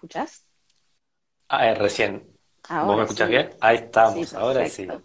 escuchás? 0.00 0.46
Ah, 1.48 1.66
eh, 1.68 1.74
recién. 1.74 2.38
¿Vos 2.78 2.96
me 2.96 3.02
escuchás 3.02 3.28
bien? 3.28 3.50
Ahí 3.60 3.76
estamos, 3.76 4.34
ahora 4.34 4.64
sí. 4.66 4.96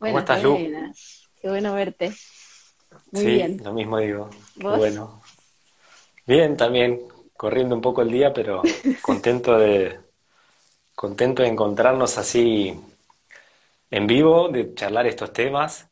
¿Cómo 0.00 0.18
estás, 0.20 0.42
Lu? 0.42 0.74
Qué 1.40 1.48
bueno 1.48 1.74
verte. 1.74 2.12
Muy 3.12 3.24
sí, 3.24 3.30
bien. 3.30 3.62
lo 3.62 3.72
mismo 3.72 3.98
digo. 3.98 4.30
bueno. 4.56 5.22
Bien, 6.26 6.56
también 6.56 7.00
corriendo 7.36 7.74
un 7.74 7.80
poco 7.80 8.02
el 8.02 8.10
día, 8.10 8.32
pero 8.32 8.76
contento 9.00 9.56
de 9.58 10.00
contento 10.94 11.42
de 11.42 11.48
encontrarnos 11.48 12.18
así 12.18 12.78
en 13.90 14.06
vivo, 14.06 14.48
de 14.48 14.74
charlar 14.74 15.06
estos 15.06 15.32
temas 15.32 15.88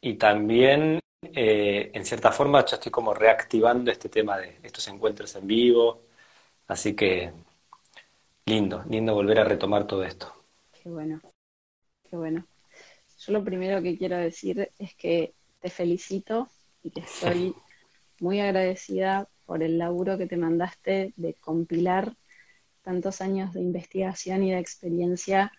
y 0.00 0.14
también 0.16 1.00
eh, 1.22 1.90
en 1.94 2.04
cierta 2.06 2.32
forma 2.32 2.64
yo 2.66 2.76
estoy 2.76 2.92
como 2.92 3.14
reactivando 3.14 3.90
este 3.90 4.08
tema 4.08 4.38
de 4.38 4.58
estos 4.62 4.88
encuentros 4.88 5.34
en 5.36 5.46
vivo, 5.46 6.02
así 6.68 6.94
que 6.96 7.32
lindo, 8.46 8.84
lindo 8.88 9.14
volver 9.14 9.40
a 9.40 9.44
retomar 9.44 9.86
todo 9.86 10.04
esto. 10.04 10.32
Qué 10.72 10.88
bueno, 10.88 11.20
qué 12.08 12.16
bueno. 12.16 12.46
Yo 13.18 13.32
lo 13.32 13.44
primero 13.44 13.82
que 13.82 13.96
quiero 13.96 14.16
decir 14.16 14.70
es 14.78 14.94
que 14.94 15.34
te 15.60 15.70
felicito 15.70 16.48
y 16.82 16.90
que 16.90 17.00
estoy 17.00 17.54
muy 18.20 18.40
agradecida 18.40 19.28
por 19.46 19.62
el 19.62 19.78
laburo 19.78 20.18
que 20.18 20.26
te 20.26 20.36
mandaste 20.36 21.12
de 21.16 21.34
compilar 21.34 22.16
tantos 22.82 23.20
años 23.20 23.52
de 23.52 23.60
investigación 23.60 24.42
y 24.42 24.50
de 24.50 24.58
experiencia 24.58 25.52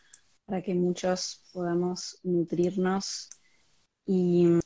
para 0.45 0.61
que 0.61 0.73
muchos 0.75 1.41
podamos 1.53 2.20
nutrirnos 2.23 3.30
y 4.05 4.59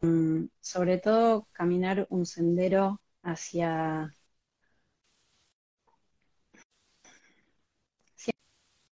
mm, 0.00 0.44
sobre 0.60 0.98
todo 0.98 1.48
caminar 1.52 2.06
un 2.10 2.26
sendero 2.26 3.00
hacia, 3.22 4.14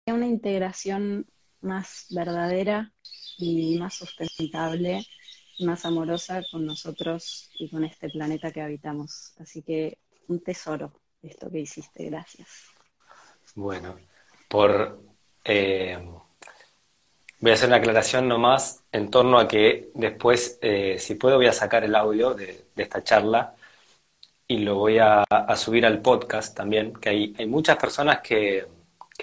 una 0.08 0.28
integración 0.28 1.28
más 1.62 2.08
verdadera 2.10 2.92
y 3.38 3.78
más 3.80 3.96
sustentable 3.96 5.06
más 5.66 5.86
amorosa 5.86 6.42
con 6.52 6.66
nosotros 6.66 7.50
y 7.60 7.70
con 7.70 7.84
este 7.84 8.10
planeta 8.10 8.52
que 8.52 8.62
habitamos. 8.62 9.34
Así 9.40 9.62
que 9.62 9.98
un 10.28 10.42
tesoro 10.44 10.92
esto 11.22 11.50
que 11.52 11.60
hiciste, 11.60 12.06
gracias. 12.06 12.48
Bueno, 13.56 13.96
por 14.48 15.00
eh, 15.44 16.00
voy 17.40 17.52
a 17.52 17.54
hacer 17.54 17.68
una 17.68 17.78
aclaración 17.78 18.28
nomás 18.28 18.84
en 18.92 19.12
torno 19.12 19.38
a 19.38 19.48
que 19.48 19.92
después, 19.94 20.58
eh, 20.62 20.98
si 21.00 21.16
puedo, 21.16 21.38
voy 21.38 21.48
a 21.48 21.54
sacar 21.54 21.84
el 21.84 21.96
audio 21.96 22.34
de, 22.34 22.66
esta 22.76 23.04
charla 23.04 23.56
y 24.48 24.60
lo 24.60 24.76
voy 24.76 24.98
a, 24.98 25.24
subir 25.56 25.86
al 25.86 26.02
podcast 26.02 26.58
también, 26.58 26.94
que 26.94 27.10
hay 27.10 27.46
muchas 27.46 27.78
personas 27.78 28.22
que, 28.22 28.66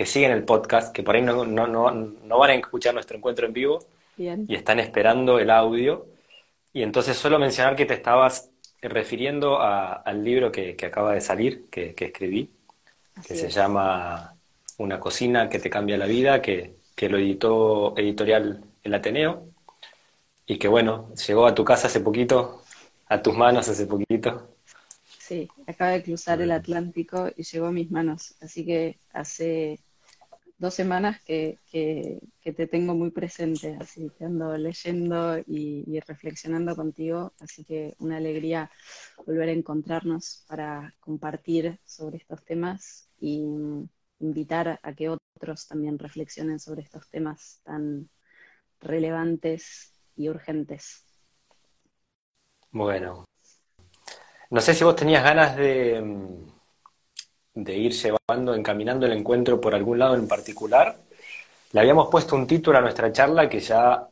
siguen 0.07 0.31
el 0.31 0.45
podcast, 0.45 0.93
que 0.95 1.03
por 1.03 1.17
ahí 1.17 1.23
no, 1.23 1.45
no, 1.45 1.67
no, 1.67 2.39
van 2.39 2.51
a 2.51 2.55
escuchar 2.55 2.95
nuestro 2.95 3.17
encuentro 3.17 3.47
en 3.47 3.53
vivo 3.53 3.81
y 4.17 4.55
están 4.55 4.81
esperando 4.81 5.39
el 5.39 5.51
audio. 5.51 6.07
Y 6.73 6.83
entonces 6.83 7.17
solo 7.17 7.39
mencionar 7.39 7.77
que 7.77 7.87
te 7.87 7.95
estabas 7.95 8.51
refiriendo 8.81 9.61
al 9.61 10.23
libro 10.23 10.53
que, 10.53 10.77
acaba 10.85 11.15
de 11.15 11.21
salir, 11.21 11.67
que, 11.71 11.95
escribí, 11.99 12.51
que 13.27 13.35
se 13.35 13.51
llama 13.51 14.35
Una 14.79 15.01
cocina 15.01 15.49
que 15.49 15.59
te 15.59 15.71
cambia 15.71 15.99
la 15.99 16.07
vida, 16.07 16.41
que, 16.41 16.77
que 16.95 17.09
lo 17.09 17.19
editó 17.19 17.95
editorial 17.97 18.65
El 18.83 18.95
Ateneo, 18.95 19.49
y 20.47 20.59
que 20.59 20.69
bueno, 20.69 21.13
llegó 21.27 21.47
a 21.47 21.55
tu 21.55 21.65
casa 21.65 21.89
hace 21.89 22.01
poquito, 22.01 22.63
a 23.09 23.21
tus 23.23 23.37
manos 23.37 23.69
hace 23.69 23.87
poquito. 23.87 24.49
Sí, 25.19 25.49
acaba 25.67 25.91
de 25.91 26.03
cruzar 26.03 26.41
el 26.41 26.51
Atlántico 26.51 27.31
y 27.37 27.43
llegó 27.43 27.67
a 27.67 27.73
mis 27.73 27.91
manos, 27.91 28.35
así 28.41 28.65
que 28.65 28.99
hace 29.13 29.79
dos 30.59 30.75
semanas 30.75 31.23
que, 31.25 31.59
que, 31.71 32.21
te 32.43 32.67
tengo 32.67 32.95
muy 32.95 33.11
presente, 33.11 33.77
así 33.79 34.11
que 34.17 34.25
ando 34.25 34.57
leyendo 34.57 35.39
y, 35.39 36.01
reflexionando 36.01 36.75
contigo, 36.75 37.33
así 37.41 37.65
que 37.65 37.95
una 37.99 38.17
alegría 38.17 38.71
volver 39.27 39.51
a 39.51 39.53
encontrarnos 39.53 40.45
para 40.49 40.95
compartir 40.99 41.79
sobre 41.85 42.17
estos 42.17 42.43
temas 42.45 43.09
y 43.21 43.45
invitar 44.19 44.81
a 44.83 44.95
que 44.95 45.11
otros 45.11 45.69
también 45.69 45.99
reflexionen 45.99 46.59
sobre 46.59 46.83
estos 46.83 47.09
temas 47.09 47.61
tan 47.65 48.09
relevantes 48.81 49.93
y 50.17 50.29
urgentes. 50.29 51.05
Bueno, 52.71 53.25
no 54.51 54.61
sé 54.61 54.75
si 54.75 54.85
vos 54.85 54.97
tenías 54.97 55.23
ganas 55.23 55.57
de 55.57 56.03
de 57.65 57.77
ir 57.77 57.93
llevando, 57.93 58.55
encaminando 58.55 59.07
el 59.07 59.13
encuentro 59.13 59.61
por 59.61 59.75
algún 59.75 59.99
lado 59.99 60.15
en 60.15 60.29
particular. 60.29 60.97
Le 61.73 61.81
habíamos 61.81 62.09
puesto 62.09 62.37
un 62.37 62.47
título 62.47 62.79
a 62.79 62.81
nuestra 62.81 63.13
charla 63.13 63.49
que 63.49 63.61
ya 63.61 64.07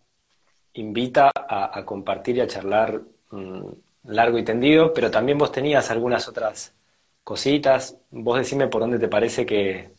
invita 0.75 1.31
a, 1.34 1.84
compartir 1.84 2.37
y 2.37 2.41
a 2.41 2.47
charlar 2.47 3.01
mm, 3.31 3.69
largo 4.05 4.39
y 4.39 4.45
tendido, 4.45 4.93
pero 4.93 5.11
también 5.11 5.39
vos 5.39 5.53
tenías 5.53 5.91
algunas 5.91 6.29
otras 6.29 6.75
cositas. 7.23 7.97
Vos 8.11 8.39
decime 8.39 8.67
por 8.67 8.83
dónde 8.83 8.99
te 8.99 9.09
parece 9.09 9.47
que, 9.47 9.95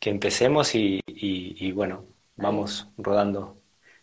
empecemos 0.00 0.74
y, 0.74 1.72
bueno, 1.72 2.04
vamos 2.36 2.88
rodando. 2.96 3.56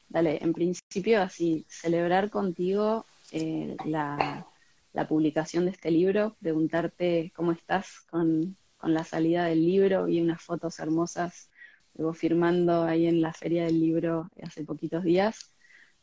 Dale, 0.10 0.40
en 0.42 0.54
principio 0.54 1.22
así, 1.22 1.66
celebrar 1.68 2.30
contigo 2.30 3.06
eh, 3.32 3.76
la, 3.86 4.46
la 4.94 5.08
publicación 5.08 5.66
de 5.66 5.72
este 5.72 5.92
libro, 5.92 6.38
preguntarte 6.40 7.32
cómo 7.36 7.52
estás 7.52 8.02
con, 8.10 8.58
la 8.82 9.06
salida 9.06 9.46
del 9.46 9.66
libro, 9.66 10.06
vi 10.06 10.20
unas 10.20 10.42
fotos 10.42 10.78
hermosas 10.80 11.50
luego 11.96 12.14
firmando 12.14 12.84
ahí 12.84 13.08
en 13.08 13.22
la 13.22 13.32
feria 13.32 13.64
del 13.64 13.80
libro 13.80 14.30
hace 14.42 14.66
poquitos 14.66 15.06
días, 15.06 15.56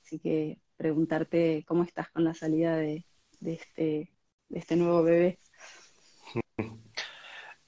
así 0.02 0.18
que 0.18 0.58
preguntarte 0.78 1.62
cómo 1.66 1.82
estás 1.82 2.08
con 2.08 2.24
la 2.24 2.32
salida 2.32 2.78
de, 2.78 3.04
este, 3.44 4.10
de 4.48 4.58
este 4.58 4.76
nuevo 4.76 5.02
bebé. 5.02 5.38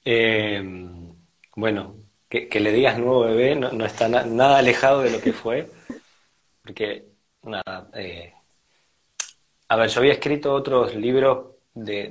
Em, 0.05 1.15
bueno, 1.55 1.95
que, 2.27 2.59
le 2.59 2.73
digas 2.73 2.99
nuevo 2.99 3.21
bebé 3.21 3.55
no, 3.55 3.85
está 3.85 4.09
nada 4.09 4.57
alejado 4.57 5.01
de 5.01 5.11
lo 5.11 5.21
que 5.21 5.31
fue, 5.31 5.69
porque 6.61 7.05
nada, 7.43 7.89
eh, 7.93 8.33
a 9.67 9.75
ver, 9.75 9.89
yo 9.89 9.99
había 9.99 10.13
escrito 10.13 10.53
otros 10.53 10.95
libros 10.95 11.53
de 11.73 12.09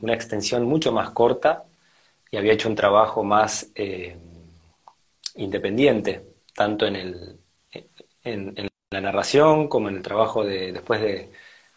una 0.00 0.14
extensión 0.14 0.64
mucho 0.64 0.92
más 0.92 1.10
corta 1.10 1.64
y 2.30 2.36
había 2.36 2.54
hecho 2.54 2.68
un 2.68 2.74
trabajo 2.74 3.22
más 3.22 3.70
eh, 3.74 4.16
independiente, 5.36 6.22
tanto 6.54 6.86
en, 6.86 6.96
el, 6.96 7.38
en, 8.24 8.68
la 8.90 9.00
narración 9.00 9.68
como 9.68 9.88
en 9.88 9.96
el 9.96 10.02
trabajo 10.02 10.44
de, 10.44 10.72
después 10.72 11.00
de, 11.00 11.30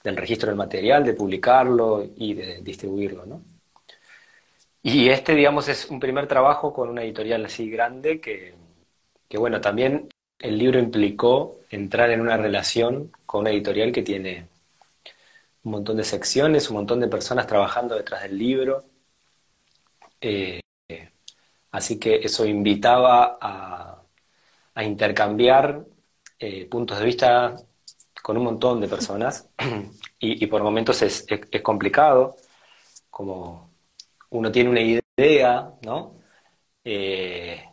del 0.03 0.17
registro 0.17 0.49
del 0.49 0.57
material, 0.57 1.03
de 1.03 1.13
publicarlo 1.13 2.05
y 2.15 2.33
de 2.33 2.61
distribuirlo. 2.61 3.25
¿no? 3.25 3.41
Y 4.83 5.09
este, 5.09 5.33
digamos, 5.35 5.67
es 5.67 5.89
un 5.89 5.99
primer 5.99 6.27
trabajo 6.27 6.73
con 6.73 6.89
una 6.89 7.03
editorial 7.03 7.45
así 7.45 7.69
grande 7.69 8.21
que, 8.21 8.53
que, 9.27 9.37
bueno, 9.37 9.59
también 9.59 10.09
el 10.39 10.57
libro 10.57 10.79
implicó 10.79 11.57
entrar 11.69 12.11
en 12.11 12.21
una 12.21 12.37
relación 12.37 13.11
con 13.25 13.41
una 13.41 13.51
editorial 13.51 13.91
que 13.91 14.03
tiene 14.03 14.47
un 15.65 15.71
montón 15.71 15.97
de 15.97 16.03
secciones, 16.03 16.69
un 16.69 16.77
montón 16.77 16.99
de 17.01 17.07
personas 17.07 17.47
trabajando 17.47 17.95
detrás 17.95 18.23
del 18.23 18.37
libro. 18.37 18.85
Eh, 20.21 20.61
así 21.71 21.99
que 21.99 22.15
eso 22.17 22.45
invitaba 22.45 23.37
a, 23.41 24.01
intercambiar 24.83 25.85
eh, 26.39 26.65
puntos 26.67 26.99
de 26.99 27.05
vista 27.05 27.55
con 28.21 28.37
un 28.37 28.43
montón 28.43 28.81
de 28.81 28.87
personas 28.89 29.49
y, 30.19 30.45
por 30.47 30.63
momentos 30.63 31.01
es, 31.01 31.25
complicado, 31.63 32.35
como 33.09 33.71
uno 34.31 34.51
tiene 34.51 34.69
una 34.69 34.81
idea, 34.81 35.73
¿no? 35.83 36.19
Eh, 36.83 37.63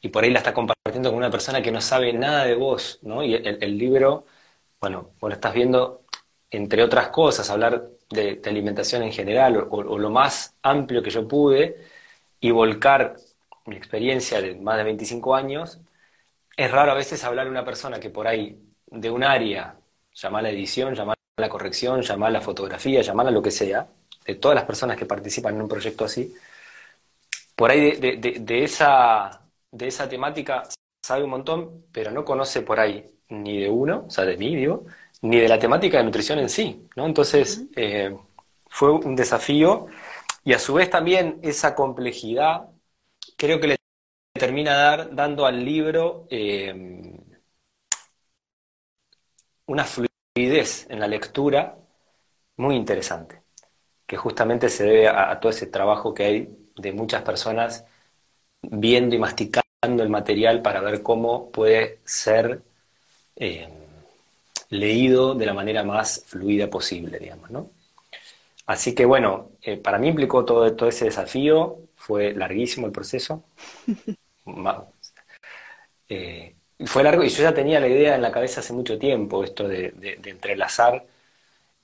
y 0.00 0.08
por 0.08 0.24
ahí 0.24 0.30
la 0.30 0.38
está 0.38 0.54
compartiendo 0.54 1.10
con 1.10 1.18
una 1.18 1.30
persona 1.30 1.62
que 1.62 1.72
no 1.72 1.80
sabe 1.80 2.12
nada 2.12 2.44
de 2.44 2.54
vos, 2.54 3.00
¿no? 3.02 3.22
Y 3.24 3.34
el, 3.34 3.62
el 3.62 3.78
libro, 3.78 4.26
bueno, 4.80 5.14
vos 5.20 5.30
lo 5.30 5.34
estás 5.34 5.54
viendo 5.54 6.05
entre 6.50 6.82
otras 6.82 7.08
cosas, 7.08 7.50
hablar 7.50 7.88
de, 8.10 8.40
alimentación 8.46 9.02
en 9.02 9.12
general 9.12 9.66
o, 9.70 9.98
lo 9.98 10.10
más 10.10 10.54
amplio 10.62 11.02
que 11.02 11.10
yo 11.10 11.26
pude 11.26 11.76
y 12.40 12.50
volcar 12.50 13.16
mi 13.66 13.76
experiencia 13.76 14.40
de 14.40 14.54
más 14.56 14.76
de 14.78 14.84
25 14.84 15.34
años, 15.34 15.80
es 16.56 16.70
raro 16.70 16.92
a 16.92 16.94
veces 16.94 17.24
hablar 17.24 17.46
a 17.48 17.50
una 17.50 17.64
persona 17.64 18.00
que 18.00 18.10
por 18.10 18.26
ahí 18.28 18.58
de 18.86 19.10
un 19.10 19.24
área, 19.24 19.76
llamar 20.14 20.44
la 20.44 20.50
edición, 20.50 20.94
llamar 20.94 21.16
la 21.36 21.48
corrección, 21.48 22.02
llamar 22.02 22.32
la 22.32 22.40
fotografía, 22.40 23.02
llamar 23.02 23.32
lo 23.32 23.42
que 23.42 23.50
sea, 23.50 23.88
de 24.24 24.34
todas 24.36 24.54
las 24.54 24.64
personas 24.64 24.96
que 24.96 25.06
participan 25.06 25.54
en 25.56 25.62
un 25.62 25.68
proyecto 25.68 26.04
así, 26.04 26.34
por 27.54 27.70
ahí 27.70 27.96
de, 27.96 28.64
esa, 28.64 29.42
de 29.70 29.86
esa 29.88 30.08
temática 30.08 30.62
sabe 31.02 31.24
un 31.24 31.30
montón, 31.30 31.86
pero 31.92 32.10
no 32.10 32.24
conoce 32.24 32.62
por 32.62 32.78
ahí 32.80 33.06
ni 33.28 33.58
de 33.60 33.70
uno, 33.70 34.04
o 34.06 34.10
sea, 34.10 34.24
de 34.24 34.36
mí, 34.36 34.54
digo, 34.54 34.84
ni 35.22 35.40
de 35.40 35.48
la 35.48 35.58
temática 35.58 35.98
de 35.98 36.04
nutrición 36.04 36.38
en 36.38 36.48
sí, 36.48 36.88
¿no? 36.96 37.06
Entonces, 37.06 37.64
eh, 37.76 38.16
fue 38.68 38.92
un 38.92 39.16
desafío 39.16 39.86
y 40.44 40.52
a 40.52 40.58
su 40.58 40.74
vez 40.74 40.90
también 40.90 41.40
esa 41.42 41.74
complejidad 41.74 42.68
creo 43.36 43.60
que 43.60 43.68
le 43.68 43.76
termina 44.32 44.74
dar, 44.74 45.14
dando 45.14 45.46
al 45.46 45.64
libro 45.64 46.26
eh, 46.30 47.16
una 49.66 49.84
fluidez 49.84 50.86
en 50.90 51.00
la 51.00 51.08
lectura 51.08 51.78
muy 52.56 52.76
interesante, 52.76 53.42
que 54.06 54.16
justamente 54.16 54.68
se 54.68 54.84
debe 54.84 55.08
a, 55.08 55.38
todo 55.40 55.50
ese 55.50 55.66
trabajo 55.66 56.14
que 56.14 56.24
hay 56.24 56.70
de 56.76 56.92
muchas 56.92 57.22
personas 57.22 57.84
viendo 58.62 59.16
y 59.16 59.18
masticando 59.18 60.02
el 60.02 60.10
material 60.10 60.62
para 60.62 60.80
ver 60.80 61.02
cómo 61.02 61.50
puede 61.52 62.00
ser 62.04 62.62
eh, 63.36 63.85
leído 64.70 65.34
de 65.34 65.46
la 65.46 65.54
manera 65.54 65.84
más 65.84 66.24
fluida 66.26 66.68
posible, 66.68 67.18
digamos, 67.18 67.50
¿no? 67.50 67.70
Así 68.66 68.94
que 68.94 69.04
bueno, 69.04 69.52
eh, 69.62 69.76
para 69.76 69.98
mí 69.98 70.08
implicó 70.08 70.44
todo, 70.44 70.74
todo 70.74 70.88
ese 70.88 71.06
desafío, 71.06 71.78
fue 71.94 72.32
larguísimo 72.34 72.86
el 72.86 72.92
proceso. 72.92 73.44
Eh, 76.08 76.54
fue 76.84 77.02
largo 77.02 77.24
y 77.24 77.28
yo 77.30 77.42
ya 77.42 77.52
tenía 77.52 77.80
la 77.80 77.88
idea 77.88 78.14
en 78.14 78.22
la 78.22 78.30
cabeza 78.30 78.60
hace 78.60 78.72
mucho 78.72 78.96
tiempo, 78.96 79.42
esto 79.42 79.66
de, 79.66 79.92
entrelazar 80.24 81.04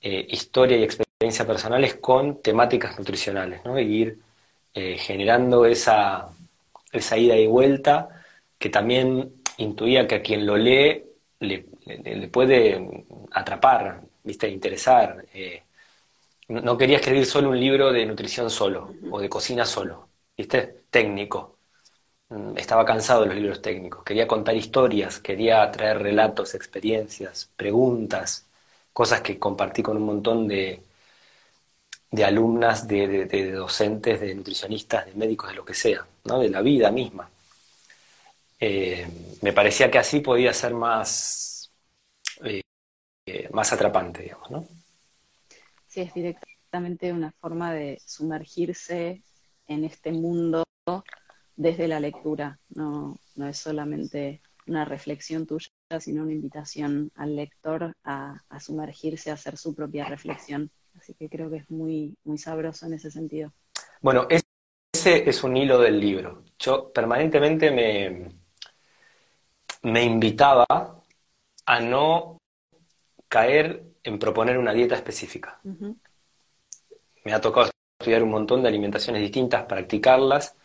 eh, 0.00 0.26
historia 0.31 0.76
y 0.76 0.85
experiencia 0.85 1.44
personales 1.44 1.96
con 1.96 2.40
temáticas 2.40 2.96
nutricionales, 2.96 3.64
¿no? 3.64 3.81
Y 3.81 3.85
ir 3.85 4.19
generando 4.73 5.67
esa, 5.67 6.28
esa 6.93 7.17
ida 7.17 7.37
y 7.37 7.49
vuelta 7.49 8.25
que 8.58 8.69
también 8.70 9.43
intuía 9.56 10.06
que 10.06 10.17
a 10.17 10.23
quien 10.23 10.46
lo 10.46 10.56
lee 10.56 11.05
le, 11.43 12.29
puede 12.29 13.05
atrapar, 13.33 14.03
¿viste? 14.25 14.49
interesar. 14.49 15.25
No 16.49 16.77
quería 16.77 16.97
escribir 16.99 17.27
solo 17.27 17.50
un 17.50 17.59
libro 17.61 17.93
de 17.93 18.05
nutrición 18.06 18.50
solo 18.50 18.94
o 19.11 19.21
de 19.21 19.29
cocina 19.29 19.65
solo, 19.65 20.09
¿viste? 20.37 20.85
Técnico. 20.91 21.59
Mm, 22.31 22.59
estaba 22.59 22.85
cansado 22.85 23.23
de 23.23 23.29
los 23.29 23.37
libros 23.37 23.62
técnicos. 23.62 24.05
Quería 24.05 24.27
contar 24.27 24.56
historias, 24.56 25.21
quería 25.21 25.71
traer 25.71 25.99
relatos, 26.03 26.55
experiencias, 26.55 27.50
preguntas, 27.56 28.49
cosas 28.93 29.21
que 29.23 29.38
compartí 29.38 29.83
con 29.83 29.97
un 29.99 30.05
montón 30.05 30.49
de, 30.49 30.83
de 32.12 32.25
alumnas, 32.25 32.87
de, 32.87 33.53
docentes, 33.53 34.21
de 34.21 34.35
nutricionistas, 34.35 35.06
de 35.06 35.15
médicos, 35.15 35.50
de 35.50 35.56
lo 35.56 35.65
que 35.65 35.75
sea, 35.75 36.06
¿no? 36.25 36.38
de 36.38 36.50
la 36.50 36.62
vida 36.62 36.91
misma. 36.93 37.31
Eh, 38.64 39.05
me 39.41 39.53
parecía 39.53 39.91
que 39.91 39.99
así 39.99 40.20
podía 40.20 40.55
ser 40.55 40.73
más, 40.73 41.73
eh, 42.44 42.62
más 43.50 43.73
atrapante, 43.73 44.23
digamos, 44.23 44.50
¿no? 44.53 44.69
Sí, 45.88 46.03
es 46.03 46.14
directamente 46.14 47.12
una 47.12 47.32
forma 47.32 47.75
de 47.75 48.00
sumergirse 48.06 49.25
en 49.67 49.85
este 49.85 50.12
mundo 50.12 50.62
desde 51.56 51.88
la 51.88 51.99
lectura. 51.99 52.61
No, 52.69 53.19
no 53.35 53.49
es 53.49 53.59
solamente 53.59 54.41
una 54.69 54.85
reflexión 54.85 55.44
tuya, 55.44 55.67
sino 55.99 56.23
una 56.23 56.32
invitación 56.32 57.11
al 57.17 57.35
lector 57.35 57.97
a, 58.05 58.37
sumergirse, 58.61 59.32
a 59.32 59.35
hacer 59.35 59.56
su 59.56 59.75
propia 59.75 60.05
reflexión. 60.05 60.70
Así 60.97 61.14
que 61.14 61.29
creo 61.29 61.50
que 61.50 61.56
es 61.56 61.69
muy, 61.69 62.14
muy 62.23 62.38
sabroso 62.38 62.87
en 62.87 62.94
ese 62.94 63.11
sentido. 63.11 63.53
Bueno, 64.00 64.29
ese 64.31 65.29
es 65.29 65.43
un 65.43 65.56
hilo 65.56 65.81
del 65.81 65.99
libro. 65.99 66.44
Yo 66.61 66.93
permanentemente 66.93 67.73
me, 67.73 68.42
me 69.82 70.05
invitaba 70.05 70.67
a 71.67 71.81
no 71.81 72.38
caer 73.29 73.84
en 74.02 74.19
proponer 74.19 74.58
una 74.58 74.73
dieta 74.73 74.94
específica. 74.94 75.61
Me 77.25 77.32
ha 77.32 77.40
tocado 77.40 77.70
estudiar 77.99 78.23
un 78.23 78.31
montón 78.31 78.62
de 78.62 78.69
alimentaciones 78.69 79.23
distintas, 79.23 79.64
practicarlas, 79.64 80.56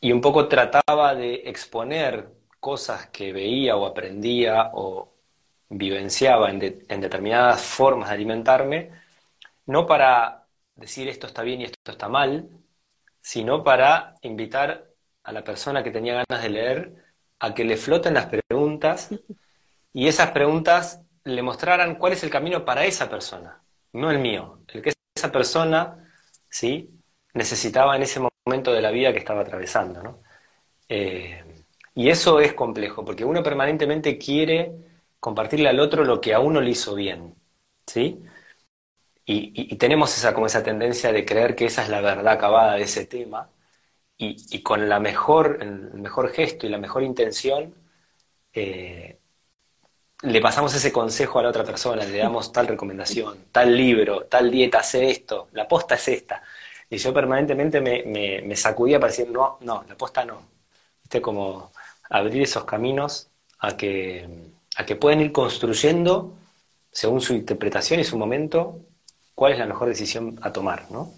y 0.00 0.12
un 0.12 0.20
poco 0.20 0.48
trataba 0.48 1.14
de 1.14 1.34
exponer 1.48 2.32
cosas 2.60 3.08
que 3.08 3.32
veía 3.32 3.76
o 3.76 3.86
aprendía 3.86 4.70
o 4.74 5.14
vivenciaba 5.68 6.50
en, 6.50 6.58
determinadas 6.58 7.62
formas 7.62 8.08
de 8.08 8.14
alimentarme, 8.14 8.92
no 9.66 9.86
para 9.86 10.46
decir 10.74 11.08
esto 11.08 11.26
está 11.26 11.42
bien 11.42 11.60
y 11.60 11.64
esto 11.64 11.92
está 11.92 12.08
mal, 12.08 12.48
sino 13.20 13.64
para 13.64 14.14
invitar 14.22 14.88
a 15.24 15.32
la 15.32 15.44
persona 15.44 15.82
que 15.82 15.90
tenía 15.90 16.24
ganas 16.28 16.42
de 16.42 16.50
leer 16.50 17.07
a 17.40 17.54
que 17.54 17.64
le 17.64 17.76
floten 17.76 18.14
las 18.14 18.26
preguntas 18.26 19.10
y 19.92 20.08
esas 20.08 20.30
preguntas 20.32 21.02
le 21.24 21.42
mostraran 21.42 21.96
cuál 21.96 22.12
es 22.12 22.22
el 22.22 22.30
camino 22.30 22.64
para 22.64 22.84
esa 22.84 23.08
persona, 23.08 23.62
no 23.92 24.10
el 24.10 24.18
mío, 24.18 24.60
el 24.68 24.82
que 24.82 24.92
esa 25.14 25.32
persona 25.32 26.12
¿sí? 26.48 26.90
necesitaba 27.34 27.96
en 27.96 28.02
ese 28.02 28.20
momento 28.46 28.72
de 28.72 28.82
la 28.82 28.90
vida 28.90 29.12
que 29.12 29.18
estaba 29.18 29.42
atravesando. 29.42 30.02
¿no? 30.02 30.22
Eh, 30.88 31.44
y 31.94 32.08
eso 32.10 32.40
es 32.40 32.54
complejo, 32.54 33.04
porque 33.04 33.24
uno 33.24 33.42
permanentemente 33.42 34.18
quiere 34.18 34.72
compartirle 35.20 35.68
al 35.68 35.80
otro 35.80 36.04
lo 36.04 36.20
que 36.20 36.34
a 36.34 36.40
uno 36.40 36.60
le 36.60 36.70
hizo 36.70 36.94
bien. 36.94 37.34
¿sí? 37.86 38.22
Y, 39.30 39.76
tenemos 39.76 40.16
esa, 40.16 40.32
como 40.32 40.46
esa 40.46 40.62
tendencia 40.62 41.12
de 41.12 41.24
creer 41.24 41.54
que 41.54 41.66
esa 41.66 41.82
es 41.82 41.90
la 41.90 42.00
verdad 42.00 42.28
acabada 42.28 42.76
de 42.76 42.82
ese 42.84 43.04
tema, 43.04 43.50
y, 44.18 44.62
con 44.62 44.88
la 44.88 44.98
mejor, 44.98 45.58
el 45.60 46.00
mejor 46.00 46.30
gesto 46.30 46.66
y 46.66 46.70
la 46.70 46.78
mejor 46.78 47.04
intención, 47.04 47.74
eh, 48.52 49.18
le 50.22 50.40
pasamos 50.40 50.74
ese 50.74 50.92
consejo 50.92 51.38
a 51.38 51.44
la 51.44 51.50
otra 51.50 51.64
persona, 51.64 52.04
le 52.04 52.18
damos 52.18 52.52
tal 52.52 52.66
recomendación, 52.66 53.46
tal 53.52 53.76
libro, 53.76 54.24
tal 54.24 54.50
dieta, 54.50 54.80
hace 54.80 55.10
esto, 55.10 55.48
la 55.52 55.68
posta 55.68 55.94
es 55.94 56.08
esta. 56.08 56.42
Y 56.90 56.96
yo 56.98 57.14
permanentemente 57.14 57.80
me, 57.80 58.56
sacudía 58.56 58.98
para 58.98 59.12
decir, 59.12 59.30
no, 59.30 59.58
no, 59.60 59.84
la 59.88 59.94
posta 59.94 60.24
no. 60.24 60.42
¿Viste? 61.02 61.20
Como 61.20 61.70
abrir 62.10 62.42
esos 62.42 62.64
caminos 62.64 63.28
a 63.60 63.76
que, 63.76 64.28
a 64.76 64.84
que 64.84 64.96
pueden 64.96 65.20
ir 65.20 65.30
construyendo, 65.30 66.34
según 66.90 67.20
su 67.20 67.34
interpretación 67.34 68.00
y 68.00 68.04
su 68.04 68.18
momento, 68.18 68.80
cuál 69.36 69.52
es 69.52 69.58
la 69.58 69.66
mejor 69.66 69.88
decisión 69.88 70.38
a 70.42 70.52
tomar, 70.52 70.90
¿no? 70.90 71.12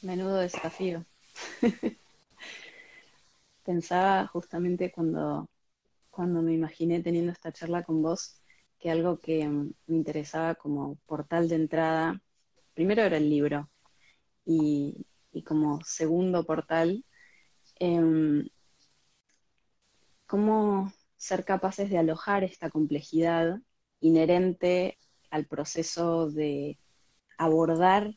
Menudo 0.00 0.38
desafío. 0.38 1.04
Pensaba 3.64 4.26
justamente 4.26 4.90
cuando 4.90 5.48
cuando 6.12 6.42
me 6.42 6.52
imaginé 6.52 7.02
teniendo 7.02 7.32
esta 7.32 7.52
charla 7.52 7.82
con 7.84 8.02
vos 8.02 8.38
que 8.78 8.90
algo 8.90 9.18
que 9.20 9.48
mm, 9.48 9.72
me 9.86 9.96
interesaba 9.96 10.54
como 10.54 10.96
portal 11.06 11.48
de 11.48 11.56
entrada, 11.56 12.22
primero 12.74 13.02
era 13.02 13.16
el 13.16 13.30
libro 13.30 13.70
y, 14.44 15.06
como 15.46 15.80
segundo 15.84 16.44
portal, 16.44 17.04
em, 17.80 18.46
cómo 20.26 20.92
ser 21.16 21.44
capaces 21.44 21.88
de 21.90 21.98
alojar 21.98 22.44
esta 22.44 22.70
complejidad 22.70 23.60
inherente 24.00 24.98
al 25.30 25.46
proceso 25.46 26.30
de 26.30 26.78
abordar 27.38 28.14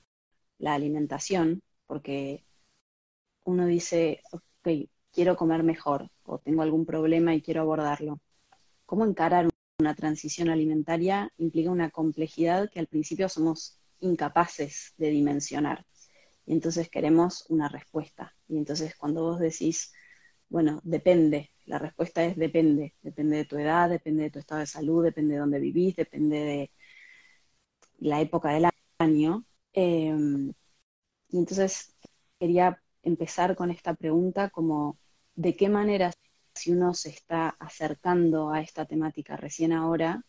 la 0.57 0.73
alimentación, 0.73 1.61
porque 1.87 2.45
uno 3.45 3.65
dice, 3.67 4.21
ok, 4.31 4.89
quiero 5.11 5.35
comer 5.37 5.63
mejor 5.63 6.09
o 6.23 6.39
tengo 6.39 6.61
algún 6.63 6.85
problema 6.85 7.35
y 7.35 7.41
quiero 7.41 7.61
abordarlo. 7.61 8.19
¿Cómo 8.85 9.05
encarar 9.05 9.49
una 9.79 9.95
transición 9.95 10.49
alimentaria 10.49 11.31
implica 11.37 11.71
una 11.71 11.91
complejidad 11.91 12.69
que 12.71 12.79
al 12.79 12.87
principio 12.87 13.29
somos 13.29 13.79
incapaces 14.01 14.93
de 14.97 15.09
dimensionar? 15.11 15.85
Y 16.45 16.53
entonces 16.53 16.89
queremos 16.89 17.45
una 17.49 17.69
respuesta. 17.69 18.35
Y 18.47 18.57
entonces 18.57 18.95
cuando 18.97 19.23
vos 19.23 19.39
decís, 19.39 19.93
bueno, 20.49 20.81
depende, 20.83 21.51
la 21.65 21.79
respuesta 21.79 22.23
es 22.25 22.37
depende, 22.37 22.95
depende 23.01 23.37
de 23.37 23.45
tu 23.45 23.57
edad, 23.57 23.89
depende 23.89 24.23
de 24.23 24.31
tu 24.31 24.39
estado 24.39 24.61
de 24.61 24.67
salud, 24.67 25.03
depende 25.03 25.35
de 25.35 25.39
dónde 25.41 25.59
vivís, 25.59 25.95
depende 25.95 26.39
de 26.39 26.71
la 27.99 28.21
época 28.21 28.49
del 28.51 28.67
año. 28.99 29.45
Em, 29.73 30.53
y 31.29 31.37
entonces 31.39 31.95
quería 32.39 32.81
empezar 33.05 33.55
con 33.55 33.71
esta 33.71 33.93
pregunta 33.93 34.49
como 34.49 34.97
de 35.35 35.55
qué 35.55 35.69
manera 35.69 36.11
si 36.53 36.71
uno 36.71 36.93
se 36.93 37.09
está 37.09 37.49
acercando 37.59 38.49
a 38.49 38.61
esta 38.61 38.85
temática 38.85 39.35
recién 39.35 39.73
ahora, 39.73 40.23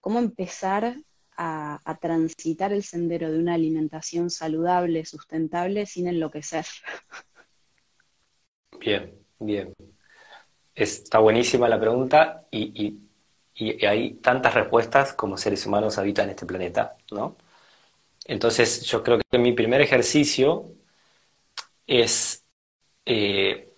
cómo 0.00 0.18
empezar 0.18 0.96
a, 1.36 1.98
transitar 2.00 2.72
el 2.72 2.82
sendero 2.82 3.30
de 3.30 3.38
una 3.38 3.54
alimentación 3.54 4.30
saludable, 4.30 5.04
sustentable, 5.04 5.86
sin 5.86 6.06
enloquecer. 6.06 6.66
Bien, 8.78 9.14
bien. 9.38 9.74
Está 10.74 11.18
buenísima 11.18 11.68
la 11.68 11.80
pregunta 11.80 12.46
y, 12.50 12.98
y 13.54 13.86
hay 13.86 14.14
tantas 14.14 14.54
respuestas 14.54 15.12
como 15.14 15.36
seres 15.36 15.66
humanos 15.66 15.98
habitan 15.98 16.30
este 16.30 16.46
planeta, 16.46 16.96
¿no? 17.10 17.36
Entonces 18.26 18.82
yo 18.82 19.02
creo 19.02 19.18
que 19.18 19.38
mi 19.38 19.52
primer 19.52 19.80
ejercicio 19.80 20.72
es 21.86 22.44
eh, 23.06 23.72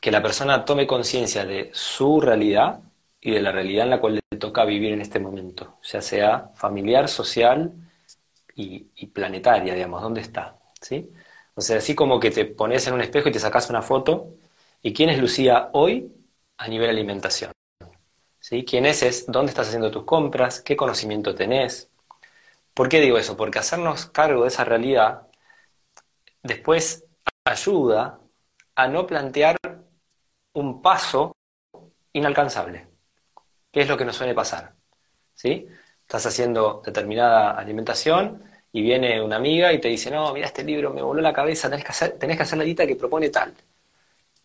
que 0.00 0.10
la 0.10 0.22
persona 0.22 0.64
tome 0.64 0.86
conciencia 0.86 1.44
de 1.44 1.70
su 1.72 2.20
realidad 2.20 2.80
y 3.20 3.32
de 3.32 3.42
la 3.42 3.52
realidad 3.52 3.84
en 3.84 3.90
la 3.90 4.00
cual 4.00 4.20
le 4.30 4.38
toca 4.38 4.64
vivir 4.64 4.92
en 4.92 5.00
este 5.00 5.20
momento, 5.20 5.78
ya 5.82 6.02
sea 6.02 6.50
familiar, 6.56 7.08
social 7.08 7.72
y, 8.54 9.06
planetaria, 9.08 9.74
digamos, 9.74 10.02
¿dónde 10.02 10.20
está? 10.20 10.58
¿Sí? 10.80 11.10
O 11.54 11.60
sea, 11.60 11.78
así 11.78 11.94
como 11.94 12.18
que 12.20 12.30
te 12.30 12.44
pones 12.46 12.86
en 12.86 12.94
un 12.94 13.00
espejo 13.00 13.28
y 13.28 13.32
te 13.32 13.38
sacas 13.38 13.70
una 13.70 13.82
foto, 13.82 14.34
¿y 14.82 14.92
quién 14.92 15.10
es 15.10 15.18
Lucía 15.20 15.70
hoy 15.72 16.12
a 16.58 16.68
nivel 16.68 16.90
alimentación? 16.90 17.52
¿Sí? 18.40 18.64
¿Quién 18.64 18.86
es? 18.86 19.02
Es 19.02 19.26
dónde 19.26 19.50
estás 19.50 19.68
haciendo 19.68 19.90
tus 19.90 20.04
compras, 20.04 20.60
qué 20.60 20.76
conocimiento 20.76 21.34
tenés. 21.34 21.90
¿Por 22.74 22.88
qué 22.88 23.00
digo 23.00 23.18
eso? 23.18 23.36
Porque 23.36 23.58
hacernos 23.60 24.06
cargo 24.06 24.42
de 24.42 24.48
esa 24.48 24.64
realidad 24.64 25.28
después 26.42 27.04
ayuda 27.44 28.20
a 28.74 28.88
no 28.88 29.06
plantear 29.06 29.56
un 30.54 30.82
paso 30.82 31.36
inalcanzable, 32.12 32.88
que 33.70 33.82
es 33.82 33.88
lo 33.88 33.96
que 33.96 34.04
nos 34.04 34.16
suele 34.16 34.34
pasar. 34.34 34.74
¿Sí? 35.34 35.66
Estás 36.02 36.26
haciendo 36.26 36.82
determinada 36.84 37.52
alimentación 37.52 38.42
y 38.72 38.82
viene 38.82 39.20
una 39.20 39.36
amiga 39.36 39.72
y 39.72 39.80
te 39.80 39.88
dice, 39.88 40.10
no, 40.10 40.32
mira, 40.32 40.46
este 40.46 40.64
libro 40.64 40.92
me 40.92 41.02
voló 41.02 41.20
la 41.20 41.32
cabeza, 41.32 41.68
tenés 41.70 41.84
que 41.84 41.90
hacer, 41.90 42.18
tenés 42.18 42.36
que 42.36 42.42
hacer 42.44 42.58
la 42.58 42.64
dieta 42.64 42.86
que 42.86 42.96
propone 42.96 43.30
tal. 43.30 43.54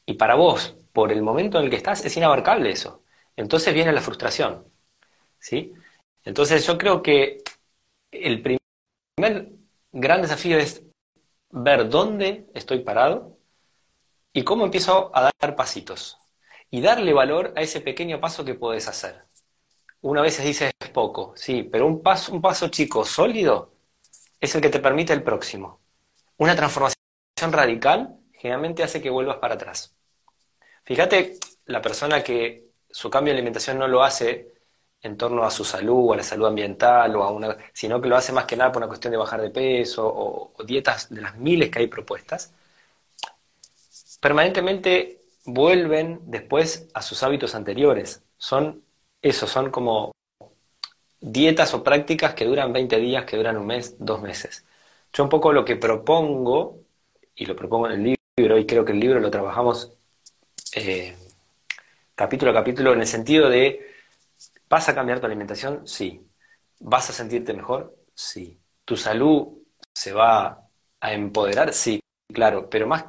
Y 0.06 0.14
para 0.14 0.36
vos, 0.36 0.76
por 0.94 1.12
el 1.12 1.22
momento 1.22 1.58
en 1.60 1.66
el 1.66 1.70
que 1.70 1.76
estás, 1.78 2.04
es 2.06 2.16
inabarcable 2.18 2.72
eso. 2.72 3.04
Entonces 3.36 3.74
viene 3.74 3.92
la 3.92 4.02
frustración. 4.02 4.66
¿Sí? 5.40 5.74
Entonces 6.24 6.66
yo 6.66 6.78
creo 6.78 7.02
que 7.02 7.44
el 8.12 8.42
primer 8.42 9.52
gran 9.92 10.22
desafío 10.22 10.58
es 10.58 10.84
ver 11.50 11.90
dónde 11.90 12.50
estoy 12.54 12.80
parado 12.80 13.38
y 14.34 14.44
cómo 14.44 14.66
empiezo 14.66 15.12
a 15.14 15.32
dar 15.40 15.56
pasitos. 15.56 16.18
Y 16.70 16.82
darle 16.82 17.14
valor 17.14 17.54
a 17.56 17.62
ese 17.62 17.82
pequeño 17.82 18.20
paso 18.20 18.44
que 18.44 18.54
puedes 18.54 18.88
hacer. 18.88 19.24
Una 20.02 20.22
vez 20.22 20.42
dice 20.44 20.72
es 20.80 20.90
poco, 20.90 21.34
sí, 21.36 21.64
pero 21.64 21.88
un 21.88 22.04
paso, 22.04 22.34
un 22.34 22.42
paso 22.42 22.68
chico, 22.68 23.06
sólido, 23.06 23.74
es 24.40 24.54
el 24.56 24.62
que 24.62 24.70
te 24.70 24.80
permite 24.80 25.14
el 25.14 25.24
próximo. 25.24 25.80
Una 26.38 26.56
transformación 26.56 26.98
radical 27.52 28.20
generalmente 28.34 28.84
hace 28.84 29.02
que 29.02 29.10
vuelvas 29.10 29.38
para 29.38 29.56
atrás. 29.56 29.96
Fíjate, 30.84 31.38
la 31.66 31.82
persona 31.82 32.24
que 32.24 32.68
su 32.90 33.10
cambio 33.10 33.34
de 33.34 33.40
alimentación 33.40 33.80
no 33.80 33.88
lo 33.88 34.04
hace 34.04 34.57
en 35.02 35.18
torno 35.18 35.44
a 35.44 35.52
su 35.52 35.64
salud, 35.64 36.14
a 36.14 36.18
la 36.18 36.24
salud 36.24 36.48
ambiental, 36.48 37.16
o 37.16 37.24
a 37.24 37.32
una, 37.32 37.58
sino 37.74 38.02
que 38.02 38.10
lo 38.10 38.18
hace 38.18 38.34
más 38.34 38.46
que 38.46 38.58
nada 38.58 38.72
por 38.72 38.82
una 38.82 38.88
cuestión 38.88 39.12
de 39.12 39.18
bajar 39.18 39.42
de 39.42 39.50
peso 39.50 40.08
o, 40.08 40.54
o 40.56 40.64
dietas 40.64 41.10
de 41.14 41.22
las 41.22 41.36
miles 41.38 41.70
que 41.70 41.80
hay 41.80 41.88
propuestas, 41.88 42.54
permanentemente 44.20 45.22
vuelven 45.46 46.20
después 46.26 46.88
a 46.94 47.02
sus 47.02 47.24
hábitos 47.24 47.56
anteriores. 47.56 48.24
Son 48.38 48.84
eso, 49.22 49.48
son 49.48 49.72
como 49.72 50.12
dietas 51.20 51.74
o 51.74 51.84
prácticas 51.84 52.34
que 52.34 52.46
duran 52.46 52.74
20 52.74 52.98
días, 52.98 53.26
que 53.26 53.38
duran 53.38 53.58
un 53.58 53.66
mes, 53.68 53.96
dos 54.00 54.22
meses. 54.22 54.66
Yo 55.14 55.24
un 55.24 55.30
poco 55.30 55.54
lo 55.54 55.66
que 55.66 55.76
propongo, 55.76 56.80
y 57.36 57.46
lo 57.46 57.56
propongo 57.56 57.88
en 57.88 57.94
el 57.94 58.18
libro, 58.38 58.58
y 58.58 58.66
creo 58.66 58.86
que 58.86 58.92
el 58.92 59.00
libro 59.00 59.20
lo 59.20 59.32
trabajamos 59.32 59.92
eh, 60.76 61.16
capítulo 62.16 62.52
a 62.52 62.54
capítulo 62.54 62.94
en 62.94 63.00
el 63.02 63.08
sentido 63.08 63.50
de, 63.50 63.87
¿vas 64.70 64.90
a 64.90 64.96
cambiar 64.96 65.20
tu 65.20 65.26
alimentación? 65.26 65.88
Sí. 65.88 66.26
¿Vas 66.80 67.10
a 67.10 67.14
sentirte 67.14 67.54
mejor? 67.54 67.96
Sí. 68.14 68.60
¿Tu 68.86 68.96
salud 68.96 69.60
se 69.94 70.14
va 70.14 70.68
a 71.00 71.14
empoderar? 71.14 71.74
Sí, 71.74 72.00
claro, 72.34 72.70
pero 72.70 72.88
más, 72.88 73.06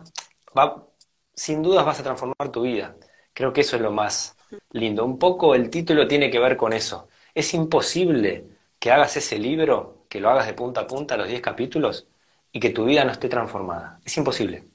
va, 0.57 0.87
sin 1.35 1.63
dudas 1.63 1.85
vas 1.85 2.01
a 2.01 2.03
transformar 2.03 2.51
tu 2.51 2.63
vida. 2.63 2.97
Creo 3.33 3.53
que 3.53 3.61
eso 3.61 3.77
es 3.77 3.83
lo 3.83 3.93
más 3.93 4.37
lindo. 4.73 5.05
Un 5.05 5.19
poco 5.19 5.55
el 5.55 5.71
título 5.71 6.09
tiene 6.09 6.31
que 6.31 6.39
ver 6.39 6.57
con 6.57 6.73
eso. 6.73 7.09
Es 7.35 7.55
imposible 7.55 8.47
que 8.79 8.91
hagas 8.91 9.17
ese 9.17 9.39
libro, 9.39 10.07
que 10.09 10.21
lo 10.21 10.31
hagas 10.31 10.47
de 10.47 10.55
punta 10.55 10.83
a 10.83 10.87
punta, 10.87 11.17
los 11.17 11.29
10 11.29 11.41
capítulos, 11.41 12.09
y 12.53 12.61
que 12.61 12.71
tu 12.71 12.85
vida 12.85 13.05
no 13.05 13.13
esté 13.13 13.29
transformada. 13.29 14.01
Es 14.05 14.17
imposible. 14.17 14.69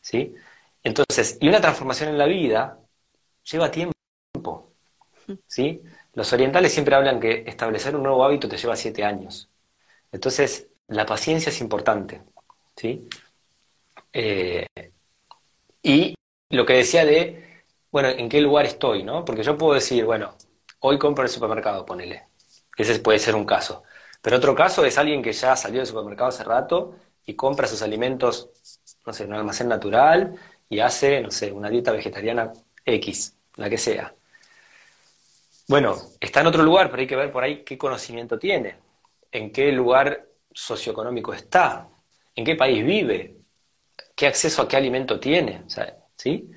¿Sí? 0.00 0.34
Entonces, 0.82 1.38
y 1.40 1.48
una 1.48 1.60
transformación 1.60 2.10
en 2.10 2.18
la 2.18 2.26
vida 2.26 2.78
lleva 3.44 3.70
tiempo. 3.70 4.72
¿Sí? 5.46 5.82
Los 6.14 6.32
orientales 6.32 6.72
siempre 6.72 6.94
hablan 6.94 7.20
que 7.20 7.44
establecer 7.46 7.96
un 7.96 8.02
nuevo 8.02 8.24
hábito 8.24 8.48
te 8.48 8.56
lleva 8.58 8.76
siete 8.76 9.04
años. 9.04 9.50
Entonces, 10.12 10.68
la 10.88 11.06
paciencia 11.06 11.50
es 11.50 11.60
importante. 11.60 12.22
¿sí? 12.76 13.08
Eh, 14.12 14.66
y 15.82 16.14
lo 16.50 16.66
que 16.66 16.74
decía 16.74 17.04
de, 17.04 17.64
bueno, 17.90 18.08
¿en 18.08 18.28
qué 18.28 18.40
lugar 18.40 18.66
estoy? 18.66 19.02
¿no? 19.02 19.24
Porque 19.24 19.42
yo 19.42 19.56
puedo 19.56 19.74
decir, 19.74 20.04
bueno, 20.04 20.36
hoy 20.80 20.98
compro 20.98 21.22
en 21.24 21.26
el 21.28 21.32
supermercado, 21.32 21.84
ponele. 21.84 22.28
Ese 22.76 22.98
puede 23.00 23.18
ser 23.18 23.34
un 23.34 23.44
caso. 23.44 23.82
Pero 24.22 24.36
otro 24.36 24.54
caso 24.54 24.84
es 24.84 24.98
alguien 24.98 25.22
que 25.22 25.32
ya 25.32 25.56
salió 25.56 25.78
del 25.78 25.86
supermercado 25.86 26.28
hace 26.28 26.44
rato 26.44 26.96
y 27.26 27.34
compra 27.34 27.66
sus 27.66 27.82
alimentos, 27.82 28.50
no 29.06 29.12
sé, 29.12 29.24
en 29.24 29.30
un 29.30 29.36
almacén 29.38 29.68
natural 29.68 30.36
y 30.68 30.80
hace, 30.80 31.20
no 31.20 31.30
sé, 31.30 31.52
una 31.52 31.68
dieta 31.70 31.92
vegetariana 31.92 32.52
X, 32.84 33.36
la 33.56 33.68
que 33.68 33.78
sea. 33.78 34.14
Bueno, 35.72 35.96
está 36.20 36.42
en 36.42 36.48
otro 36.48 36.62
lugar, 36.62 36.90
pero 36.90 37.00
hay 37.00 37.06
que 37.06 37.16
ver 37.16 37.32
por 37.32 37.42
ahí 37.42 37.64
qué 37.64 37.78
conocimiento 37.78 38.38
tiene, 38.38 38.76
en 39.30 39.50
qué 39.50 39.72
lugar 39.72 40.28
socioeconómico 40.52 41.32
está, 41.32 41.88
en 42.34 42.44
qué 42.44 42.56
país 42.56 42.84
vive, 42.84 43.38
qué 44.14 44.26
acceso 44.26 44.60
a 44.60 44.68
qué 44.68 44.76
alimento 44.76 45.18
tiene, 45.18 45.64
¿sí? 46.14 46.50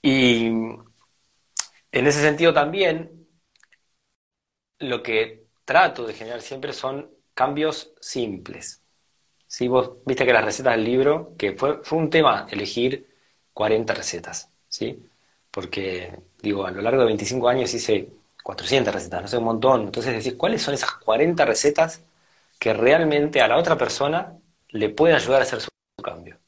Y 0.00 0.46
en 0.46 0.86
ese 1.90 2.20
sentido 2.20 2.54
también, 2.54 3.26
lo 4.78 5.02
que 5.02 5.48
trato 5.64 6.06
de 6.06 6.14
generar 6.14 6.40
siempre 6.40 6.72
son 6.72 7.10
cambios 7.34 7.94
simples. 8.00 8.80
Si 9.48 9.66
Vos 9.66 10.04
viste 10.06 10.24
que 10.24 10.32
las 10.32 10.44
recetas 10.44 10.76
del 10.76 10.84
libro, 10.84 11.34
que 11.36 11.54
fue, 11.54 11.82
fue 11.82 11.98
un 11.98 12.10
tema 12.10 12.46
elegir 12.48 13.12
40 13.52 13.92
recetas, 13.92 14.52
¿sí? 14.68 15.04
Porque, 15.54 16.12
digo, 16.42 16.66
a 16.66 16.72
lo 16.72 16.82
largo 16.82 17.02
de 17.02 17.06
25 17.06 17.48
años 17.48 17.72
hice 17.72 18.08
400 18.42 18.92
recetas, 18.92 19.22
no 19.22 19.28
sé, 19.28 19.38
un 19.38 19.44
montón. 19.44 19.82
Entonces 19.82 20.12
decís, 20.12 20.36
¿cuáles 20.36 20.60
son 20.60 20.74
esas 20.74 20.90
40 20.92 21.44
recetas 21.44 22.02
que 22.58 22.72
realmente 22.74 23.40
a 23.40 23.46
la 23.46 23.56
otra 23.56 23.78
persona 23.78 24.36
le 24.70 24.88
pueden 24.90 25.16
ayudar 25.16 25.40
a 25.40 25.44
hacer 25.44 25.60
su 25.60 25.68
cambio? 26.02 26.38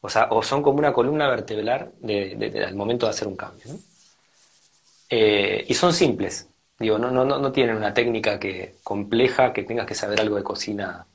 O 0.00 0.08
sea, 0.10 0.28
o 0.30 0.42
son 0.42 0.62
como 0.62 0.78
una 0.78 0.92
columna 0.92 1.28
vertebral 1.28 1.92
del 2.00 2.74
momento 2.74 3.06
de 3.06 3.10
hacer 3.10 3.28
un 3.28 3.36
cambio. 3.36 3.66
Eh, 5.08 5.64
y 5.68 5.74
son 5.74 5.92
simples, 5.92 6.48
digo, 6.78 6.98
no, 6.98 7.10
no, 7.10 7.24
no 7.24 7.52
tienen 7.52 7.76
una 7.76 7.94
técnica 7.94 8.40
que, 8.40 8.76
compleja 8.82 9.52
que 9.52 9.62
tengas 9.62 9.86
que 9.86 9.94
saber 9.94 10.20
algo 10.20 10.36
de 10.36 10.42
cocina 10.42 11.06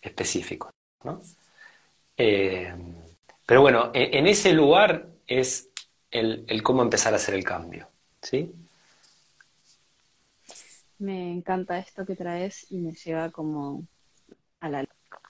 específico. 0.00 0.70
¿no? 1.04 1.20
Eh, 2.16 2.72
pero 3.44 3.60
bueno, 3.60 3.90
e, 3.92 4.18
en, 4.18 4.26
ese 4.26 4.52
lugar 4.52 5.08
es 5.26 5.68
el, 6.10 6.44
el, 6.48 6.62
cómo 6.62 6.82
empezar 6.82 7.12
a 7.12 7.16
hacer 7.16 7.34
el 7.34 7.44
cambio. 7.44 7.88
¿sí? 8.22 8.52
Me 10.98 11.32
encanta 11.32 11.78
esto 11.78 12.06
que 12.06 12.16
traes 12.16 12.66
y 12.70 12.78
me 12.78 12.92
lleva 12.92 13.30
como 13.30 13.86
a 14.60 14.68
la 14.68 14.84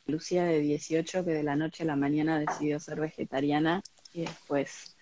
Lucía 0.06 0.44
de 0.44 0.60
18 0.60 1.24
que 1.24 1.32
de 1.32 1.42
la 1.42 1.56
noche 1.56 1.82
a 1.82 1.86
la 1.86 1.96
mañana 1.96 2.38
decidió 2.38 2.78
ser 2.78 3.00
vegetariana 3.00 3.82
y 4.12 4.22
después 4.22 4.96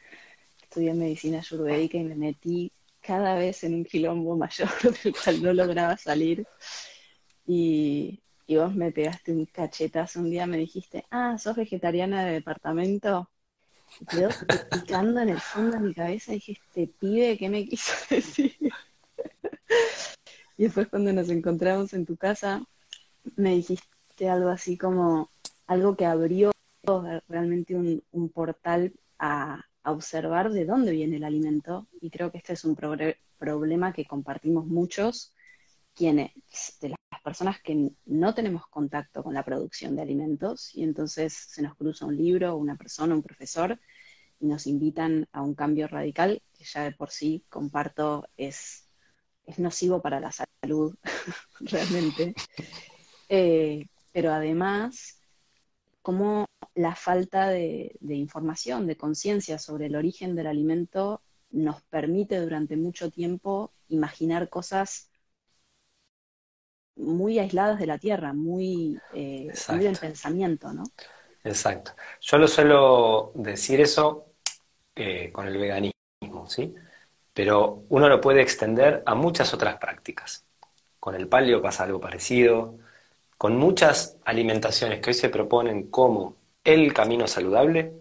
estudié 0.62 0.94
medicina 0.94 1.38
ayurvédica 1.38 1.98
y 1.98 2.04
me 2.04 2.14
metí 2.14 2.72
cada 3.00 3.36
vez 3.36 3.62
en 3.64 3.74
un 3.74 3.84
quilombo 3.84 4.36
mayor 4.36 4.70
del 5.04 5.14
cual 5.14 5.42
no 5.42 5.52
lograba 5.52 5.96
salir. 5.98 6.46
Y, 7.46 8.22
y 8.46 8.56
vos 8.56 8.74
me 8.74 8.90
pegaste 8.92 9.32
un 9.32 9.44
cachetazo 9.46 10.20
un 10.20 10.30
día, 10.30 10.46
me 10.46 10.56
dijiste, 10.56 11.04
ah, 11.10 11.36
sos 11.38 11.56
vegetariana 11.56 12.24
de 12.24 12.32
departamento. 12.32 13.30
Quedó 14.08 14.28
picando 14.70 15.20
en 15.20 15.30
el 15.30 15.40
fondo 15.40 15.76
de 15.76 15.82
mi 15.82 15.94
cabeza 15.94 16.32
y 16.32 16.36
dije, 16.36 16.52
este 16.52 16.86
pibe, 16.98 17.38
¿qué 17.38 17.48
me 17.48 17.66
quiso 17.66 17.92
decir? 18.10 18.56
y 20.56 20.64
después 20.64 20.88
cuando 20.88 21.12
nos 21.12 21.30
encontramos 21.30 21.92
en 21.94 22.06
tu 22.06 22.16
casa, 22.16 22.62
me 23.36 23.54
dijiste 23.56 24.28
algo 24.28 24.48
así 24.48 24.76
como 24.76 25.30
algo 25.66 25.96
que 25.96 26.06
abrió 26.06 26.52
realmente 27.28 27.74
un, 27.74 28.28
portal 28.28 28.92
a, 29.18 29.64
observar 29.86 30.50
de 30.50 30.64
dónde 30.64 30.92
viene 30.92 31.16
el 31.16 31.24
alimento 31.24 31.86
y 32.00 32.08
creo 32.08 32.32
que 32.32 32.38
este 32.38 32.54
es 32.54 32.64
un 32.64 32.74
problema 33.38 33.92
que 33.92 34.06
compartimos 34.06 34.66
muchos 34.66 35.34
quienes 35.94 36.32
de 36.80 36.90
las 36.90 37.22
personas 37.22 37.60
que 37.60 37.92
no 38.06 38.34
tenemos 38.34 38.66
contacto 38.68 39.22
con 39.22 39.34
la 39.34 39.44
producción 39.44 39.96
de 39.96 40.02
alimentos 40.02 40.74
y 40.74 40.82
entonces 40.82 41.32
se 41.32 41.62
nos 41.62 41.76
cruza 41.76 42.06
un 42.06 42.16
libro, 42.16 42.56
una 42.56 42.76
persona, 42.76 43.14
un 43.14 43.22
profesor 43.22 43.78
y 44.40 44.46
nos 44.46 44.66
invitan 44.66 45.28
a 45.32 45.42
un 45.42 45.54
cambio 45.54 45.88
radical 45.88 46.42
que 46.56 46.64
ya 46.64 46.84
de 46.84 46.92
por 46.92 47.10
sí 47.10 47.44
comparto 47.48 48.26
es, 48.36 48.88
es 49.46 49.58
nocivo 49.58 50.02
para 50.02 50.20
la 50.20 50.32
salud 50.32 50.94
realmente. 51.60 52.34
Eh, 53.28 53.86
pero 54.12 54.32
además 54.32 55.20
como 56.04 56.44
la 56.74 56.94
falta 56.94 57.48
de, 57.48 57.96
información, 58.02 58.86
de 58.86 58.98
conciencia 58.98 59.58
sobre 59.58 59.86
el 59.86 59.96
origen 59.96 60.36
del 60.36 60.48
alimento 60.48 61.22
nos 61.50 61.80
permite 61.84 62.38
durante 62.40 62.76
mucho 62.76 63.10
tiempo 63.10 63.72
imaginar 63.88 64.50
cosas 64.50 65.08
muy 66.96 67.38
aisladas 67.38 67.78
de 67.78 67.86
la 67.86 67.98
tierra, 67.98 68.32
muy, 68.32 68.98
eh, 69.14 69.52
del 69.68 69.96
pensamiento, 69.96 70.72
¿no? 70.72 70.84
Exacto. 71.42 71.92
Yo 72.20 72.38
lo 72.38 72.48
suelo 72.48 73.32
decir 73.34 73.80
eso 73.80 74.26
eh, 74.94 75.30
con 75.32 75.46
el 75.46 75.58
veganismo, 75.58 76.48
¿sí? 76.48 76.74
Pero 77.32 77.84
uno 77.88 78.08
lo 78.08 78.20
puede 78.20 78.42
extender 78.42 79.02
a 79.06 79.14
muchas 79.14 79.52
otras 79.52 79.76
prácticas. 79.78 80.44
Con 81.00 81.14
el 81.14 81.28
palio 81.28 81.60
pasa 81.60 81.84
algo 81.84 82.00
parecido, 82.00 82.78
con 83.36 83.56
muchas 83.56 84.16
alimentaciones 84.24 85.00
que 85.00 85.10
hoy 85.10 85.14
se 85.14 85.28
proponen 85.28 85.90
como 85.90 86.36
el 86.64 86.94
camino 86.94 87.26
saludable, 87.26 87.92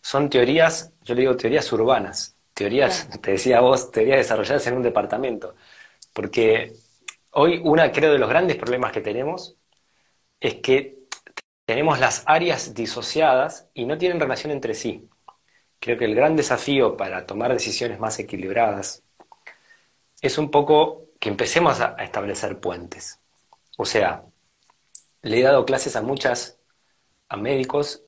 son 0.00 0.30
teorías, 0.30 0.92
yo 1.02 1.14
le 1.14 1.22
digo 1.22 1.36
teorías 1.36 1.70
urbanas, 1.72 2.36
teorías, 2.54 3.08
te 3.22 3.32
decía 3.32 3.60
vos, 3.60 3.90
teorías 3.90 4.18
desarrolladas 4.18 4.66
en 4.66 4.76
un 4.76 4.82
departamento, 4.82 5.54
porque 6.12 6.72
hoy 7.32 7.60
una, 7.64 7.92
creo, 7.92 8.12
de 8.12 8.18
los 8.18 8.28
grandes 8.28 8.56
problemas 8.56 8.92
que 8.92 9.00
tenemos 9.00 9.56
es 10.40 10.56
que 10.56 10.98
tenemos 11.64 12.00
las 12.00 12.24
áreas 12.26 12.74
disociadas 12.74 13.68
y 13.74 13.84
no 13.84 13.98
tienen 13.98 14.20
relación 14.20 14.52
entre 14.52 14.74
sí. 14.74 15.08
Creo 15.78 15.96
que 15.96 16.04
el 16.04 16.14
gran 16.14 16.36
desafío 16.36 16.96
para 16.96 17.26
tomar 17.26 17.52
decisiones 17.52 18.00
más 18.00 18.18
equilibradas 18.18 19.02
es 20.20 20.38
un 20.38 20.50
poco 20.50 21.06
que 21.20 21.28
empecemos 21.28 21.80
a, 21.80 21.94
establecer 22.02 22.60
puentes. 22.60 23.20
O 23.78 23.84
sea, 23.84 24.24
le 25.22 25.38
he 25.40 25.42
dado 25.42 25.64
clases 25.64 25.96
a 25.96 26.02
muchas, 26.02 26.58
a 27.28 27.36
médicos 27.36 28.04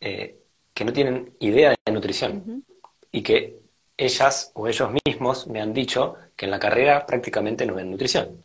eh, 0.00 0.38
que 0.74 0.84
no 0.84 0.92
tienen 0.92 1.36
idea 1.40 1.74
de 1.84 1.92
nutrición 1.92 2.64
y 3.10 3.22
que 3.22 3.60
ellas 3.96 4.52
o 4.54 4.68
ellos 4.68 4.90
mismos 5.04 5.46
me 5.48 5.60
han 5.60 5.72
dicho 5.72 6.16
que 6.36 6.46
en 6.46 6.50
la 6.52 6.58
carrera 6.58 7.06
prácticamente 7.06 7.66
no 7.66 7.74
ven 7.74 7.90
nutrición. 7.90 8.44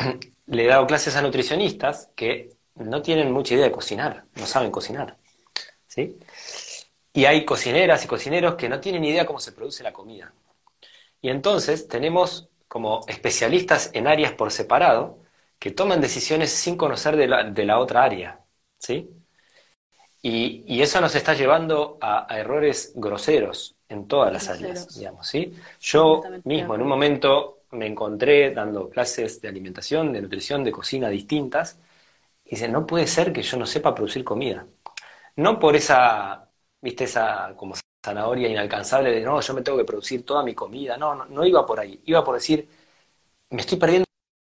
Le 0.46 0.64
he 0.64 0.66
dado 0.66 0.86
clases 0.86 1.14
a 1.16 1.22
nutricionistas 1.22 2.10
que 2.16 2.56
no 2.74 3.02
tienen 3.02 3.30
mucha 3.30 3.54
idea 3.54 3.66
de 3.66 3.72
cocinar, 3.72 4.24
no 4.34 4.46
saben 4.46 4.70
cocinar. 4.70 5.16
¿sí? 5.86 6.18
Y 7.12 7.24
hay 7.24 7.44
cocineras 7.44 8.04
y 8.04 8.08
cocineros 8.08 8.54
que 8.54 8.68
no 8.68 8.80
tienen 8.80 9.04
idea 9.04 9.26
cómo 9.26 9.40
se 9.40 9.52
produce 9.52 9.82
la 9.82 9.92
comida. 9.92 10.32
Y 11.20 11.28
entonces 11.28 11.86
tenemos 11.88 12.48
como 12.66 13.00
especialistas 13.06 13.90
en 13.92 14.06
áreas 14.06 14.32
por 14.32 14.50
separado 14.52 15.18
que 15.58 15.70
toman 15.70 16.00
decisiones 16.00 16.50
sin 16.50 16.76
conocer 16.76 17.16
de 17.16 17.64
la, 17.64 17.78
otra 17.78 18.02
área. 18.02 18.40
¿sí? 18.78 19.10
Y, 20.22 20.80
eso 20.80 21.00
nos 21.00 21.14
está 21.14 21.34
llevando 21.34 21.98
a, 22.00 22.26
errores 22.38 22.92
groseros 22.94 23.76
en 23.88 24.06
todas 24.06 24.32
las 24.32 24.48
áreas, 24.48 24.94
digamos, 24.94 25.26
¿sí? 25.26 25.52
Yo 25.80 26.22
mismo 26.44 26.74
en 26.74 26.82
un 26.82 26.88
momento 26.88 27.59
me 27.72 27.86
encontré 27.86 28.52
dando 28.52 28.88
clases 28.90 29.40
de 29.40 29.48
alimentación, 29.48 30.12
de 30.12 30.22
nutrición, 30.22 30.64
de 30.64 30.72
cocina 30.72 31.08
distintas, 31.08 31.78
y 32.44 32.50
dice, 32.50 32.68
no 32.68 32.86
puede 32.86 33.06
ser 33.06 33.32
que 33.32 33.42
yo 33.42 33.56
no 33.58 33.66
sepa 33.66 33.94
producir 33.94 34.24
comida. 34.24 34.66
No 35.36 35.58
por 35.58 35.76
esa, 35.76 36.48
viste, 36.80 37.04
esa 37.04 37.54
como 37.56 37.74
zanahoria 38.04 38.48
inalcanzable 38.48 39.10
de, 39.12 39.20
no, 39.22 39.40
yo 39.40 39.54
me 39.54 39.62
tengo 39.62 39.78
que 39.78 39.84
producir 39.84 40.24
toda 40.24 40.42
mi 40.42 40.54
comida. 40.54 40.96
No, 40.96 41.14
no, 41.14 41.26
no 41.26 41.44
iba 41.46 41.64
por 41.66 41.80
ahí. 41.80 42.00
Iba 42.06 42.24
por 42.24 42.34
decir, 42.34 42.68
me 43.50 43.60
estoy 43.62 43.78
perdiendo 43.78 44.06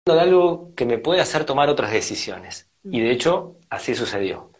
de 0.05 0.19
algo 0.19 0.73
que 0.75 0.85
me 0.85 0.97
puede 0.97 1.21
hacer 1.21 1.45
tomar 1.45 1.69
otras 1.69 1.91
decisiones. 1.91 2.69
Y 2.83 2.99
de 3.01 3.11
hecho, 3.11 3.57
así 3.69 3.95
sucedió. 3.95 4.51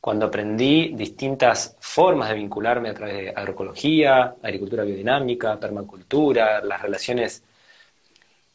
Cuando 0.00 0.26
aprendí 0.26 0.94
distintas 0.94 1.76
formas 1.80 2.28
de 2.28 2.36
vincularme 2.36 2.88
a 2.90 2.94
través 2.94 3.16
de 3.16 3.30
agroecología, 3.30 4.36
agricultura 4.42 4.84
biodinámica, 4.84 5.58
permacultura, 5.60 6.60
las 6.62 6.82
relaciones 6.82 7.44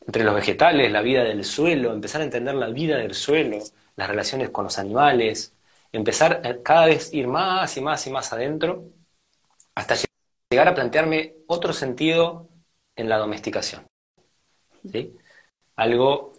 entre 0.06 0.24
los 0.24 0.36
vegetales, 0.36 0.92
la 0.92 1.02
vida 1.02 1.24
del 1.24 1.44
suelo, 1.44 1.94
empezar 1.94 2.22
a 2.22 2.26
entender 2.26 2.56
la 2.56 2.68
vida 2.68 2.98
del 2.98 3.14
suelo, 3.14 3.60
las 3.96 4.08
relaciones 4.08 4.50
con 4.50 4.66
los 4.66 4.78
animales, 4.80 5.54
empezar 5.92 6.62
cada 6.64 6.88
vez 6.88 7.14
ir 7.14 7.28
más 7.28 7.78
y 7.78 7.82
más 7.82 8.06
y 8.08 8.12
más 8.12 8.34
adentro, 8.34 8.86
hasta 9.76 9.96
llegar 10.50 10.68
a 10.68 10.76
plantearme 10.76 11.36
otro 11.48 11.74
sentido 11.74 12.50
en 12.96 13.10
la 13.10 13.18
domesticación. 13.18 13.86
¿sí? 14.92 15.16
Algo 15.76 16.34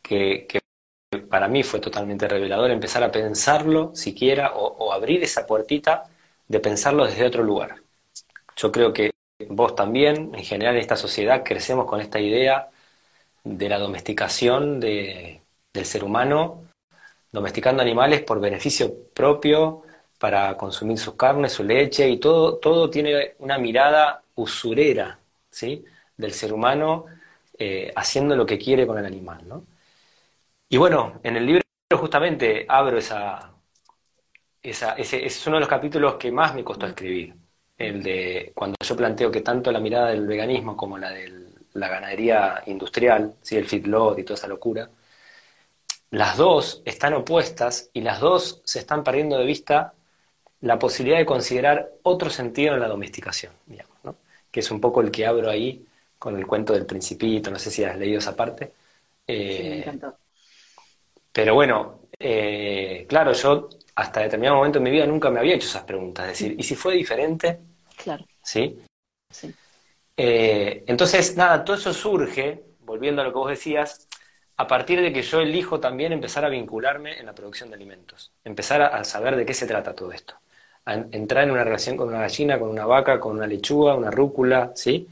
que, 0.00 0.46
para 1.28 1.48
mí 1.48 1.62
fue 1.62 1.80
totalmente 1.80 2.28
revelador, 2.28 2.70
empezar 2.70 3.02
a 3.02 3.12
pensarlo 3.12 3.94
siquiera 3.94 4.54
o, 4.54 4.66
o 4.66 4.92
abrir 4.92 5.22
esa 5.22 5.46
puertita 5.46 6.04
de 6.48 6.60
pensarlo 6.60 7.04
desde 7.06 7.26
otro 7.26 7.42
lugar. 7.42 7.82
Yo 8.56 8.70
creo 8.70 8.92
que 8.92 9.10
vos 9.48 9.74
también, 9.74 10.34
en 10.34 10.44
general 10.44 10.76
en 10.76 10.80
esta 10.80 10.96
sociedad, 10.96 11.42
crecemos 11.44 11.86
con 11.86 12.00
esta 12.00 12.20
idea 12.20 12.71
de 13.44 13.68
la 13.68 13.78
domesticación 13.78 14.80
de, 14.80 15.42
del 15.72 15.84
ser 15.84 16.04
humano 16.04 16.64
domesticando 17.32 17.82
animales 17.82 18.22
por 18.22 18.40
beneficio 18.40 18.92
propio, 19.14 19.82
para 20.18 20.56
consumir 20.56 20.98
sus 20.98 21.14
carnes, 21.14 21.52
su 21.52 21.64
leche, 21.64 22.08
y 22.08 22.18
todo, 22.20 22.58
todo 22.58 22.88
tiene 22.90 23.34
una 23.40 23.58
mirada 23.58 24.22
usurera, 24.36 25.18
¿sí? 25.50 25.84
Del 26.16 26.32
ser 26.32 26.52
humano 26.52 27.06
eh, 27.58 27.92
haciendo 27.96 28.36
lo 28.36 28.46
que 28.46 28.58
quiere 28.58 28.86
con 28.86 28.98
el 28.98 29.06
animal, 29.06 29.48
¿no? 29.48 29.66
Y 30.68 30.76
bueno, 30.76 31.20
en 31.24 31.36
el 31.36 31.46
libro 31.46 31.62
justamente 31.98 32.64
abro 32.68 32.98
esa, 32.98 33.52
esa 34.62 34.94
ese, 34.94 35.24
es 35.26 35.46
uno 35.46 35.56
de 35.56 35.60
los 35.60 35.68
capítulos 35.68 36.14
que 36.16 36.30
más 36.30 36.54
me 36.54 36.64
costó 36.64 36.86
escribir, 36.86 37.34
el 37.76 38.02
de 38.02 38.52
cuando 38.54 38.76
yo 38.80 38.96
planteo 38.96 39.30
que 39.30 39.40
tanto 39.40 39.72
la 39.72 39.80
mirada 39.80 40.10
del 40.10 40.26
veganismo 40.26 40.76
como 40.76 40.98
la 40.98 41.10
de 41.10 41.28
la 41.74 41.88
ganadería 41.88 42.62
industrial, 42.66 43.34
¿sí? 43.42 43.56
el 43.56 43.66
feedlot 43.66 44.18
y 44.18 44.24
toda 44.24 44.38
esa 44.38 44.48
locura, 44.48 44.88
las 46.10 46.36
dos 46.36 46.82
están 46.84 47.14
opuestas 47.14 47.90
y 47.92 48.02
las 48.02 48.20
dos 48.20 48.60
se 48.64 48.80
están 48.80 49.02
perdiendo 49.02 49.38
de 49.38 49.46
vista 49.46 49.94
la 50.60 50.78
posibilidad 50.78 51.18
de 51.18 51.26
considerar 51.26 51.90
otro 52.02 52.30
sentido 52.30 52.74
en 52.74 52.80
la 52.80 52.88
domesticación, 52.88 53.52
digamos, 53.66 53.96
¿no? 54.04 54.16
que 54.50 54.60
es 54.60 54.70
un 54.70 54.80
poco 54.80 55.00
el 55.00 55.10
que 55.10 55.26
abro 55.26 55.50
ahí 55.50 55.84
con 56.18 56.36
el 56.36 56.46
cuento 56.46 56.72
del 56.72 56.86
principito, 56.86 57.50
no 57.50 57.58
sé 57.58 57.70
si 57.70 57.82
has 57.82 57.96
leído 57.96 58.18
esa 58.18 58.36
parte. 58.36 58.72
Eh, 59.26 59.56
sí, 59.56 59.68
me 59.68 59.78
encantó. 59.78 60.16
Pero 61.32 61.54
bueno, 61.54 62.00
eh, 62.18 63.06
claro, 63.08 63.32
yo 63.32 63.70
hasta 63.94 64.20
determinado 64.20 64.58
momento 64.58 64.78
en 64.78 64.84
mi 64.84 64.90
vida 64.90 65.06
nunca 65.06 65.30
me 65.30 65.40
había 65.40 65.54
hecho 65.54 65.66
esas 65.66 65.84
preguntas, 65.84 66.26
es 66.26 66.32
decir, 66.32 66.54
¿y 66.58 66.62
si 66.62 66.76
fue 66.76 66.94
diferente? 66.94 67.58
Claro. 67.96 68.24
¿Sí? 68.42 68.78
Eh, 70.16 70.84
entonces, 70.86 71.36
nada, 71.36 71.64
todo 71.64 71.76
eso 71.76 71.92
surge, 71.92 72.64
volviendo 72.80 73.22
a 73.22 73.24
lo 73.24 73.32
que 73.32 73.38
vos 73.38 73.50
decías, 73.50 74.08
a 74.56 74.66
partir 74.66 75.00
de 75.00 75.12
que 75.12 75.22
yo 75.22 75.40
elijo 75.40 75.80
también 75.80 76.12
empezar 76.12 76.44
a 76.44 76.48
vincularme 76.48 77.18
en 77.18 77.26
la 77.26 77.34
producción 77.34 77.70
de 77.70 77.76
alimentos, 77.76 78.32
empezar 78.44 78.82
a, 78.82 79.02
saber 79.04 79.36
de 79.36 79.46
qué 79.46 79.54
se 79.54 79.66
trata 79.66 79.94
todo 79.94 80.12
esto, 80.12 80.34
a 80.84 80.94
entrar 80.94 81.44
en 81.44 81.52
una 81.52 81.64
relación 81.64 81.96
con 81.96 82.08
una 82.08 82.20
gallina, 82.20 82.58
con 82.58 82.68
una 82.68 82.86
vaca, 82.86 83.18
con 83.18 83.36
una 83.36 83.46
lechuga, 83.46 83.94
una 83.94 84.10
rúcula, 84.10 84.72
¿sí? 84.74 85.08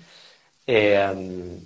Eh, 0.67 1.59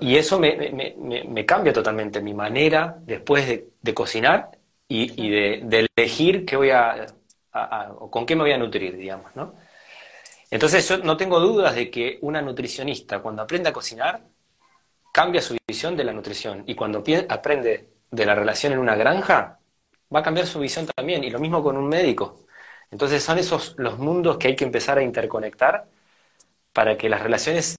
y, 0.00 0.16
eso 0.16 0.38
me, 0.38 1.46
cambia 1.46 1.72
totalmente 1.72 2.22
mi 2.22 2.32
manera 2.32 2.96
después 3.02 3.46
de, 3.46 3.94
cocinar 3.94 4.50
y, 4.88 5.30
de, 5.30 5.86
elegir 5.96 6.46
qué 6.46 6.56
voy 6.56 6.70
a, 6.70 7.06
o 7.98 8.10
con 8.10 8.24
qué 8.24 8.34
me 8.34 8.42
voy 8.42 8.52
a 8.52 8.58
nutrir, 8.58 8.96
digamos, 8.96 9.36
¿no? 9.36 9.54
Entonces 10.50 10.88
yo 10.88 10.98
no 10.98 11.16
tengo 11.16 11.40
dudas 11.40 11.74
de 11.74 11.90
que 11.90 12.18
una 12.22 12.42
nutricionista 12.42 13.20
cuando 13.20 13.42
aprende 13.42 13.68
a 13.70 13.72
cocinar 13.72 14.22
cambia 15.12 15.40
su 15.40 15.56
visión 15.66 15.96
de 15.96 16.04
la 16.04 16.12
nutrición 16.12 16.64
y 16.66 16.74
cuando 16.74 17.02
aprende 17.28 17.90
de 18.10 18.26
la 18.26 18.34
relación 18.34 18.72
en 18.72 18.78
una 18.78 18.94
granja, 18.96 19.60
va 20.14 20.20
a 20.20 20.22
cambiar 20.22 20.46
su 20.46 20.60
visión 20.60 20.86
también, 20.86 21.24
y 21.24 21.30
lo 21.30 21.38
mismo 21.38 21.62
con 21.62 21.76
un 21.76 21.88
médico. 21.88 22.46
Entonces 22.90 23.22
son 23.22 23.38
esos 23.38 23.74
los 23.78 23.98
mundos 23.98 24.38
que 24.38 24.48
hay 24.48 24.56
que 24.56 24.64
empezar 24.64 24.98
a 24.98 25.02
interconectar 25.02 25.88
para 26.72 26.96
que 26.96 27.08
las 27.08 27.22
relaciones 27.22 27.76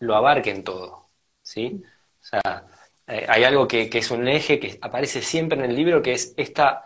lo 0.00 0.14
abarquen 0.16 0.64
todo, 0.64 1.10
¿sí? 1.42 1.82
O 2.20 2.24
sea, 2.24 2.66
eh, 3.06 3.26
hay 3.28 3.44
algo 3.44 3.66
que, 3.68 3.90
es 3.92 4.10
un 4.10 4.28
eje 4.28 4.60
que 4.60 4.78
aparece 4.82 5.22
siempre 5.22 5.58
en 5.58 5.64
el 5.64 5.74
libro, 5.76 6.02
que 6.02 6.12
es 6.12 6.34
esta, 6.36 6.84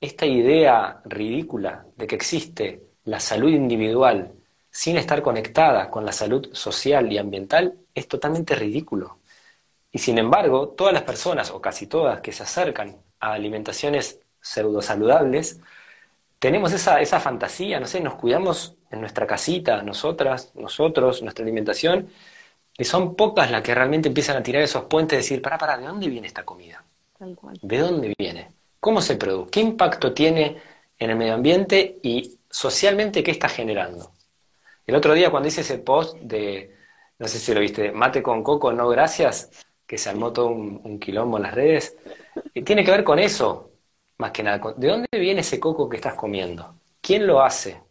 esta 0.00 0.26
idea 0.26 1.00
ridícula 1.04 1.86
de 1.96 2.06
que 2.06 2.16
existe 2.16 2.85
la 3.06 3.20
salud 3.20 3.50
individual 3.50 4.32
sin 4.70 4.98
estar 4.98 5.22
conectada 5.22 5.90
con 5.90 6.04
la 6.04 6.12
salud 6.12 6.52
social 6.52 7.10
y 7.10 7.18
ambiental 7.18 7.78
es 7.94 8.06
totalmente 8.08 8.54
ridículo. 8.54 9.18
Y 9.90 9.98
sin 9.98 10.18
embargo, 10.18 10.68
todas 10.68 10.92
las 10.92 11.04
personas, 11.04 11.50
o 11.50 11.60
casi 11.60 11.86
todas, 11.86 12.20
que 12.20 12.32
se 12.32 12.42
acercan 12.42 12.96
a 13.20 13.32
alimentaciones 13.32 14.20
pseudo 14.40 14.82
saludables, 14.82 15.60
tenemos 16.38 16.72
esa, 16.72 17.00
esa 17.00 17.18
fantasía, 17.20 17.80
no 17.80 17.86
sé, 17.86 18.00
nos 18.00 18.16
cuidamos 18.16 18.76
en 18.90 19.00
nuestra 19.00 19.26
casita, 19.26 19.82
nosotras, 19.82 20.52
nosotros, 20.54 21.22
nuestra 21.22 21.42
alimentación, 21.42 22.10
y 22.76 22.84
son 22.84 23.16
pocas 23.16 23.50
las 23.50 23.62
que 23.62 23.74
realmente 23.74 24.08
empiezan 24.08 24.36
a 24.36 24.42
tirar 24.42 24.62
esos 24.62 24.84
puentes 24.84 25.16
y 25.16 25.22
decir, 25.22 25.42
para, 25.42 25.56
para, 25.56 25.78
¿de 25.78 25.86
dónde 25.86 26.08
viene 26.08 26.26
esta 26.26 26.44
comida? 26.44 26.84
¿De 27.62 27.78
dónde 27.78 28.14
viene? 28.18 28.52
¿Cómo 28.80 29.00
se 29.00 29.16
produce? 29.16 29.50
¿Qué 29.50 29.60
impacto 29.60 30.12
tiene 30.12 30.58
en 30.98 31.10
el 31.10 31.16
medio 31.16 31.34
ambiente 31.34 31.98
y 32.02 32.35
socialmente 32.56 33.22
qué 33.22 33.32
está 33.32 33.50
generando? 33.50 34.12
El 34.86 34.94
otro 34.94 35.12
día 35.12 35.30
cuando 35.30 35.48
hice 35.48 35.60
ese 35.60 35.76
post 35.76 36.16
de, 36.22 36.74
no 37.18 37.28
sé 37.28 37.38
si 37.38 37.52
lo 37.52 37.60
viste, 37.60 37.92
mate 37.92 38.22
con 38.22 38.42
coco, 38.42 38.72
no 38.72 38.88
gracias, 38.88 39.50
que 39.86 39.98
se 39.98 40.08
armó 40.08 40.32
todo 40.32 40.46
un, 40.46 40.98
quilombo 40.98 41.36
en 41.36 41.42
las 41.42 41.54
redes, 41.54 41.98
y 42.54 42.62
tiene 42.62 42.82
que 42.82 42.92
ver 42.92 43.04
con 43.04 43.18
eso. 43.18 43.72
más 44.16 44.30
que 44.30 44.42
nada, 44.42 44.72
¿de 44.74 44.88
dónde 44.88 45.08
viene 45.12 45.42
ese 45.42 45.60
coco 45.60 45.86
que 45.86 45.96
estás 45.96 46.14
comiendo? 46.14 46.74
¿Quién 47.02 47.26
lo 47.26 47.42
hace? 47.42 47.82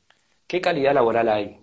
¿Qué 0.48 0.60
calidad 0.60 0.96
laboral 0.96 1.30
hay? 1.30 1.60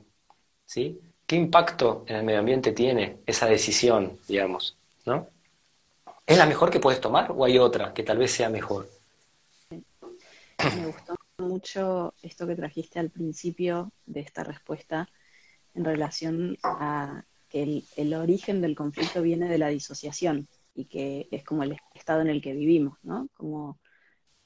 ¿Sí? 0.65 1.01
¿Qué 1.27 1.35
impacto 1.35 2.05
en 2.07 2.17
el 2.17 2.23
medio 2.23 2.38
ambiente 2.38 2.71
tiene 2.71 3.19
esa 3.27 3.47
decisión, 3.47 4.21
digamos? 4.29 4.77
¿no? 5.07 5.27
¿Es 6.25 6.38
la 6.38 6.47
mejor 6.47 6.71
que 6.71 6.79
puedes 6.79 7.01
tomar 7.01 7.33
o 7.33 7.45
hay 7.45 7.59
otra 7.59 7.93
que 7.93 8.05
tal 8.05 8.19
vez 8.19 8.31
sea 8.31 8.49
mejor? 8.49 8.88
Me 10.77 10.87
gustó 10.87 11.22
mucho 11.53 12.15
esto 12.23 12.47
que 12.47 12.57
trajiste 12.57 12.99
al 12.99 13.11
principio 13.11 13.93
de 14.07 14.21
esta 14.21 14.43
respuesta 14.43 15.09
en 15.75 15.85
relación 15.85 16.57
a 16.62 17.25
que 17.51 17.85
el, 17.97 18.15
origen 18.15 18.62
del 18.62 18.75
conflicto 18.75 19.21
viene 19.21 19.49
de 19.49 19.59
la 19.59 19.69
disociación 19.69 20.49
y 20.75 20.87
que 20.87 21.29
es 21.31 21.45
como 21.45 21.62
el 21.62 21.77
estado 21.95 22.23
en 22.23 22.29
el 22.29 22.41
que 22.41 22.55
vivimos, 22.55 22.97
¿no? 23.03 23.29
Como 23.35 23.79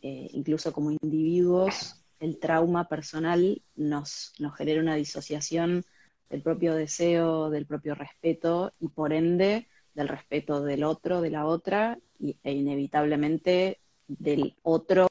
eh, 0.02 0.28
incluso 0.32 0.72
como 0.72 0.90
individuos, 0.90 2.04
el 2.18 2.38
trauma 2.38 2.88
personal 2.88 3.62
nos, 3.76 4.32
nos 4.40 4.56
genera 4.56 4.80
una 4.80 4.96
disociación 4.96 5.84
del 6.28 6.42
propio 6.42 6.74
deseo, 6.74 7.50
del 7.50 7.66
propio 7.66 7.94
respeto 7.94 8.72
y 8.80 8.88
por 8.88 9.12
ende 9.12 9.68
del 9.94 10.08
respeto 10.08 10.60
del 10.62 10.82
otro, 10.82 11.20
de 11.20 11.30
la 11.30 11.46
otra 11.46 11.98
e 12.42 12.52
inevitablemente 12.52 13.78
del 14.08 14.56
otro 14.62 15.06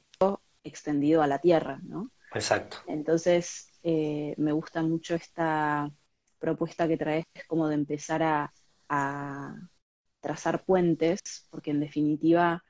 extendido 0.66 1.22
a 1.22 1.26
la 1.26 1.38
tierra, 1.38 1.80
¿no? 1.84 2.10
Exacto. 2.34 2.78
Entonces, 2.86 3.72
eh, 3.82 4.34
me 4.36 4.52
gusta 4.52 4.82
mucho 4.82 5.14
esta 5.14 5.90
propuesta 6.38 6.88
que 6.88 6.96
traes 6.96 7.24
como 7.46 7.68
de 7.68 7.74
empezar 7.74 8.22
a, 8.22 8.52
trazar 10.20 10.64
puentes, 10.64 11.46
porque 11.50 11.70
en 11.70 11.80
definitiva 11.80 12.64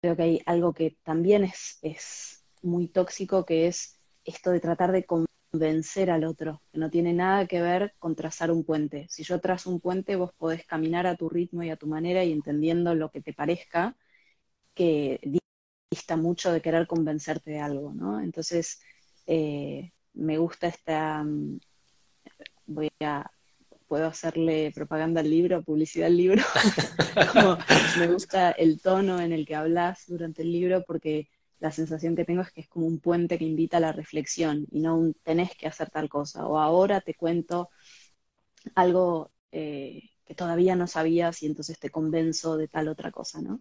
creo 0.00 0.16
que 0.16 0.22
hay 0.22 0.42
algo 0.46 0.72
que 0.74 0.96
también 1.02 1.44
es, 1.44 1.78
es 1.82 2.44
muy 2.62 2.88
tóxico, 2.88 3.44
que 3.44 3.66
es 3.66 4.00
esto 4.24 4.50
de 4.50 4.60
tratar 4.60 4.92
de 4.92 5.04
convencer 5.04 6.10
al 6.10 6.24
otro, 6.24 6.62
que 6.72 6.78
no 6.78 6.90
tiene 6.90 7.12
nada 7.12 7.46
que 7.46 7.60
ver 7.60 7.94
con 7.98 8.16
trazar 8.16 8.50
un 8.50 8.64
puente. 8.64 9.06
Si 9.10 9.22
yo 9.22 9.40
trazo 9.40 9.70
un 9.70 9.80
puente, 9.80 10.16
vos 10.16 10.32
podés 10.34 10.66
caminar 10.66 11.06
a 11.06 11.16
tu 11.16 11.28
ritmo 11.28 11.62
y 11.62 11.70
a 11.70 11.76
tu 11.76 11.86
manera 11.86 12.24
y 12.24 12.32
entendiendo 12.32 12.94
lo 12.94 13.10
que 13.10 13.20
te 13.22 13.32
parezca, 13.34 13.96
que 14.74 15.20
dista 15.92 16.16
mucho 16.16 16.50
de 16.50 16.62
querer 16.62 16.86
convencerte 16.86 17.50
de 17.50 17.58
algo, 17.60 17.92
¿no? 17.92 18.18
Entonces, 18.18 18.80
eh, 19.26 19.92
me 20.14 20.38
gusta 20.38 20.68
esta, 20.68 21.22
mm, 21.22 21.60
voy 22.66 22.88
a, 23.00 23.30
puedo 23.88 24.06
hacerle 24.06 24.72
propaganda 24.74 25.20
al 25.20 25.28
libro, 25.28 25.62
publicidad 25.62 26.06
al 26.06 26.16
libro, 26.16 26.42
me 27.98 28.06
gusta 28.08 28.52
el 28.52 28.80
tono 28.80 29.20
en 29.20 29.32
el 29.32 29.44
que 29.44 29.54
hablas 29.54 30.04
durante 30.06 30.40
el 30.40 30.50
libro 30.50 30.82
porque 30.86 31.28
la 31.60 31.70
sensación 31.70 32.16
que 32.16 32.24
tengo 32.24 32.40
es 32.40 32.50
que 32.52 32.62
es 32.62 32.68
como 32.68 32.86
un 32.86 32.98
puente 32.98 33.36
que 33.38 33.44
invita 33.44 33.76
a 33.76 33.80
la 33.80 33.92
reflexión 33.92 34.66
y 34.70 34.80
no 34.80 34.96
un 34.96 35.14
tenés 35.22 35.54
que 35.56 35.68
hacer 35.68 35.90
tal 35.90 36.08
cosa. 36.08 36.46
O 36.46 36.58
ahora 36.58 37.02
te 37.02 37.14
cuento 37.14 37.68
algo 38.74 39.30
eh, 39.52 40.10
que 40.24 40.34
todavía 40.34 40.74
no 40.74 40.86
sabías 40.86 41.42
y 41.42 41.46
entonces 41.46 41.78
te 41.78 41.90
convenzo 41.90 42.56
de 42.56 42.68
tal 42.68 42.88
otra 42.88 43.12
cosa, 43.12 43.42
¿no? 43.42 43.60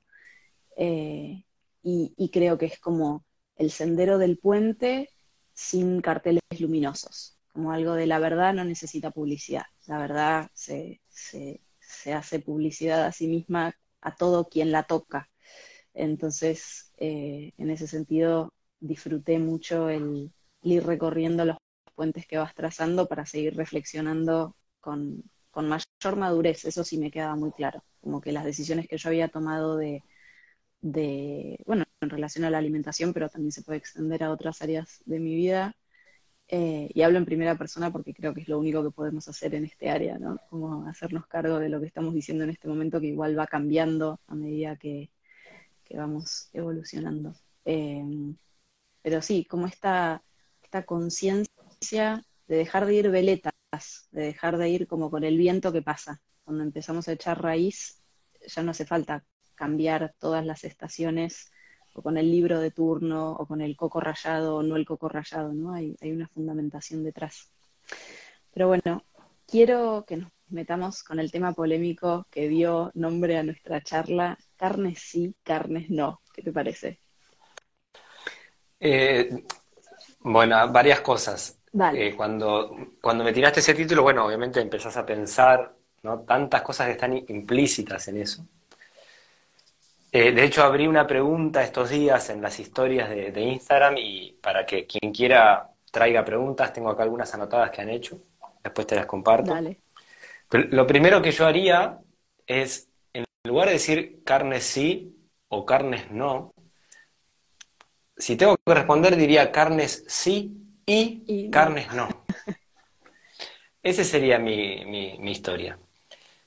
Eh, 0.78 1.44
y, 1.84 2.30
creo 2.32 2.58
que 2.58 2.68
es 2.68 2.80
como 2.80 3.26
el 3.56 3.72
sendero 3.72 4.18
del 4.18 4.38
puente 4.38 5.10
sin 5.54 6.02
carteles 6.02 6.42
luminosos, 6.60 7.40
como 7.54 7.72
algo 7.72 7.94
de 7.94 8.08
la 8.08 8.20
verdad 8.20 8.54
no 8.54 8.64
necesita 8.64 9.12
publicidad. 9.12 9.66
La 9.88 9.98
verdad 9.98 10.50
se, 10.54 11.02
se, 11.10 11.62
se 11.80 12.14
hace 12.14 12.40
publicidad 12.40 13.06
a 13.06 13.12
sí 13.12 13.28
misma 13.28 13.76
a 14.02 14.16
todo 14.16 14.48
quien 14.50 14.72
la 14.72 14.84
toca. 14.84 15.30
Entonces, 15.94 16.92
eh, 16.98 17.54
en 17.58 17.70
ese 17.70 17.88
sentido, 17.88 18.54
disfruté 18.80 19.40
mucho 19.40 19.90
el, 19.90 20.32
ir 20.64 20.86
recorriendo 20.86 21.46
los 21.46 21.58
puentes 21.96 22.26
que 22.28 22.38
vas 22.38 22.56
trazando 22.56 23.08
para 23.08 23.26
seguir 23.26 23.56
reflexionando 23.56 24.56
con, 24.80 25.24
mayor 25.54 26.16
madurez. 26.18 26.66
Eso 26.66 26.84
sí 26.84 26.98
me 26.98 27.12
quedaba 27.12 27.36
muy 27.36 27.52
claro. 27.52 27.84
Como 28.02 28.22
que 28.22 28.32
las 28.32 28.46
decisiones 28.46 28.88
que 28.88 28.98
yo 28.98 29.10
había 29.10 29.28
tomado 29.30 29.78
de, 29.78 30.04
bueno, 30.82 31.86
en 32.02 32.10
relación 32.10 32.46
a 32.46 32.50
la 32.50 32.58
alimentación, 32.58 33.14
pero 33.14 33.30
también 33.30 33.52
se 33.52 33.64
puede 33.64 33.78
extender 33.80 34.24
a 34.24 34.32
otras 34.32 34.62
áreas 34.62 35.02
de 35.06 35.20
mi 35.20 35.36
vida. 35.36 35.76
Eh, 36.48 36.90
y 36.94 37.02
hablo 37.04 37.18
en 37.18 37.26
primera 37.26 37.58
persona 37.58 37.92
porque 37.92 38.14
creo 38.14 38.34
que 38.34 38.42
es 38.42 38.50
lo 38.50 38.60
único 38.60 38.84
que 38.84 38.92
podemos 38.92 39.28
hacer 39.28 39.56
en 39.56 39.66
este 39.66 39.90
área, 39.90 40.20
¿no? 40.20 40.38
Como 40.50 40.88
hacernos 40.88 41.26
cargo 41.28 41.60
de 41.60 41.70
lo 41.70 41.80
que 41.80 41.88
estamos 41.88 42.14
diciendo 42.14 42.44
en 42.44 42.50
este 42.50 42.68
momento, 42.68 43.00
que 43.00 43.08
igual 43.08 43.38
va 43.40 43.48
cambiando 43.48 44.20
a 44.28 44.36
medida 44.36 44.76
que, 44.78 45.10
vamos 45.94 46.50
evolucionando. 46.54 47.36
Eh, 47.66 48.04
pero 49.02 49.22
sí, 49.22 49.46
como 49.46 49.68
esta, 49.68 50.24
esta 50.64 50.84
conciencia 50.86 52.24
de 52.48 52.56
dejar 52.56 52.86
de 52.86 52.96
ir 52.96 53.10
veletas, 53.10 53.54
de 54.12 54.24
dejar 54.24 54.58
de 54.58 54.70
ir 54.70 54.88
como 54.88 55.10
con 55.12 55.24
el 55.24 55.38
viento 55.38 55.72
que 55.74 55.82
pasa. 55.82 56.22
Cuando 56.44 56.64
empezamos 56.64 57.08
a 57.08 57.14
echar 57.14 57.42
raíz, 57.42 58.02
ya 58.48 58.64
no 58.64 58.72
hace 58.72 58.86
falta 58.86 59.26
cambiar 59.62 60.16
todas 60.18 60.44
las 60.44 60.64
estaciones 60.64 61.52
o 61.94 62.02
con 62.02 62.18
el 62.18 62.32
libro 62.32 62.60
de 62.60 62.72
turno 62.72 63.34
o 63.34 63.46
con 63.46 63.62
el 63.62 63.78
coco 63.78 64.00
rayado 64.00 64.56
o 64.56 64.64
no 64.64 64.76
el 64.76 64.88
coco 64.88 65.08
rayado, 65.08 65.54
¿no? 65.54 65.76
Hay, 65.76 65.96
hay 66.02 66.12
una 66.12 66.28
fundamentación 66.28 67.04
detrás. 67.04 67.48
Pero 68.52 68.70
bueno, 68.70 69.04
quiero 69.46 70.04
que 70.08 70.18
nos 70.18 70.32
metamos 70.50 71.04
con 71.04 71.20
el 71.20 71.32
tema 71.32 71.54
polémico 71.54 72.26
que 72.32 72.50
dio 72.50 72.90
nombre 72.96 73.38
a 73.38 73.44
nuestra 73.44 73.82
charla, 73.84 74.36
carnes 74.58 74.98
sí, 74.98 75.36
carnes 75.44 75.92
no. 75.92 76.22
¿Qué 76.34 76.42
te 76.42 76.52
parece? 76.52 76.98
Eh, 78.80 79.46
bueno, 80.22 80.72
varias 80.72 81.02
cosas. 81.02 81.60
Eh, 81.94 82.16
cuando, 82.18 82.76
cuando 83.00 83.24
me 83.24 83.32
tiraste 83.32 83.60
ese 83.60 83.76
título, 83.76 84.02
bueno, 84.02 84.26
obviamente 84.26 84.60
empezás 84.60 84.98
a 84.98 85.06
pensar, 85.06 85.76
¿no? 86.02 86.22
Tantas 86.22 86.64
cosas 86.64 86.88
que 86.88 86.94
están 86.94 87.16
implícitas 87.16 88.08
en 88.08 88.18
eso. 88.18 88.44
Eh, 90.12 90.32
de 90.32 90.44
hecho, 90.44 90.64
abrí 90.64 90.88
una 90.88 91.08
pregunta 91.08 91.64
estos 91.64 91.90
días 91.90 92.30
en 92.30 92.42
las 92.42 92.60
historias 92.60 93.10
de, 93.10 93.32
de 93.32 93.42
Instagram 93.42 93.96
y 93.98 94.34
para 94.42 94.66
que 94.66 94.86
quien 94.86 95.14
quiera 95.14 95.70
traiga 95.92 96.26
preguntas, 96.26 96.74
tengo 96.74 96.90
acá 96.90 97.04
algunas 97.04 97.34
anotadas 97.34 97.72
que 97.72 97.82
han 97.82 97.90
hecho, 97.90 98.20
después 98.64 98.88
te 98.88 98.96
las 98.96 99.06
comparto. 99.06 99.54
Dale 99.54 99.82
lo 100.52 100.88
primero 100.88 101.22
que 101.22 101.32
yo 101.32 101.46
haría 101.46 102.00
es, 102.46 102.90
en 103.14 103.26
lugar 103.44 103.68
de 103.68 103.74
decir 103.74 104.22
carnes 104.24 104.64
sí 104.64 105.16
o 105.48 105.66
carnes 105.66 106.12
no, 106.12 106.54
si 108.18 108.36
tengo 108.36 108.58
que 108.58 108.74
responder 108.74 109.16
diría 109.16 109.52
carnes 109.52 110.04
sí 110.08 110.58
y, 110.86 111.50
carnes 111.50 111.94
no. 111.94 112.10
Esa 113.84 114.04
sería 114.04 114.38
mi, 114.38 115.32
historia. 115.32 115.80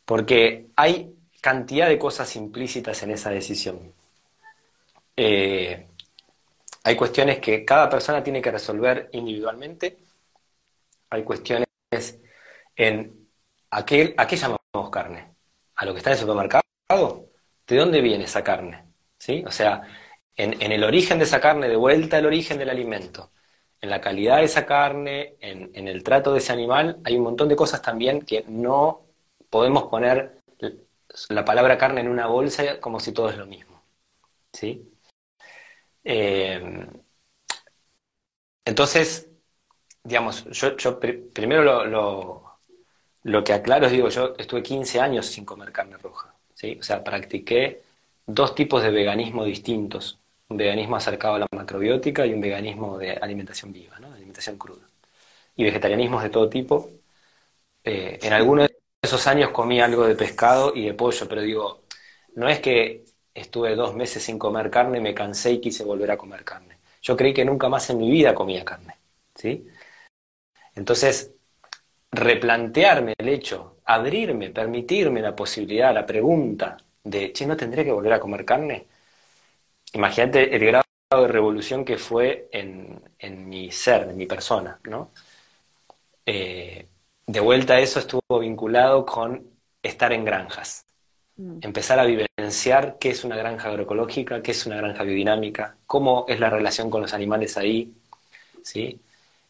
Porque 0.04 0.68
hay 0.76 1.13
cantidad 1.44 1.88
de 1.88 1.98
cosas 1.98 2.34
implícitas 2.36 3.02
en 3.02 3.10
esa 3.10 3.28
decisión. 3.28 3.92
Eh, 5.14 5.88
hay 6.82 6.96
cuestiones 6.96 7.38
que 7.38 7.66
cada 7.66 7.90
persona 7.90 8.22
tiene 8.22 8.40
que 8.40 8.50
resolver 8.50 9.10
individualmente. 9.12 9.98
Hay 11.10 11.22
cuestiones 11.22 11.68
en 12.74 13.28
¿A 13.70 13.84
qué, 13.84 14.14
llamamos 14.36 14.90
carne? 14.90 15.34
¿A 15.76 15.84
lo 15.84 15.92
que 15.92 15.98
está 15.98 16.10
en 16.10 16.14
el 16.14 16.20
supermercado? 16.20 16.62
¿De 17.66 17.76
dónde 17.76 18.00
viene 18.00 18.24
esa 18.24 18.42
carne? 18.42 18.86
¿Sí? 19.18 19.44
O 19.46 19.50
sea, 19.50 19.82
en, 20.34 20.72
el 20.72 20.82
origen 20.82 21.18
de 21.18 21.24
esa 21.24 21.42
carne, 21.42 21.68
de 21.68 21.76
vuelta 21.76 22.16
al 22.16 22.24
origen 22.24 22.56
del 22.56 22.70
alimento, 22.70 23.32
en 23.82 23.90
la 23.90 24.00
calidad 24.00 24.38
de 24.38 24.44
esa 24.44 24.64
carne, 24.64 25.36
en, 25.40 25.88
el 25.88 26.02
trato 26.02 26.32
de 26.32 26.38
ese 26.38 26.54
animal, 26.54 27.00
hay 27.04 27.16
un 27.16 27.24
montón 27.24 27.50
de 27.50 27.56
cosas 27.56 27.82
también 27.82 28.22
que 28.22 28.46
no 28.48 29.02
podemos 29.50 29.84
poner 29.84 30.43
la 31.28 31.44
palabra 31.44 31.78
carne 31.78 32.00
en 32.00 32.08
una 32.08 32.26
bolsa 32.26 32.80
como 32.80 33.00
si 33.00 33.12
todo 33.12 33.30
es 33.30 33.36
lo 33.36 33.46
mismo. 33.46 33.82
¿Sí? 34.52 34.90
Eh, 36.04 36.86
entonces, 38.64 39.28
digamos, 40.02 40.44
yo, 40.46 41.00
primero 41.00 41.84
lo, 41.84 42.58
lo 43.22 43.44
que 43.44 43.52
aclaro 43.52 43.86
es, 43.86 43.92
digo, 43.92 44.08
yo 44.08 44.34
estuve 44.38 44.62
15 44.62 45.00
años 45.00 45.26
sin 45.26 45.44
comer 45.44 45.72
carne 45.72 45.96
roja, 45.98 46.34
¿sí? 46.54 46.76
O 46.80 46.82
sea, 46.82 47.04
practiqué 47.04 47.82
dos 48.26 48.54
tipos 48.54 48.82
de 48.82 48.90
veganismo 48.90 49.44
distintos, 49.44 50.20
un 50.48 50.56
veganismo 50.56 50.96
acercado 50.96 51.34
a 51.36 51.38
la 51.40 51.46
macrobiótica 51.52 52.26
y 52.26 52.32
un 52.34 52.40
veganismo 52.40 52.98
de 52.98 53.12
alimentación 53.12 53.72
viva, 53.72 53.98
¿no? 53.98 54.12
alimentación 54.12 54.58
cruda. 54.58 54.86
Y 55.56 55.64
vegetarianismos 55.64 56.22
de 56.22 56.30
todo 56.30 56.48
tipo. 56.48 56.90
Eh, 57.84 58.18
en 58.22 58.32
algunos 58.32 58.70
esos 59.04 59.26
años 59.26 59.50
comí 59.50 59.80
algo 59.80 60.06
de 60.06 60.14
pescado 60.16 60.72
y 60.74 60.86
de 60.86 60.94
pollo, 60.94 61.28
pero 61.28 61.42
digo, 61.42 61.84
no 62.34 62.48
es 62.48 62.60
que 62.60 63.04
estuve 63.34 63.74
dos 63.76 63.94
meses 63.94 64.22
sin 64.22 64.38
comer 64.38 64.70
carne, 64.70 65.00
me 65.00 65.14
cansé 65.14 65.52
y 65.52 65.60
quise 65.60 65.84
volver 65.84 66.10
a 66.10 66.16
comer 66.18 66.44
carne. 66.44 66.78
Yo 67.02 67.16
creí 67.16 67.34
que 67.34 67.44
nunca 67.44 67.68
más 67.68 67.90
en 67.90 67.98
mi 67.98 68.10
vida 68.10 68.34
comía 68.34 68.64
carne, 68.64 68.96
¿sí? 69.34 69.66
Entonces, 70.74 71.32
replantearme 72.12 73.14
el 73.18 73.28
hecho, 73.28 73.78
abrirme, 73.84 74.50
permitirme 74.50 75.20
la 75.22 75.34
posibilidad, 75.36 75.94
la 75.94 76.06
pregunta 76.06 76.76
de, 77.02 77.32
che, 77.32 77.46
¿no 77.46 77.56
tendré 77.56 77.84
que 77.84 77.92
volver 77.92 78.12
a 78.14 78.20
comer 78.20 78.44
carne? 78.44 78.88
imagínate 79.94 80.54
el 80.54 80.64
grado 80.66 80.84
de 81.10 81.28
revolución 81.28 81.84
que 81.84 81.96
fue 81.98 82.48
en, 82.52 83.48
mi 83.48 83.70
ser, 83.70 84.08
en 84.10 84.16
mi 84.16 84.26
persona, 84.26 84.80
¿no? 84.84 85.12
Eh, 86.26 86.88
de 87.26 87.40
vuelta 87.40 87.74
a 87.74 87.80
eso 87.80 87.98
estuvo 87.98 88.38
vinculado 88.38 89.04
con 89.06 89.46
estar 89.82 90.12
en 90.12 90.24
granjas. 90.24 90.84
Mm. 91.36 91.58
Empezar 91.62 91.98
a 91.98 92.04
vivenciar 92.04 92.98
qué 92.98 93.10
es 93.10 93.24
una 93.24 93.36
granja 93.36 93.68
agroecológica, 93.68 94.42
qué 94.42 94.52
es 94.52 94.66
una 94.66 94.76
granja 94.76 95.02
biodinámica, 95.02 95.76
cómo 95.86 96.26
es 96.28 96.40
la 96.40 96.50
relación 96.50 96.90
con 96.90 97.02
los 97.02 97.14
animales 97.14 97.56
ahí, 97.56 97.92
¿sí? 98.62 99.00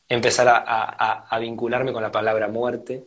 Empezar 0.09 0.65
a 0.67 1.39
vincularme 1.39 1.93
con 1.93 2.03
la 2.03 2.13
palabra 2.13 2.49
muerte, 2.49 3.05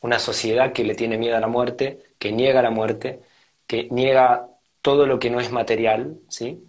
una 0.00 0.18
sociedad 0.18 0.72
que 0.72 0.84
le 0.84 0.94
tiene 0.94 1.18
miedo 1.18 1.36
a 1.36 1.40
la 1.40 1.46
muerte, 1.46 2.14
que 2.18 2.32
niega 2.32 2.62
la 2.62 2.70
muerte, 2.70 3.20
que 3.66 3.88
niega 3.90 4.48
todo 4.82 5.06
lo 5.06 5.18
que 5.18 5.30
no 5.30 5.40
es 5.40 5.52
material, 5.52 6.18
¿sí? 6.28 6.64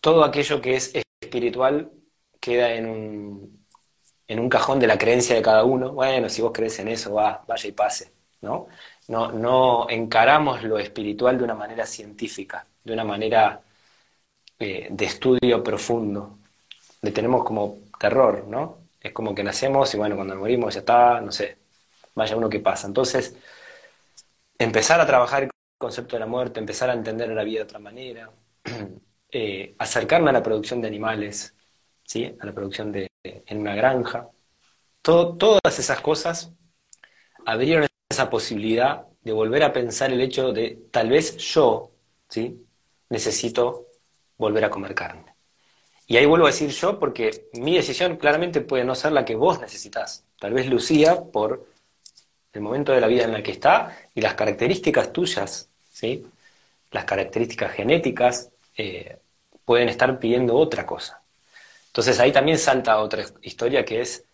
Todo 0.00 0.24
aquello 0.24 0.60
que 0.60 0.76
es 0.76 0.92
espiritual 1.20 1.90
queda 2.40 2.74
en 2.74 2.86
un, 2.86 3.55
en 4.28 4.40
un 4.40 4.48
cajón 4.48 4.78
de 4.80 4.86
la 4.86 4.98
creencia 4.98 5.36
de 5.36 5.42
cada 5.42 5.64
uno. 5.64 5.92
Bueno, 5.92 6.28
si 6.28 6.42
vos 6.42 6.52
crees 6.52 6.78
en 6.78 6.88
eso, 6.88 7.14
va, 7.14 7.44
vaya 7.46 7.68
y 7.68 7.72
pase, 7.72 8.12
¿no? 8.42 8.68
No, 9.08 9.30
no 9.32 9.88
encaramos 9.88 10.62
lo 10.64 10.78
espiritual 10.78 11.38
de 11.38 11.44
una 11.44 11.54
manera 11.54 11.86
científica, 11.86 12.66
de 12.84 12.92
una 12.92 13.04
manera 13.04 13.62
eh, 14.58 14.88
de 14.90 15.04
estudio 15.04 15.62
profundo. 15.62 16.38
Le 17.02 17.12
tenemos 17.12 17.44
como 17.44 17.78
terror, 17.98 18.46
¿no? 18.48 18.78
Es 19.00 19.12
como 19.12 19.34
que 19.34 19.44
nacemos 19.44 19.94
y 19.94 19.98
bueno, 19.98 20.16
cuando 20.16 20.36
morimos 20.36 20.74
ya 20.74 20.80
está, 20.80 21.20
no 21.20 21.32
sé, 21.32 21.58
vaya 22.14 22.36
uno 22.36 22.48
que 22.48 22.60
pasa. 22.60 22.86
Entonces, 22.88 23.36
empezar 24.58 25.00
a 25.00 25.06
trabajar 25.06 25.44
el 25.44 25.50
concepto 25.78 26.16
de 26.16 26.20
la 26.20 26.26
muerte, 26.26 26.60
empezar 26.60 26.90
a 26.90 26.94
entender 26.94 27.28
la 27.30 27.44
vida 27.44 27.58
de 27.60 27.64
otra 27.64 27.78
manera, 27.78 28.30
eh, 29.30 29.74
acercarme 29.78 30.30
a 30.30 30.32
la 30.32 30.42
producción 30.42 30.80
de 30.80 30.88
animales, 30.88 31.54
¿sí? 32.04 32.36
a 32.40 32.46
la 32.46 32.52
producción 32.52 32.92
de, 32.92 33.08
en 33.46 33.60
una 33.60 33.74
granja. 33.74 34.28
todas 35.02 35.78
esas 35.78 36.00
cosas 36.00 36.52
abrieron 37.44 37.86
esa 38.08 38.28
posibilidad 38.30 39.06
de 39.22 39.32
volver 39.32 39.62
a 39.62 39.72
pensar 39.72 40.12
el 40.12 40.20
hecho 40.20 40.52
de 40.52 40.78
tal 40.90 41.08
vez 41.10 41.36
yo 41.36 41.90
¿sí? 42.28 42.64
necesito 43.08 43.86
volver 44.38 44.64
a 44.64 44.70
comer 44.70 44.94
carne. 44.94 45.34
Y 46.06 46.16
ahí 46.16 46.26
vuelvo 46.26 46.46
a 46.46 46.50
decir 46.50 46.70
yo 46.70 46.98
porque 47.00 47.48
mi 47.54 47.74
decisión 47.74 48.16
claramente 48.16 48.60
puede 48.60 48.84
no 48.84 48.94
ser 48.94 49.12
la 49.12 49.24
que 49.24 49.34
vos 49.34 49.60
necesitas. 49.60 50.24
Tal 50.38 50.52
vez 50.52 50.68
Lucía, 50.68 51.20
por 51.32 51.66
el 52.52 52.60
momento 52.60 52.92
de 52.92 53.00
la 53.00 53.08
vida 53.08 53.24
en 53.24 53.34
el 53.34 53.42
que 53.42 53.52
está 53.52 53.96
y 54.14 54.20
las 54.20 54.34
características 54.34 55.12
tuyas, 55.12 55.68
¿sí? 55.90 56.24
las 56.92 57.04
características 57.04 57.72
genéticas, 57.72 58.50
eh, 58.76 59.18
pueden 59.64 59.88
estar 59.88 60.18
pidiendo 60.18 60.54
otra 60.56 60.86
cosa. 60.86 61.22
Entonces 61.96 62.20
ahí 62.20 62.30
también 62.30 62.58
salta 62.58 62.98
otra 62.98 63.24
historia 63.40 63.82
que 63.82 64.02
es, 64.02 64.26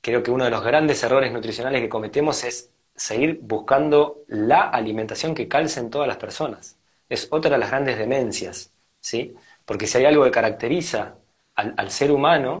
creo 0.00 0.22
que 0.22 0.30
uno 0.30 0.44
de 0.46 0.50
los 0.50 0.64
grandes 0.64 1.02
errores 1.02 1.30
nutricionales 1.30 1.82
que 1.82 1.88
cometemos 1.90 2.44
es 2.44 2.70
seguir 2.96 3.40
buscando 3.42 4.24
la 4.28 4.70
alimentación 4.70 5.34
que 5.34 5.48
calce 5.48 5.80
en 5.80 5.90
todas 5.90 6.08
las 6.08 6.16
personas. 6.16 6.78
Es 7.10 7.28
otra 7.30 7.50
de 7.50 7.58
las 7.58 7.68
grandes 7.68 7.98
demencias, 7.98 8.72
¿sí? 9.00 9.34
Porque 9.66 9.86
si 9.86 9.98
hay 9.98 10.06
algo 10.06 10.24
que 10.24 10.30
caracteriza 10.30 11.18
al, 11.56 11.74
al 11.76 11.90
ser 11.90 12.10
humano, 12.10 12.58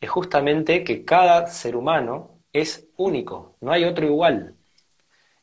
es 0.00 0.10
justamente 0.10 0.84
que 0.84 1.04
cada 1.06 1.46
ser 1.46 1.76
humano 1.76 2.42
es 2.52 2.88
único, 2.98 3.56
no 3.62 3.72
hay 3.72 3.84
otro 3.84 4.06
igual. 4.06 4.54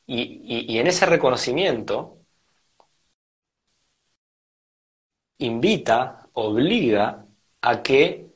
Y, 0.05 0.77
en 0.77 0.87
ese 0.87 1.07
reconocimiento 1.07 2.19
invita, 5.39 6.29
obliga 6.33 7.26
a 7.67 7.83
que 7.83 8.27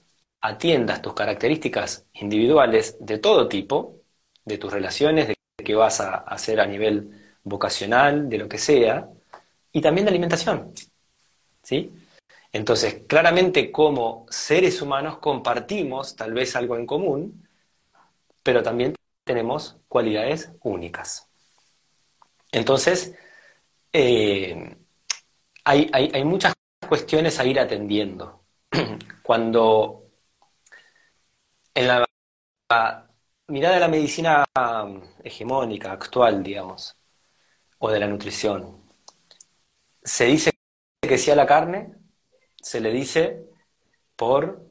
atiendas 0.41 1.01
tus 1.01 1.13
características 1.13 2.05
individuales 2.13 2.97
de 2.99 3.17
todo 3.17 3.47
tipo, 3.47 4.01
de 4.43 4.57
tus 4.57 4.73
relaciones, 4.73 5.29
de 5.29 5.35
qué 5.63 5.75
vas 5.75 6.01
a 6.01 6.15
hacer 6.15 6.59
a 6.59 6.65
nivel 6.65 7.37
vocacional, 7.43 8.27
de 8.27 8.37
lo 8.37 8.49
que 8.49 8.57
sea, 8.57 9.07
y 9.71 9.79
también 9.79 10.05
de 10.05 10.09
alimentación. 10.09 10.73
¿Sí? 11.63 11.93
Entonces, 12.51 13.03
claramente 13.07 13.71
como 13.71 14.25
seres 14.29 14.81
humanos 14.81 15.19
compartimos 15.19 16.15
tal 16.15 16.33
vez 16.33 16.55
algo 16.57 16.75
en 16.75 16.85
común, 16.85 17.47
pero 18.43 18.61
también 18.61 18.93
tenemos 19.23 19.77
cualidades 19.87 20.51
únicas. 20.63 21.29
Entonces, 22.51 23.15
eh, 23.93 24.75
hay, 25.63 26.23
muchas 26.25 26.53
cuestiones 26.87 27.39
a 27.39 27.45
ir 27.45 27.61
atendiendo. 27.61 28.43
Cuando 29.31 30.11
en 31.73 31.87
la, 31.87 32.05
mirada 33.47 33.75
de 33.75 33.79
la 33.79 33.87
medicina 33.87 34.43
hegemónica, 35.23 35.93
actual, 35.93 36.43
digamos, 36.43 36.97
o 37.79 37.89
de 37.89 38.01
la 38.01 38.07
nutrición, 38.07 38.83
se 40.03 40.25
dice 40.25 40.51
que 41.01 41.17
si 41.17 41.31
a 41.31 41.37
la 41.37 41.45
carne, 41.45 41.95
se 42.61 42.81
le 42.81 42.91
dice 42.91 43.45
por 44.17 44.69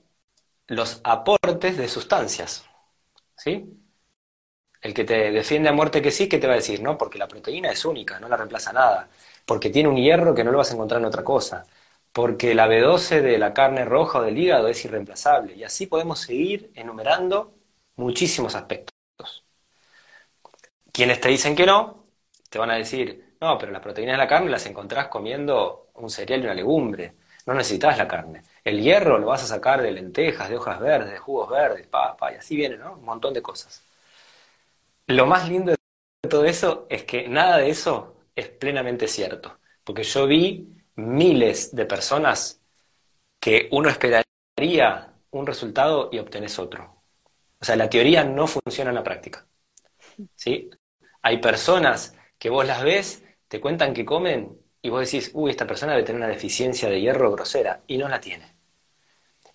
los 0.66 1.00
aportes 1.04 1.78
de 1.78 1.88
sustancias. 1.88 2.66
¿sí? 3.38 3.82
El 4.82 4.92
que 4.92 5.04
te 5.04 5.32
defiende 5.32 5.70
a 5.70 5.72
muerte 5.72 6.02
que 6.02 6.10
sí, 6.10 6.28
¿qué 6.28 6.36
te 6.36 6.46
va 6.46 6.52
a 6.52 6.56
decir? 6.56 6.82
No, 6.82 6.98
porque 6.98 7.16
la 7.18 7.28
proteína 7.28 7.70
es 7.70 7.82
única, 7.86 8.20
no 8.20 8.28
la 8.28 8.36
reemplaza 8.36 8.74
nada. 8.74 9.08
Porque 9.46 9.70
tiene 9.70 9.88
un 9.88 9.96
hierro 9.96 10.34
que 10.34 10.44
no 10.44 10.52
lo 10.52 10.58
vas 10.58 10.70
a 10.70 10.74
encontrar 10.74 11.00
en 11.00 11.06
otra 11.06 11.24
cosa. 11.24 11.66
Porque 12.12 12.54
la 12.54 12.66
B12 12.68 13.20
de 13.22 13.38
la 13.38 13.54
carne 13.54 13.84
roja 13.84 14.18
o 14.18 14.22
del 14.22 14.38
hígado 14.38 14.68
es 14.68 14.84
irreemplazable. 14.84 15.54
Y 15.54 15.64
así 15.64 15.86
podemos 15.86 16.20
seguir 16.20 16.70
enumerando 16.74 17.54
muchísimos 17.96 18.54
aspectos. 18.54 19.44
Quienes 20.92 21.20
te 21.20 21.28
dicen 21.28 21.54
que 21.54 21.66
no, 21.66 22.06
te 22.48 22.58
van 22.58 22.70
a 22.70 22.74
decir, 22.74 23.36
no, 23.40 23.56
pero 23.58 23.72
las 23.72 23.80
proteínas 23.82 24.14
de 24.14 24.18
la 24.18 24.28
carne 24.28 24.50
las 24.50 24.66
encontrás 24.66 25.08
comiendo 25.08 25.90
un 25.94 26.10
cereal 26.10 26.40
y 26.40 26.44
una 26.44 26.54
legumbre. 26.54 27.14
No 27.46 27.54
necesitas 27.54 27.96
la 27.96 28.08
carne. 28.08 28.42
El 28.64 28.80
hierro 28.82 29.18
lo 29.18 29.26
vas 29.28 29.42
a 29.44 29.46
sacar 29.46 29.80
de 29.82 29.90
lentejas, 29.92 30.48
de 30.48 30.56
hojas 30.56 30.78
verdes, 30.80 31.12
de 31.12 31.18
jugos 31.18 31.48
verdes, 31.48 31.86
pa, 31.86 32.16
y 32.32 32.36
así 32.36 32.56
viene, 32.56 32.76
¿no? 32.76 32.94
Un 32.94 33.04
montón 33.04 33.32
de 33.34 33.42
cosas. 33.42 33.82
Lo 35.06 35.26
más 35.26 35.48
lindo 35.48 35.72
de 35.72 36.28
todo 36.28 36.44
eso 36.44 36.86
es 36.88 37.04
que 37.04 37.28
nada 37.28 37.58
de 37.58 37.70
eso 37.70 38.16
es 38.36 38.48
plenamente 38.48 39.08
cierto, 39.08 39.58
porque 39.84 40.02
yo 40.04 40.26
vi 40.26 40.79
miles 40.96 41.74
de 41.74 41.86
personas 41.86 42.60
que 43.38 43.68
uno 43.72 43.88
esperaría 43.88 45.14
un 45.30 45.46
resultado 45.46 46.10
y 46.12 46.18
obtenés 46.18 46.58
otro. 46.58 47.02
O 47.60 47.64
sea, 47.64 47.76
la 47.76 47.90
teoría 47.90 48.24
no 48.24 48.46
funciona 48.46 48.90
en 48.90 48.96
la 48.96 49.04
práctica. 49.04 49.46
¿sí? 50.34 50.70
Hay 51.22 51.38
personas 51.38 52.16
que 52.38 52.50
vos 52.50 52.66
las 52.66 52.82
ves, 52.82 53.22
te 53.48 53.60
cuentan 53.60 53.94
que 53.94 54.04
comen 54.04 54.58
y 54.82 54.88
vos 54.88 55.00
decís, 55.00 55.30
uy, 55.34 55.50
esta 55.50 55.66
persona 55.66 55.92
debe 55.92 56.04
tener 56.04 56.20
una 56.20 56.28
deficiencia 56.28 56.88
de 56.88 57.00
hierro 57.00 57.32
grosera, 57.32 57.82
y 57.86 57.98
no 57.98 58.08
la 58.08 58.20
tiene. 58.20 58.56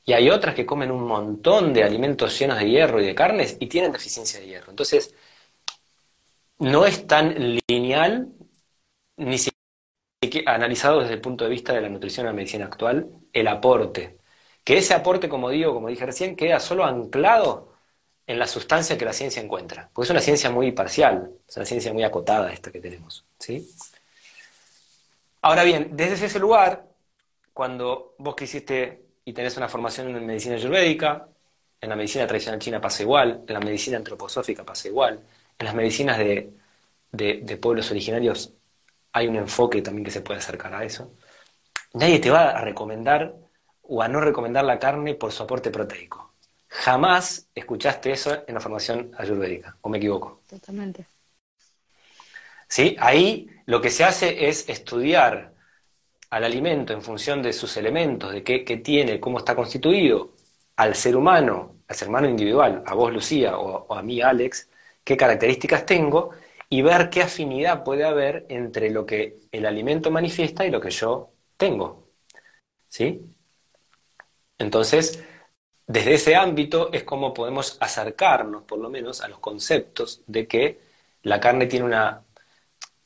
Y 0.05 0.13
hay 0.13 0.29
otras 0.29 0.53
que 0.53 0.65
comen 0.65 0.91
un 0.91 1.03
montón 1.03 1.73
de 1.73 1.83
alimentos 1.83 2.37
llenos 2.37 2.59
de 2.59 2.69
hierro 2.69 3.01
y 3.01 3.07
de 3.07 3.15
carnes 3.15 3.57
y 3.59 3.67
tienen 3.67 3.91
deficiencia 3.91 4.39
de 4.39 4.47
hierro. 4.47 4.69
Entonces, 4.69 5.15
no 6.59 6.85
es 6.85 7.07
tan 7.07 7.35
lineal, 7.67 8.29
ni 9.17 9.37
siquiera 9.37 9.54
analizado 10.45 11.01
desde 11.01 11.13
el 11.15 11.21
punto 11.21 11.43
de 11.43 11.49
vista 11.49 11.73
de 11.73 11.81
la 11.81 11.89
nutrición 11.89 12.25
y 12.25 12.29
la 12.29 12.33
medicina 12.33 12.65
actual, 12.65 13.09
el 13.33 13.47
aporte. 13.47 14.17
Que 14.63 14.77
ese 14.77 14.93
aporte, 14.93 15.29
como 15.29 15.49
digo, 15.49 15.73
como 15.73 15.89
dije 15.89 16.05
recién, 16.05 16.35
queda 16.35 16.59
solo 16.59 16.85
anclado 16.85 17.73
en 18.27 18.39
la 18.39 18.47
sustancia 18.47 18.97
que 18.97 19.05
la 19.05 19.13
ciencia 19.13 19.41
encuentra. 19.41 19.89
Porque 19.93 20.05
es 20.05 20.11
una 20.11 20.21
ciencia 20.21 20.49
muy 20.49 20.71
parcial, 20.71 21.31
es 21.47 21.57
una 21.57 21.65
ciencia 21.65 21.93
muy 21.93 22.03
acotada 22.03 22.51
esta 22.51 22.71
que 22.71 22.79
tenemos. 22.79 23.25
¿sí? 23.39 23.69
Ahora 25.41 25.63
bien, 25.63 25.89
desde 25.93 26.25
ese 26.25 26.39
lugar, 26.39 26.87
cuando 27.53 28.15
vos 28.17 28.35
quisiste 28.35 29.05
y 29.25 29.33
tenés 29.33 29.57
una 29.57 29.69
formación 29.69 30.15
en 30.15 30.25
medicina 30.25 30.55
ayurvédica, 30.55 31.27
en 31.81 31.89
la 31.89 31.95
medicina 31.95 32.25
tradicional 32.27 32.59
china 32.59 32.81
pasa 32.81 33.03
igual, 33.03 33.43
en 33.47 33.53
la 33.53 33.59
medicina 33.59 33.97
antroposófica 33.97 34.63
pasa 34.63 34.87
igual, 34.87 35.19
en 35.59 35.65
las 35.65 35.75
medicinas 35.75 36.17
de, 36.17 36.51
de, 37.11 37.57
pueblos 37.57 37.91
originarios 37.91 38.53
hay 39.15 39.29
un 39.29 39.37
enfoque 39.37 39.81
también 39.81 40.03
que 40.03 40.11
se 40.11 40.19
puede 40.19 40.39
acercar 40.39 40.75
a 40.75 40.83
eso. 40.83 41.13
Nadie 41.93 42.19
te 42.19 42.29
va 42.29 42.49
a 42.49 42.59
recomendar 42.59 43.33
o 43.83 44.01
a 44.01 44.09
no 44.09 44.19
recomendar 44.19 44.65
la 44.65 44.77
carne 44.77 45.15
por 45.15 45.31
su 45.31 45.41
aporte 45.41 45.71
proteico. 45.71 46.33
Jamás 46.67 47.47
escuchaste 47.55 48.11
eso 48.11 48.43
en 48.45 48.53
la 48.53 48.59
formación 48.59 49.11
ayurvédica, 49.17 49.77
¿o 49.79 49.87
me 49.87 49.99
equivoco? 49.99 50.41
Totalmente. 50.49 51.05
¿Sí? 52.67 52.97
Ahí 52.99 53.49
lo 53.65 53.79
que 53.79 53.89
se 53.89 54.03
hace 54.03 54.49
es 54.49 54.67
estudiar 54.67 55.53
al 56.29 56.43
alimento 56.43 56.91
en 56.91 57.01
función 57.01 57.41
de 57.41 57.53
sus 57.53 57.77
elementos, 57.77 58.33
de 58.33 58.43
qué, 58.43 58.59
tiene, 58.83 59.21
cómo 59.21 59.37
está 59.37 59.55
constituido, 59.55 60.33
al 60.75 60.93
ser 60.93 61.15
humano, 61.15 61.77
al 61.87 61.95
ser 61.95 62.09
humano 62.09 62.27
individual, 62.27 62.83
a 62.85 62.93
vos 62.93 63.13
Lucía 63.13 63.57
o, 63.57 63.95
a 63.95 64.01
mí 64.01 64.21
Alex, 64.21 64.67
qué 65.05 65.15
características 65.15 65.85
tengo 65.85 66.31
y 66.69 66.81
ver 66.81 67.09
qué 67.09 67.23
afinidad 67.23 67.83
puede 67.83 68.05
haber 68.05 68.45
entre 68.49 68.89
lo 68.89 69.05
que 69.05 69.39
el 69.51 69.65
alimento 69.65 70.11
manifiesta 70.11 70.65
y 70.65 70.71
lo 70.71 70.81
que 70.81 70.91
yo 70.91 71.31
tengo. 71.57 72.09
¿Sí? 72.87 73.21
Entonces, 74.57 75.23
desde 75.87 76.15
ese 76.15 76.35
ámbito 76.35 76.91
es 76.93 77.03
como 77.03 77.33
podemos 77.33 77.77
acercarnos, 77.79 78.63
por 78.63 78.79
lo 78.79 78.89
menos, 78.89 79.21
a 79.21 79.27
los 79.27 79.39
conceptos 79.39 80.23
de 80.27 80.47
que 80.47 80.79
la 81.23 81.39
carne 81.39 81.67
tiene 81.67 81.85
una... 81.85 82.23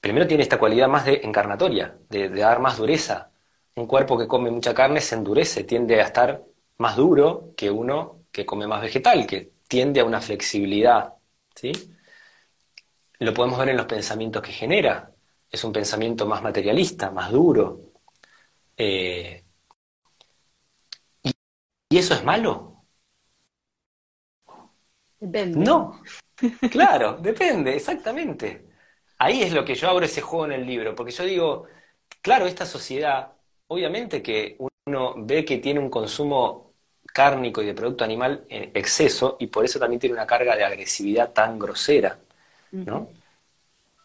Primero 0.02 0.28
tiene 0.28 0.43
esta 0.43 0.60
cualidad 0.60 0.88
más 0.88 1.06
de 1.06 1.22
encarnatoria, 1.24 1.98
de, 2.10 2.30
dar 2.30 2.60
más 2.60 2.78
dureza. 2.78 3.32
Un 3.76 3.88
cuerpo 3.88 4.17
que 4.17 4.28
come 4.28 4.52
mucha 4.52 4.74
carne 4.74 5.02
se 5.02 5.15
endurece, 5.15 5.63
tiende 5.63 6.02
a 6.02 6.06
estar 6.06 6.43
más 6.78 6.95
duro 6.95 7.54
que 7.58 7.69
uno 7.72 8.24
que 8.32 8.45
come 8.45 8.67
más 8.67 8.82
vegetal, 8.82 9.28
que 9.28 9.52
tiende 9.67 10.00
a 10.02 10.06
una 10.06 10.22
flexibilidad. 10.22 11.15
¿sí? 11.56 11.72
Lo 13.20 13.34
podemos 13.34 13.60
ver 13.60 13.70
en 13.70 13.78
los 13.78 13.86
pensamientos 13.86 14.42
que 14.42 14.52
genera. 14.52 15.14
Es 15.50 15.64
un 15.64 15.72
pensamiento 15.74 16.26
más 16.26 16.42
materialista, 16.42 17.12
más 17.12 17.32
duro. 17.32 17.92
Eh, 18.78 19.44
¿Y 21.90 21.98
eso 21.98 22.14
es 22.16 22.24
malo? 22.24 22.86
Depende. 25.20 25.60
No, 25.60 26.02
claro, 26.72 27.18
depende, 27.22 27.76
exactamente. 27.76 28.68
Ahí 29.20 29.44
es 29.44 29.54
lo 29.54 29.66
que 29.66 29.76
yo 29.76 29.90
abro 29.90 30.06
ese 30.06 30.22
juego 30.22 30.46
en 30.46 30.54
el 30.54 30.66
libro, 30.68 30.96
porque 30.96 31.12
yo 31.12 31.26
digo, 31.26 31.66
claro, 32.22 32.48
esta 32.48 32.66
sociedad, 32.66 33.34
obviamente 33.68 34.22
que 34.24 34.58
uno 34.86 35.16
ve 35.18 35.46
que 35.46 35.58
tiene 35.60 35.80
un 35.80 35.90
consumo 35.90 36.74
cárnico 37.14 37.62
y 37.62 37.66
de 37.68 37.74
producto 37.74 38.04
animal 38.06 38.46
en 38.50 38.72
exceso 38.76 39.38
y 39.40 39.48
por 39.48 39.66
eso 39.66 39.80
también 39.80 40.00
tiene 40.00 40.16
una 40.16 40.28
carga 40.28 40.56
de 40.56 40.64
agresividad 40.66 41.34
tan 41.34 41.60
grosera, 41.60 42.20
¿no? 42.72 43.10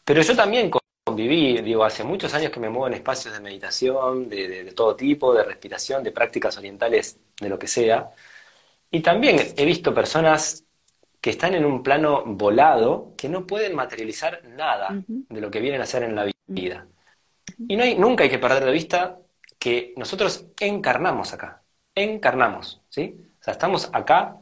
Pero 0.04 0.22
yo 0.22 0.36
también 0.36 0.70
conviví, 1.04 1.60
digo, 1.62 1.84
hace 1.84 2.04
muchos 2.04 2.32
años 2.34 2.50
que 2.50 2.60
me 2.60 2.68
muevo 2.68 2.86
en 2.86 2.94
espacios 2.94 3.34
de 3.34 3.40
meditación, 3.40 4.28
de, 4.28 4.72
todo 4.74 4.96
tipo, 4.96 5.34
de 5.34 5.44
respiración, 5.44 6.02
de 6.02 6.12
prácticas 6.12 6.56
orientales, 6.58 7.18
de 7.40 7.48
lo 7.48 7.58
que 7.58 7.66
sea. 7.66 8.10
Y 8.90 9.00
también 9.00 9.54
he 9.56 9.64
visto 9.64 9.94
personas 9.94 10.64
que 11.20 11.30
están 11.30 11.54
en 11.54 11.64
un 11.64 11.82
plano 11.82 12.22
volado, 12.26 13.14
que 13.16 13.28
no 13.28 13.46
pueden 13.46 13.74
materializar 13.74 14.44
nada 14.44 15.02
de 15.06 15.40
lo 15.40 15.50
que 15.50 15.60
vienen 15.60 15.80
a 15.80 15.84
hacer 15.84 16.02
en 16.02 16.14
la 16.14 16.30
vida. 16.46 16.86
Y 17.66 17.76
no 17.76 17.82
hay, 17.82 17.96
nunca 17.96 18.24
hay 18.24 18.30
que 18.30 18.38
perder 18.38 18.64
de 18.64 18.72
vista 18.72 19.18
que 19.58 19.94
nosotros 19.96 20.46
encarnamos 20.60 21.32
acá, 21.32 21.62
encarnamos, 21.94 22.82
¿sí? 22.90 23.16
O 23.40 23.44
sea, 23.44 23.52
estamos 23.52 23.88
acá 23.92 24.36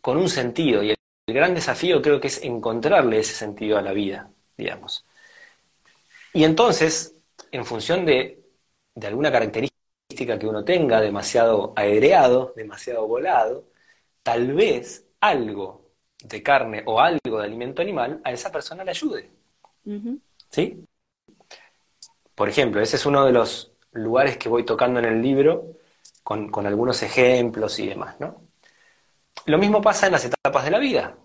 con 0.00 0.16
un 0.16 0.28
sentido 0.28 0.82
y 0.82 0.95
el 1.26 1.34
gran 1.34 1.54
desafío 1.54 2.00
creo 2.00 2.20
que 2.20 2.28
es 2.28 2.42
encontrarle 2.42 3.18
ese 3.18 3.34
sentido 3.34 3.76
a 3.76 3.82
la 3.82 3.92
vida, 3.92 4.30
digamos. 4.56 5.04
Y 6.32 6.44
entonces, 6.44 7.16
en 7.50 7.64
función 7.64 8.06
de, 8.06 8.44
alguna 9.02 9.32
característica 9.32 10.38
que 10.38 10.46
uno 10.46 10.64
tenga, 10.64 11.00
demasiado 11.00 11.72
aereado, 11.76 12.52
demasiado 12.56 13.06
volado, 13.08 13.64
tal 14.22 14.52
vez 14.54 15.06
algo 15.20 15.90
de 16.22 16.42
carne 16.42 16.82
o 16.86 17.00
algo 17.00 17.38
de 17.38 17.44
alimento 17.44 17.82
animal 17.82 18.20
a 18.24 18.32
esa 18.32 18.52
persona 18.52 18.84
le 18.84 18.90
ayude. 18.90 19.30
¿Sí? 20.50 20.84
Por 22.34 22.48
ejemplo, 22.48 22.80
ese 22.80 22.96
es 22.96 23.06
uno 23.06 23.24
de 23.24 23.32
los 23.32 23.72
lugares 23.92 24.36
que 24.36 24.48
voy 24.48 24.64
tocando 24.64 25.00
en 25.00 25.06
el 25.06 25.22
libro 25.22 25.76
con, 26.22 26.50
con, 26.50 26.66
algunos 26.66 27.02
ejemplos 27.02 27.78
y 27.78 27.86
demás, 27.86 28.20
¿no? 28.20 28.45
Lo 29.46 29.58
mismo 29.58 29.80
pasa 29.80 30.06
en 30.06 30.12
las 30.12 30.24
etapas 30.24 30.64
de 30.64 30.70
la 30.70 30.78
vida. 30.78 31.16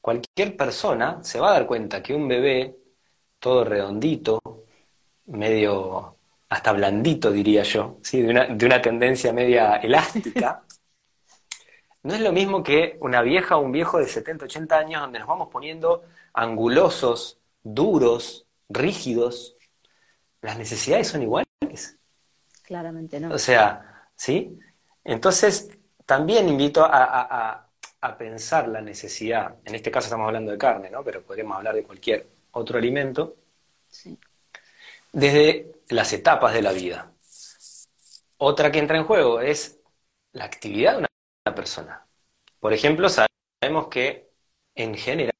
Cualquier 0.00 0.56
persona 0.56 1.22
se 1.22 1.40
va 1.40 1.50
a 1.50 1.52
dar 1.54 1.66
cuenta 1.66 2.02
que 2.02 2.14
un 2.14 2.28
bebé 2.28 2.76
todo 3.38 3.64
redondito, 3.64 4.40
medio 5.26 6.16
hasta 6.48 6.72
blandito, 6.72 7.30
diría 7.30 7.62
yo, 7.62 7.98
¿sí? 8.02 8.22
de, 8.22 8.28
una, 8.28 8.46
de 8.46 8.66
una 8.66 8.82
tendencia 8.82 9.32
media 9.32 9.76
elástica, 9.82 10.64
no 12.02 12.14
es 12.14 12.20
lo 12.20 12.32
mismo 12.32 12.62
que 12.62 12.96
una 13.00 13.22
vieja 13.22 13.56
o 13.56 13.60
un 13.60 13.72
viejo 13.72 13.98
de 13.98 14.06
70, 14.06 14.46
80 14.46 14.78
años 14.78 15.02
donde 15.02 15.18
nos 15.18 15.28
vamos 15.28 15.48
poniendo 15.50 16.04
angulosos, 16.32 17.38
duros, 17.62 18.46
rígidos. 18.68 19.56
¿Las 20.40 20.56
necesidades 20.56 21.08
son 21.08 21.22
iguales? 21.22 21.98
Claramente 22.62 23.20
no. 23.20 23.34
O 23.34 23.38
sea, 23.38 24.08
¿sí? 24.14 24.58
Entonces, 25.04 25.78
también 26.10 26.48
invito 26.48 26.84
a, 26.84 27.68
a 28.00 28.18
pensar 28.18 28.66
la 28.66 28.80
necesidad, 28.80 29.58
en 29.64 29.76
este 29.76 29.92
caso 29.92 30.06
estamos 30.06 30.26
hablando 30.26 30.50
de 30.50 30.58
carne, 30.58 30.90
¿no? 30.90 31.04
Pero 31.04 31.22
podríamos 31.22 31.56
hablar 31.56 31.76
de 31.76 31.84
cualquier 31.84 32.26
otro 32.50 32.78
alimento, 32.78 33.36
desde 35.12 35.70
las 35.88 36.12
etapas 36.12 36.52
de 36.52 36.62
la 36.62 36.72
vida. 36.72 37.12
Otra 38.38 38.72
que 38.72 38.80
entra 38.80 38.96
en 38.96 39.04
juego 39.04 39.40
es 39.40 39.78
la 40.32 40.46
actividad 40.46 40.92
de 40.94 40.98
una 40.98 41.54
persona. 41.54 42.04
Por 42.58 42.72
ejemplo, 42.72 43.08
sabemos 43.08 43.88
que 43.88 44.30
en 44.74 44.96
general, 44.96 45.32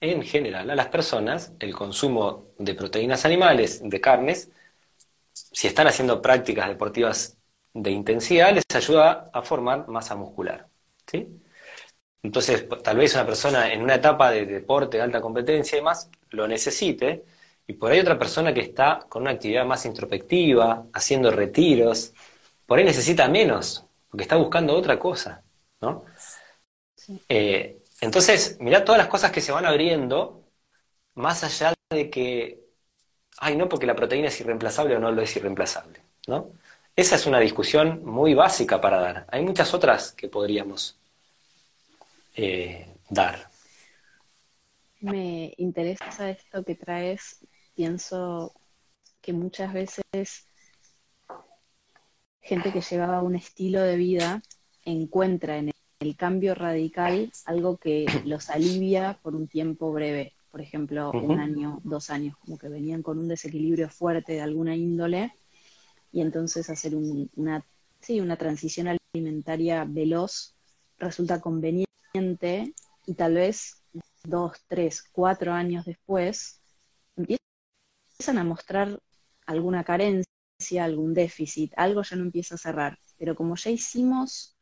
en 0.00 0.22
general, 0.22 0.70
a 0.70 0.74
las 0.74 0.88
personas 0.88 1.52
el 1.58 1.74
consumo 1.74 2.46
de 2.58 2.74
proteínas 2.74 3.26
animales, 3.26 3.80
de 3.82 4.00
carnes, 4.00 4.50
si 5.32 5.66
están 5.66 5.86
haciendo 5.86 6.22
prácticas 6.22 6.68
deportivas 6.68 7.37
de 7.82 7.90
intensidad, 7.90 8.52
les 8.52 8.64
ayuda 8.74 9.30
a 9.32 9.42
formar 9.42 9.88
masa 9.88 10.14
muscular. 10.16 10.66
¿sí? 11.06 11.26
Entonces, 12.22 12.66
tal 12.82 12.96
vez 12.96 13.14
una 13.14 13.26
persona 13.26 13.72
en 13.72 13.82
una 13.82 13.94
etapa 13.94 14.30
de 14.30 14.46
deporte 14.46 14.96
de 14.96 15.04
alta 15.04 15.20
competencia 15.20 15.76
y 15.76 15.80
demás 15.80 16.10
lo 16.30 16.48
necesite, 16.48 17.24
y 17.66 17.74
por 17.74 17.92
ahí 17.92 18.00
otra 18.00 18.18
persona 18.18 18.52
que 18.52 18.60
está 18.60 19.00
con 19.08 19.22
una 19.22 19.32
actividad 19.32 19.64
más 19.64 19.84
introspectiva, 19.86 20.86
haciendo 20.92 21.30
retiros, 21.30 22.12
por 22.66 22.78
ahí 22.78 22.84
necesita 22.84 23.28
menos, 23.28 23.84
porque 24.10 24.22
está 24.22 24.36
buscando 24.36 24.74
otra 24.74 24.98
cosa, 24.98 25.42
¿no? 25.80 26.04
Eh, 27.28 27.82
entonces, 28.00 28.56
mirá 28.60 28.84
todas 28.84 28.98
las 28.98 29.08
cosas 29.08 29.30
que 29.32 29.40
se 29.40 29.52
van 29.52 29.66
abriendo, 29.66 30.44
más 31.14 31.44
allá 31.44 31.74
de 31.90 32.10
que, 32.10 32.60
ay, 33.38 33.56
no, 33.56 33.68
porque 33.68 33.86
la 33.86 33.96
proteína 33.96 34.28
es 34.28 34.40
irreemplazable 34.40 34.96
o 34.96 35.00
no 35.00 35.12
lo 35.12 35.22
es 35.22 35.36
irreemplazable, 35.36 36.02
¿no? 36.26 36.52
Esa 36.98 37.14
es 37.14 37.26
una 37.26 37.38
discusión 37.38 38.04
muy 38.04 38.34
básica 38.34 38.80
para 38.80 38.98
dar. 38.98 39.26
Hay 39.30 39.44
muchas 39.44 39.72
otras 39.72 40.10
que 40.10 40.26
podríamos 40.26 40.98
eh, 42.34 42.88
dar. 43.08 43.48
Me 44.98 45.54
interesa 45.58 46.28
esto 46.28 46.64
que 46.64 46.74
traes. 46.74 47.38
Pienso 47.76 48.52
que 49.20 49.32
muchas 49.32 49.72
veces 49.72 50.48
gente 52.40 52.72
que 52.72 52.80
llevaba 52.80 53.22
un 53.22 53.36
estilo 53.36 53.80
de 53.80 53.94
vida 53.94 54.42
encuentra 54.84 55.58
en 55.58 55.70
el 56.00 56.16
cambio 56.16 56.56
radical 56.56 57.30
algo 57.44 57.76
que 57.76 58.06
los 58.24 58.50
alivia 58.50 59.20
por 59.22 59.36
un 59.36 59.46
tiempo 59.46 59.92
breve, 59.92 60.32
por 60.50 60.60
ejemplo, 60.60 61.12
un 61.12 61.38
año, 61.38 61.80
dos 61.84 62.10
años, 62.10 62.36
como 62.38 62.58
que 62.58 62.68
venían 62.68 63.04
con 63.04 63.20
un 63.20 63.28
desequilibrio 63.28 63.88
fuerte 63.88 64.32
de 64.32 64.40
alguna 64.40 64.74
índole, 64.74 65.32
y 66.12 66.20
entonces 66.20 66.70
hacer 66.70 66.94
una, 66.94 67.64
sí, 68.00 68.20
una 68.20 68.36
transición 68.36 68.98
alimentaria 69.14 69.84
veloz 69.84 70.54
resulta 70.98 71.40
conveniente 71.40 72.74
y 73.06 73.14
tal 73.14 73.34
vez 73.34 73.82
dos, 74.24 74.52
tres, 74.68 75.04
cuatro 75.12 75.52
años 75.52 75.84
después 75.84 76.60
empiezan 77.16 78.38
a 78.38 78.44
mostrar 78.44 79.00
alguna 79.46 79.84
carencia, 79.84 80.84
algún 80.84 81.14
déficit, 81.14 81.72
algo 81.76 82.02
ya 82.02 82.16
no 82.16 82.24
empieza 82.24 82.56
a 82.56 82.58
cerrar. 82.58 82.98
Pero 83.16 83.34
como 83.34 83.56
ya 83.56 83.70
hicimos 83.70 84.56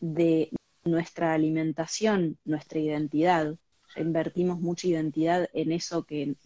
de 0.00 0.50
nuestra 0.84 1.32
alimentación, 1.34 2.38
nuestra 2.44 2.78
identidad, 2.78 3.56
ya 3.94 4.02
invertimos 4.02 4.60
mucha 4.60 4.88
identidad 4.88 5.48
en 5.52 5.72
eso 5.72 6.04
que, 6.04 6.36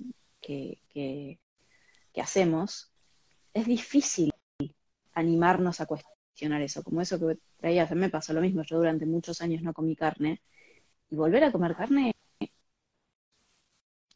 que, 0.41 0.81
que, 0.89 1.39
que 2.13 2.21
hacemos, 2.21 2.91
es 3.57 3.67
difícil 3.67 4.31
animarnos 5.15 5.81
a 5.81 5.87
cuestionar 5.87 6.61
eso, 6.61 6.83
como 6.83 7.01
eso 7.01 7.19
que 7.19 7.39
traías, 7.57 7.91
me 7.93 8.11
pasó 8.11 8.35
lo 8.35 8.43
mismo, 8.43 8.63
yo 8.65 8.77
durante 8.77 9.07
muchos 9.07 9.41
años 9.41 9.63
no 9.63 9.73
comí 9.73 9.97
carne, 9.97 10.43
y 11.11 11.17
volver 11.17 11.45
a 11.45 11.53
comer 11.53 11.75
carne, 11.75 12.13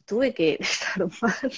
tuve 0.05 0.33
que 0.35 0.57
desarmar 0.59 1.51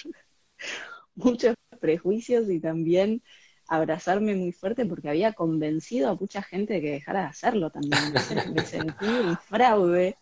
muchos 1.16 1.56
prejuicios 1.82 2.50
y 2.50 2.62
también 2.62 3.22
abrazarme 3.68 4.36
muy 4.36 4.54
fuerte 4.54 4.86
porque 4.86 5.10
había 5.10 5.34
convencido 5.34 6.10
a 6.10 6.16
mucha 6.16 6.42
gente 6.42 6.76
de 6.76 6.82
que 6.82 6.92
dejara 6.92 7.22
de 7.22 7.28
hacerlo 7.28 7.70
también. 7.70 8.14
Me 8.54 8.66
sentí 8.66 9.06
un 9.08 9.38
fraude 9.38 10.16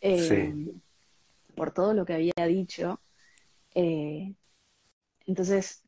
eh, 0.00 0.54
por 1.54 1.72
todo 1.74 1.92
lo 1.92 2.06
que 2.06 2.14
había 2.14 2.46
dicho. 2.46 3.00
Eh, 3.74 4.34
entonces, 5.26 5.85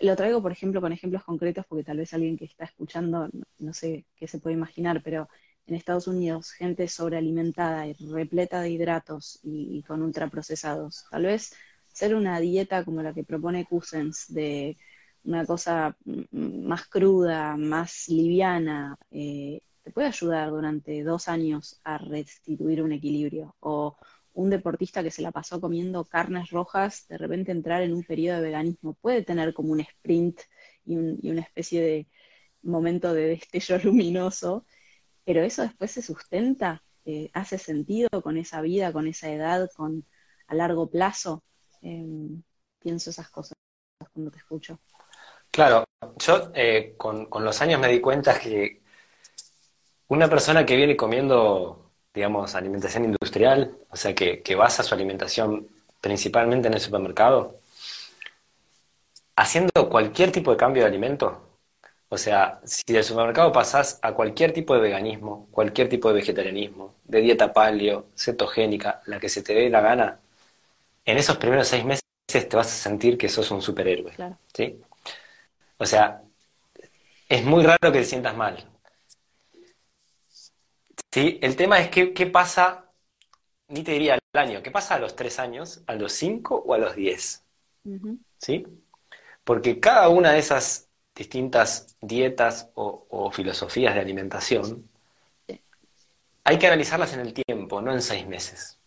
lo 0.00 0.16
traigo, 0.16 0.42
por 0.42 0.52
ejemplo, 0.52 0.80
con 0.80 0.92
ejemplos 0.92 1.24
concretos, 1.24 1.64
porque 1.68 1.84
tal 1.84 1.98
vez 1.98 2.12
alguien 2.14 2.36
que 2.36 2.44
está 2.44 2.64
escuchando, 2.64 3.28
no, 3.58 3.72
sé 3.72 4.06
qué 4.16 4.26
se 4.26 4.38
puede 4.38 4.56
imaginar, 4.56 5.02
pero 5.02 5.28
en 5.66 5.74
Estados 5.74 6.08
Unidos, 6.08 6.52
gente 6.52 6.88
sobrealimentada 6.88 7.86
y 7.86 7.94
repleta 7.94 8.60
de 8.60 8.70
hidratos 8.70 9.40
y, 9.42 9.82
con 9.84 10.02
ultraprocesados. 10.02 11.04
Tal 11.10 11.24
vez 11.24 11.54
ser 11.92 12.14
una 12.14 12.40
dieta 12.40 12.84
como 12.84 13.02
la 13.02 13.14
que 13.14 13.24
propone 13.24 13.66
Cousins, 13.66 14.26
de 14.28 14.76
una 15.24 15.44
cosa 15.46 15.96
más 16.32 16.86
cruda, 16.88 17.56
más 17.56 18.08
liviana, 18.08 18.96
eh, 19.10 19.60
te 19.82 19.90
puede 19.92 20.08
ayudar 20.08 20.50
durante 20.50 21.02
dos 21.02 21.28
años 21.28 21.80
a 21.84 21.98
restituir 21.98 22.82
un 22.82 22.92
equilibrio. 22.92 23.56
O 23.60 23.96
un 24.50 24.56
deportista 24.56 25.02
que 25.04 25.12
se 25.12 25.22
la 25.22 25.30
pasó 25.30 25.60
comiendo 25.60 26.04
carnes 26.04 26.50
rojas, 26.50 27.06
de 27.08 27.16
repente 27.18 27.52
entrar 27.52 27.82
en 27.82 27.94
un 27.94 28.02
periodo 28.02 28.38
de 28.38 28.48
veganismo 28.48 28.94
puede 28.94 29.22
tener 29.22 29.54
como 29.54 29.70
un 29.70 29.80
sprint 29.80 30.40
y, 30.84 30.96
una 30.96 31.42
especie 31.42 31.80
de 31.80 32.08
momento 32.62 33.14
de 33.14 33.28
destello 33.28 33.78
luminoso, 33.84 34.66
pero 35.24 35.42
eso 35.42 35.62
después 35.62 35.92
se 35.92 36.02
sustenta, 36.02 36.82
eh, 37.04 37.30
hace 37.32 37.58
sentido 37.58 38.08
con 38.22 38.36
esa 38.36 38.60
vida, 38.60 38.92
con 38.92 39.06
esa 39.06 39.30
edad, 39.30 39.70
con 39.76 40.04
a 40.48 40.54
largo 40.54 40.90
plazo. 40.90 41.44
Em, 41.80 42.42
pienso 42.80 43.10
esas 43.10 43.30
cosas 43.30 43.54
cuando 44.12 44.32
te 44.32 44.38
escucho. 44.38 44.80
Claro, 45.50 45.84
yo 46.16 46.50
eh, 46.54 46.94
con, 46.96 47.28
los 47.30 47.60
años 47.62 47.80
me 47.80 47.88
di 47.88 48.00
cuenta 48.00 48.38
que 48.38 48.82
una 50.08 50.28
persona 50.28 50.66
que 50.66 50.76
viene 50.76 50.96
comiendo, 50.96 51.89
digamos, 52.14 52.54
alimentación 52.54 53.04
industrial, 53.04 53.76
o 53.90 53.96
sea, 53.96 54.14
que, 54.14 54.54
basa 54.56 54.82
su 54.82 54.94
alimentación 54.94 55.68
principalmente 56.00 56.68
en 56.68 56.74
el 56.74 56.80
supermercado, 56.80 57.56
haciendo 59.36 59.88
cualquier 59.88 60.32
tipo 60.32 60.50
de 60.50 60.56
cambio 60.56 60.82
de 60.82 60.88
alimento, 60.88 61.42
o 62.08 62.18
sea, 62.18 62.60
si 62.64 62.92
del 62.92 63.04
supermercado 63.04 63.52
pasás 63.52 63.98
a 64.02 64.12
cualquier 64.12 64.52
tipo 64.52 64.74
de 64.74 64.80
veganismo, 64.80 65.48
cualquier 65.52 65.88
tipo 65.88 66.08
de 66.08 66.14
vegetarianismo, 66.14 66.94
de 67.04 67.20
dieta 67.20 67.52
paleo, 67.52 68.06
cetogénica, 68.16 69.02
la 69.06 69.20
que 69.20 69.28
se 69.28 69.42
te 69.42 69.54
dé 69.54 69.70
la 69.70 69.80
gana, 69.80 70.18
en 71.04 71.18
esos 71.18 71.36
primeros 71.36 71.68
seis 71.68 71.84
meses 71.84 72.02
te 72.26 72.56
vas 72.56 72.66
a 72.66 72.70
sentir 72.70 73.16
que 73.16 73.28
sos 73.28 73.50
un 73.50 73.62
superhéroe. 73.62 74.12
¿sí? 74.54 74.80
O 75.78 75.86
sea, 75.86 76.22
es 77.28 77.44
muy 77.44 77.64
raro 77.64 77.92
que 77.92 78.00
te 78.00 78.04
sientas 78.04 78.36
mal. 78.36 78.69
¿Sí? 81.12 81.38
El 81.42 81.56
tema 81.56 81.80
es 81.80 81.90
que, 81.90 82.12
qué 82.12 82.26
pasa, 82.26 82.90
ni 83.68 83.82
te 83.82 83.92
diría 83.92 84.14
al 84.14 84.40
año, 84.40 84.62
qué 84.62 84.70
pasa 84.70 84.94
a 84.94 84.98
los 84.98 85.16
tres 85.16 85.38
años, 85.38 85.82
a 85.86 85.94
los 85.94 86.12
cinco 86.12 86.62
o 86.64 86.74
a 86.74 86.78
los 86.78 86.94
diez. 86.94 87.44
¿Sí? 88.38 88.66
Porque 89.44 89.80
cada 89.80 90.08
una 90.08 90.32
de 90.32 90.38
esas 90.38 90.88
distintas 91.14 91.96
dietas 92.00 92.70
o, 92.74 93.30
filosofías 93.32 93.94
de 93.94 94.00
alimentación 94.00 94.88
hay 96.44 96.58
que 96.58 96.66
analizarlas 96.66 97.12
en 97.12 97.20
el 97.20 97.34
tiempo, 97.34 97.80
no 97.80 97.92
en 97.92 98.02
seis 98.02 98.26
meses. 98.26 98.78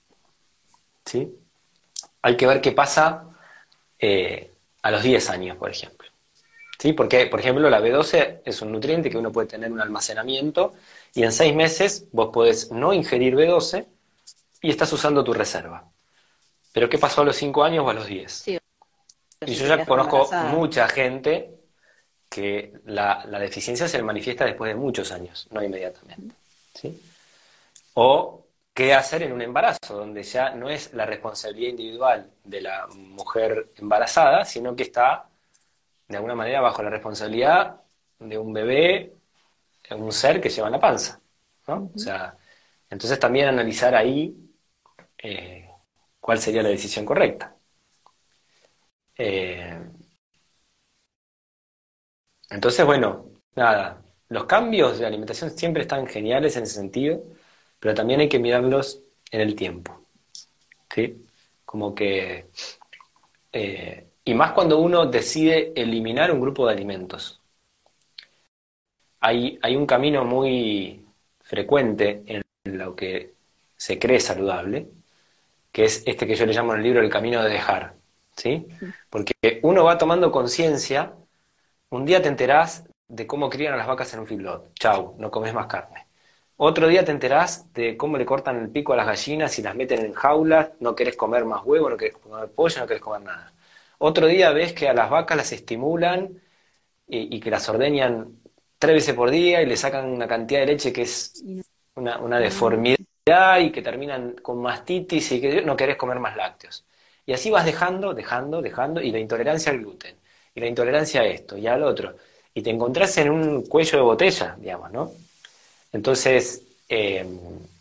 ¿Sí? 1.05 1.33
Hay 2.21 2.35
que 2.35 2.47
ver 2.47 2.61
qué 2.61 2.71
pasa 2.71 3.29
eh, 3.99 4.51
a 4.81 4.91
los 4.91 5.03
10 5.03 5.29
años, 5.29 5.57
por 5.57 5.69
ejemplo. 5.69 6.09
¿Sí? 6.79 6.93
Porque, 6.93 7.27
por 7.27 7.39
ejemplo, 7.39 7.69
la 7.69 7.79
B12 7.79 8.41
es 8.43 8.61
un 8.61 8.71
nutriente 8.71 9.09
que 9.09 9.17
uno 9.17 9.31
puede 9.31 9.47
tener 9.47 9.71
un 9.71 9.79
almacenamiento 9.79 10.73
y 11.13 11.23
en 11.23 11.31
6 11.31 11.55
meses 11.55 12.07
vos 12.11 12.29
podés 12.33 12.71
no 12.71 12.93
ingerir 12.93 13.35
B12 13.35 13.87
y 14.61 14.69
estás 14.69 14.91
usando 14.93 15.23
tu 15.23 15.33
reserva. 15.33 15.89
Pero 16.71 16.89
¿qué 16.89 16.97
pasó 16.97 17.21
a 17.21 17.25
los 17.25 17.35
5 17.35 17.63
años 17.63 17.85
o 17.85 17.89
a 17.89 17.93
los 17.93 18.07
10? 18.07 18.47
y 19.45 19.55
yo 19.55 19.67
ya 19.67 19.85
conozco 19.85 20.29
mucha 20.51 20.87
gente 20.87 21.51
que 22.29 22.73
la, 22.85 23.25
la, 23.27 23.39
deficiencia 23.39 23.87
se 23.87 24.01
manifiesta 24.01 24.45
después 24.45 24.73
de 24.73 24.75
muchos 24.75 25.11
años, 25.11 25.47
no 25.51 25.61
inmediatamente. 25.61 26.33
¿sí? 26.73 26.99
O 27.93 28.43
qué 28.73 28.93
hacer 28.93 29.23
en 29.23 29.33
un 29.33 29.41
embarazo, 29.41 29.97
donde 29.97 30.23
ya 30.23 30.49
no 30.51 30.69
es 30.69 30.93
la 30.93 31.05
responsabilidad 31.05 31.69
individual 31.69 32.31
de 32.43 32.61
la 32.61 32.87
mujer 32.87 33.69
embarazada, 33.75 34.45
sino 34.45 34.75
que 34.75 34.83
está 34.83 35.29
de 36.07 36.17
alguna 36.17 36.35
manera 36.35 36.61
bajo 36.61 36.81
la 36.81 36.89
responsabilidad 36.89 37.81
de 38.19 38.37
un 38.37 38.51
bebé, 38.53 39.13
un 39.91 40.11
ser 40.11 40.41
que 40.41 40.49
lleva 40.49 40.67
en 40.67 40.73
la 40.73 40.79
panza. 40.79 41.21
¿no? 41.67 41.91
O 41.93 41.97
sea, 41.97 42.37
entonces 42.89 43.19
también 43.19 43.47
analizar 43.47 43.95
ahí 43.95 44.35
eh, 45.19 45.69
cuál 46.19 46.39
sería 46.39 46.63
la 46.63 46.69
decisión 46.69 47.05
correcta. 47.05 47.57
Eh, 49.17 49.93
entonces, 52.49 52.85
bueno, 52.85 53.29
nada, 53.55 54.01
los 54.29 54.45
cambios 54.45 54.99
de 54.99 55.05
alimentación 55.05 55.51
siempre 55.51 55.83
están 55.83 56.07
geniales 56.07 56.55
en 56.57 56.63
ese 56.63 56.75
sentido 56.75 57.23
pero 57.79 57.95
también 57.95 58.21
hay 58.21 58.29
que 58.29 58.39
mirarlos 58.39 59.03
en 59.31 59.41
el 59.43 59.55
tiempo. 59.55 60.07
¿sí? 60.89 61.25
Como 61.65 61.95
que... 61.95 62.47
Eh, 63.53 64.09
y 64.25 64.33
más 64.33 64.51
cuando 64.53 64.79
uno 64.79 65.05
decide 65.05 65.73
eliminar 65.75 66.31
un 66.31 66.41
grupo 66.41 66.65
de 66.67 66.73
alimentos. 66.73 67.42
Hay, 69.23 69.57
hay 69.61 69.75
un 69.75 69.85
camino 69.85 70.25
muy 70.25 71.05
frecuente 71.41 72.23
en 72.25 72.43
lo 72.65 72.95
que 72.95 73.33
se 73.77 73.97
cree 73.97 74.19
saludable, 74.19 74.89
que 75.71 75.85
es 75.85 76.03
este 76.05 76.27
que 76.27 76.35
yo 76.35 76.45
le 76.45 76.53
llamo 76.53 76.73
en 76.73 76.79
el 76.79 76.83
libro 76.83 77.01
el 77.01 77.09
camino 77.09 77.41
de 77.41 77.49
dejar. 77.49 77.95
¿sí? 78.35 78.67
Porque 79.09 79.59
uno 79.63 79.83
va 79.83 79.97
tomando 79.97 80.31
conciencia, 80.31 81.13
un 81.89 82.05
día 82.05 82.21
te 82.21 82.29
enterás 82.29 82.85
de 83.07 83.27
cómo 83.27 83.49
crían 83.49 83.73
a 83.73 83.77
las 83.77 83.87
vacas 83.87 84.13
en 84.13 84.21
un 84.21 84.27
feedlot. 84.27 84.73
Chau, 84.75 85.15
no 85.19 85.31
comes 85.31 85.53
más 85.53 85.67
carne. 85.67 86.07
Otro 86.57 86.87
día 86.87 87.03
te 87.05 87.11
enterás 87.11 87.71
de 87.73 87.97
cómo 87.97 88.17
le 88.17 88.25
cortan 88.25 88.59
el 88.59 88.69
pico 88.69 88.93
a 88.93 88.95
las 88.95 89.07
gallinas 89.07 89.57
y 89.59 89.61
las 89.61 89.75
meten 89.75 90.05
en 90.05 90.13
jaulas, 90.13 90.71
no 90.79 90.95
querés 90.95 91.15
comer 91.15 91.45
más 91.45 91.63
huevo, 91.65 91.89
no 91.89 91.97
querés 91.97 92.17
comer 92.17 92.49
pollo, 92.51 92.81
no 92.81 92.87
querés 92.87 93.01
comer 93.01 93.21
nada. 93.21 93.53
Otro 93.97 94.27
día 94.27 94.51
ves 94.51 94.73
que 94.73 94.89
a 94.89 94.93
las 94.93 95.09
vacas 95.09 95.37
las 95.37 95.51
estimulan 95.51 96.41
y, 97.07 97.39
que 97.39 97.51
las 97.51 97.67
ordeñan 97.69 98.39
tres 98.83 98.95
veces 98.95 99.15
por 99.15 99.31
día 99.31 99.61
y 99.61 99.65
le 99.65 99.77
sacan 99.77 100.09
una 100.09 100.27
cantidad 100.27 100.59
de 100.59 100.65
leche 100.65 100.91
que 100.91 101.03
es 101.03 101.41
una, 101.95 102.37
deformidad 102.37 103.59
y 103.61 103.71
que 103.71 103.81
terminan 103.81 104.33
con 104.41 104.61
mastitis 104.61 105.31
y 105.31 105.39
que 105.39 105.61
no 105.61 105.77
querés 105.77 105.95
comer 105.95 106.19
más 106.19 106.35
lácteos. 106.35 106.83
Y 107.25 107.31
así 107.31 107.49
vas 107.49 107.63
dejando, 107.63 108.13
dejando, 108.13 108.61
dejando, 108.61 109.01
y 109.01 109.13
la 109.13 109.19
intolerancia 109.19 109.71
al 109.71 109.79
gluten, 109.79 110.17
y 110.53 110.59
la 110.59 110.67
intolerancia 110.67 111.21
a 111.21 111.25
esto 111.25 111.57
y 111.57 111.65
al 111.65 111.81
otro. 111.81 112.17
Y 112.53 112.61
te 112.61 112.71
encontrás 112.71 113.17
en 113.19 113.29
un 113.29 113.65
cuello 113.67 113.99
de 113.99 114.03
botella, 114.03 114.57
digamos, 114.59 114.91
¿no? 114.91 115.13
Entonces, 115.93 116.63
eh, 116.89 117.25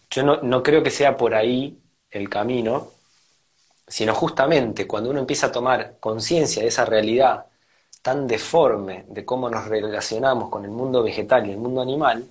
yo 0.09 0.23
no, 0.23 0.63
creo 0.63 0.85
que 0.85 0.91
sea 0.91 1.17
por 1.17 1.35
ahí 1.35 1.77
el 2.13 2.29
camino, 2.29 2.93
sino 3.89 4.15
justamente 4.15 4.87
cuando 4.87 5.11
uno 5.11 5.19
empieza 5.19 5.49
a 5.49 5.53
tomar 5.53 5.97
conciencia 5.99 6.63
de 6.63 6.69
esa 6.69 6.85
realidad 6.85 7.47
tan 8.03 8.27
deforme 8.27 9.05
de 9.09 9.25
cómo 9.25 9.49
nos 9.49 9.67
relacionamos 9.69 10.51
con 10.51 10.65
el 10.65 10.71
mundo 10.71 11.03
vegetal 11.03 11.47
y 11.47 11.53
el 11.53 11.59
mundo 11.59 11.81
animal, 11.81 12.27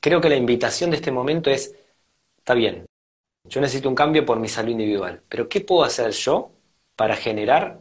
creo 0.00 0.20
que 0.20 0.28
la 0.28 0.36
invitación 0.36 0.90
de 0.90 0.96
este 0.96 1.12
momento 1.12 1.50
es, 1.50 1.74
está 2.38 2.54
bien, 2.54 2.86
yo 3.44 3.60
necesito 3.60 3.88
un 3.88 3.94
cambio 3.94 4.24
por 4.24 4.38
mi 4.38 4.48
salud 4.48 4.70
individual, 4.70 5.22
pero 5.28 5.48
¿qué 5.48 5.60
puedo 5.60 5.84
hacer 5.84 6.12
yo 6.12 6.50
para 6.96 7.16
generar 7.16 7.78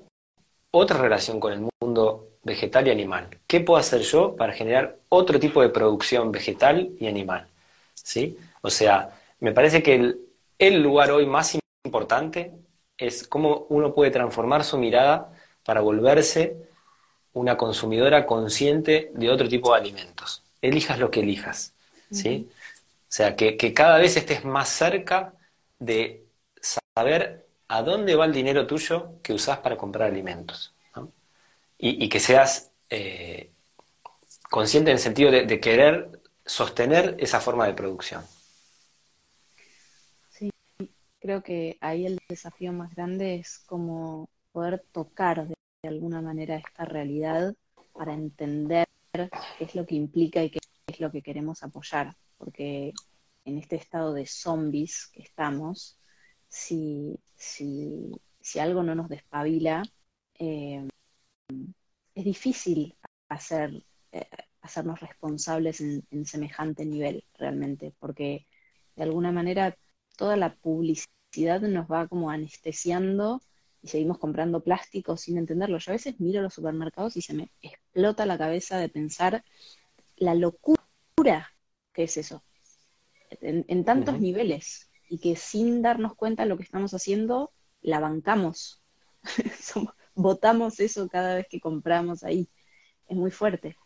otra 0.71 0.97
relación 0.97 1.39
con 1.39 1.53
el 1.53 1.69
mundo 1.81 2.27
vegetal 2.47 2.87
y 2.87 2.91
animal. 2.91 3.29
¿Qué 3.45 3.59
puedo 3.61 3.79
hacer 3.79 4.01
yo 4.01 4.35
para 4.35 4.53
generar 4.53 4.97
otro 5.09 5.39
tipo 5.39 5.61
de 5.61 5.69
producción 5.69 6.31
vegetal 6.31 6.91
y 6.99 7.07
animal? 7.07 7.47
¿Sí? 7.93 8.37
O 8.61 8.69
sea, 8.69 9.11
me 9.39 9.51
parece 9.51 9.83
que 9.83 10.15
el, 10.57 10.81
lugar 10.81 11.11
hoy 11.11 11.25
más 11.25 11.57
importante 11.85 12.53
es 12.97 13.27
cómo 13.27 13.67
uno 13.69 13.93
puede 13.93 14.11
transformar 14.11 14.63
su 14.63 14.77
mirada 14.77 15.31
para 15.63 15.81
volverse 15.81 16.55
una 17.37 17.57
consumidora 17.57 18.25
consciente 18.25 19.11
de 19.13 19.29
otro 19.29 19.47
tipo 19.47 19.73
de 19.73 19.79
alimentos. 19.79 20.43
Elijas 20.61 20.99
lo 20.99 21.11
que 21.11 21.21
elijas. 21.21 21.73
¿sí? 22.11 22.49
O 22.49 23.05
sea, 23.07 23.35
que, 23.35 23.57
que 23.57 23.73
cada 23.73 23.97
vez 23.97 24.17
estés 24.17 24.43
más 24.45 24.69
cerca 24.69 25.33
de 25.79 26.25
saber 26.95 27.47
a 27.67 27.81
dónde 27.81 28.15
va 28.15 28.25
el 28.25 28.33
dinero 28.33 28.65
tuyo 28.65 29.13
que 29.21 29.33
usás 29.33 29.59
para 29.59 29.77
comprar 29.77 30.09
alimentos 30.09 30.73
y, 31.77 32.09
que 32.09 32.19
seas 32.19 32.71
eh, 32.89 33.51
consciente 34.49 34.89
en 34.89 34.97
el 34.97 35.01
sentido 35.01 35.31
de, 35.31 35.59
querer 35.59 36.21
sostener 36.45 37.15
esa 37.19 37.39
forma 37.39 37.67
de 37.67 37.73
producción. 37.73 38.23
Sí, 40.29 40.49
creo 41.19 41.43
que 41.43 41.77
ahí 41.81 42.05
el 42.05 42.19
desafío 42.27 42.73
más 42.73 42.95
grande 42.95 43.35
es 43.35 43.59
como 43.65 44.29
poder 44.51 44.83
tocar 44.91 45.47
de, 45.81 45.89
alguna 45.89 46.21
manera 46.21 46.57
esta 46.57 46.85
realidad 46.85 47.53
para 47.93 48.13
entender 48.13 48.87
qué 49.11 49.29
es 49.59 49.75
lo 49.75 49.85
que 49.85 49.95
implica 49.95 50.43
y 50.43 50.49
qué 50.49 50.59
es 50.87 50.99
lo 50.99 51.11
que 51.11 51.21
queremos 51.21 51.63
apoyar, 51.63 52.15
porque 52.37 52.93
en 53.45 53.57
este 53.57 53.77
estado 53.77 54.13
de 54.13 54.25
zombies 54.25 55.07
que 55.13 55.21
estamos, 55.21 55.97
si, 56.47 57.19
si, 57.35 58.11
si 58.39 58.59
algo 58.59 58.83
no 58.83 58.95
nos 58.95 59.09
despabila, 59.09 59.83
eh, 60.39 60.87
es 62.13 62.25
difícil 62.25 62.95
hacer, 63.29 63.83
eh, 64.11 64.29
hacernos 64.61 64.99
responsables 64.99 65.81
en, 65.81 66.25
semejante 66.25 66.85
nivel 66.85 67.23
realmente, 67.35 67.93
porque 67.99 68.47
de 68.95 69.03
alguna 69.03 69.31
manera 69.31 69.77
toda 70.17 70.35
la 70.35 70.55
publicidad 70.55 71.61
nos 71.61 71.89
va 71.89 72.07
como 72.07 72.31
anestesiando 72.31 73.41
y 73.81 73.87
seguimos 73.87 74.17
comprando 74.17 74.63
plástico 74.63 75.17
sin 75.17 75.37
entenderlo. 75.37 75.77
Yo 75.77 75.91
a 75.91 75.95
veces 75.95 76.19
miro 76.19 76.41
los 76.41 76.53
supermercados 76.53 77.15
y 77.17 77.21
se 77.21 77.33
me 77.33 77.51
explota 77.61 78.25
la 78.25 78.37
cabeza 78.37 78.77
de 78.77 78.89
pensar 78.89 79.43
la 80.15 80.33
locura 80.35 80.87
que 81.93 82.03
es 82.03 82.15
eso, 82.17 82.43
en, 83.41 83.83
tantos 83.83 84.19
niveles, 84.19 84.91
y 85.09 85.17
que 85.17 85.35
sin 85.35 85.81
darnos 85.81 86.13
cuenta 86.15 86.43
de 86.43 86.49
lo 86.49 86.57
que 86.57 86.63
estamos 86.63 86.93
haciendo, 86.93 87.51
la 87.81 87.99
bancamos. 87.99 88.83
Votamos 90.13 90.79
eso 90.79 91.07
cada 91.07 91.33
vez 91.33 91.47
que 91.49 91.59
compramos 91.59 92.23
ahí. 92.23 92.49
Es 93.07 93.17
muy 93.17 93.31
fuerte. 93.31 93.77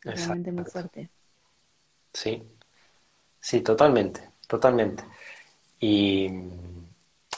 Realmente 0.00 0.52
muy 0.52 0.64
fuerte. 0.64 1.10
Sí, 2.12 2.42
sí, 3.40 3.62
totalmente, 3.62 4.30
totalmente. 4.46 5.04
Y 5.80 6.28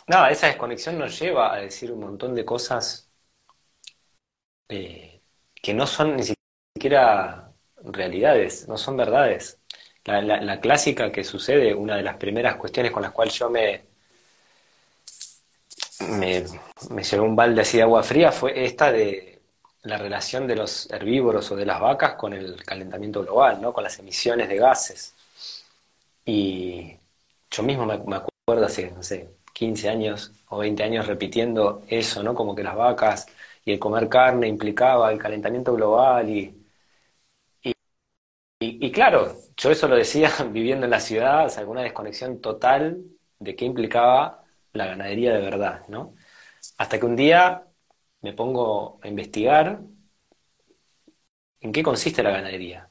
nada, 0.06 0.30
esa 0.30 0.46
desconexión 0.48 0.98
nos 0.98 1.18
lleva 1.18 1.54
a 1.54 1.60
decir 1.60 1.92
un 1.92 2.00
montón 2.00 2.34
de 2.34 2.44
cosas 2.44 3.08
eh, 4.68 5.20
que 5.54 5.74
no 5.74 5.86
son 5.86 6.16
ni 6.16 6.24
siquiera 6.74 7.52
realidades, 7.84 8.68
no 8.68 8.76
son 8.78 8.96
verdades. 8.96 9.58
La, 10.04 10.60
clásica 10.60 11.10
que 11.10 11.24
sucede, 11.24 11.74
una 11.74 11.96
de 11.96 12.02
las 12.02 12.16
primeras 12.16 12.56
cuestiones 12.56 12.92
con 12.92 13.02
las 13.02 13.12
cuales 13.12 13.34
yo 13.38 13.48
me, 13.50 13.84
me, 16.00 16.44
me 16.90 17.02
llevé 17.02 17.22
un 17.22 17.36
balde 17.36 17.62
así 17.62 17.78
de 17.78 17.84
agua 17.84 18.02
fría 18.02 18.32
fue 18.32 18.64
esta 18.64 18.92
de 18.92 19.40
la 19.82 19.98
relación 19.98 20.46
de 20.46 20.56
los 20.56 20.90
herbívoros 20.90 21.50
o 21.52 21.56
de 21.56 21.66
las 21.66 21.80
vacas 21.80 22.14
con 22.14 22.32
el 22.34 22.62
calentamiento 22.64 23.22
global, 23.22 23.60
¿no? 23.60 23.72
con 23.72 23.84
las 23.84 23.98
emisiones 23.98 24.48
de 24.48 24.56
gases. 24.56 25.14
Y 26.26 26.96
yo 27.50 27.62
mismo 27.62 27.86
me, 27.86 27.98
me 27.98 28.16
acuerdo 28.16 28.66
hace, 28.66 28.90
no 28.90 29.02
sé, 29.02 29.28
15 29.54 29.88
años 29.90 30.32
o 30.50 30.58
20 30.58 30.84
años 30.84 31.06
repitiendo 31.08 31.84
eso, 31.88 32.22
¿no? 32.24 32.34
Como 32.36 32.54
que 32.56 32.64
las 32.64 32.76
vacas 32.76 33.26
y 33.64 33.72
el 33.72 33.80
comer 33.80 34.08
carne 34.10 34.48
implicaba 34.48 35.12
el 35.12 35.18
calentamiento 35.18 35.74
global 35.74 36.30
y, 36.30 36.54
y, 38.58 38.90
claro, 38.92 39.36
yo 39.56 39.70
eso 39.70 39.88
lo 39.88 39.96
decía 39.96 40.30
viviendo 40.50 40.86
en 40.86 40.90
la 40.90 41.00
ciudad, 41.00 41.52
alguna 41.58 41.82
desconexión 41.82 42.40
total 42.40 43.04
de 43.38 43.56
qué 43.56 43.64
implicaba 43.64 44.44
la 44.72 44.86
ganadería 44.86 45.34
de 45.34 45.40
verdad, 45.40 45.86
¿no? 45.88 46.14
Hasta 46.78 46.98
que 47.00 47.06
un 47.06 47.16
día 47.16 47.66
me 48.22 48.32
pongo 48.34 49.00
a 49.02 49.08
investigar 49.08 49.80
en 51.60 51.72
qué 51.72 51.82
consiste 51.82 52.22
la 52.22 52.30
ganadería 52.30 52.88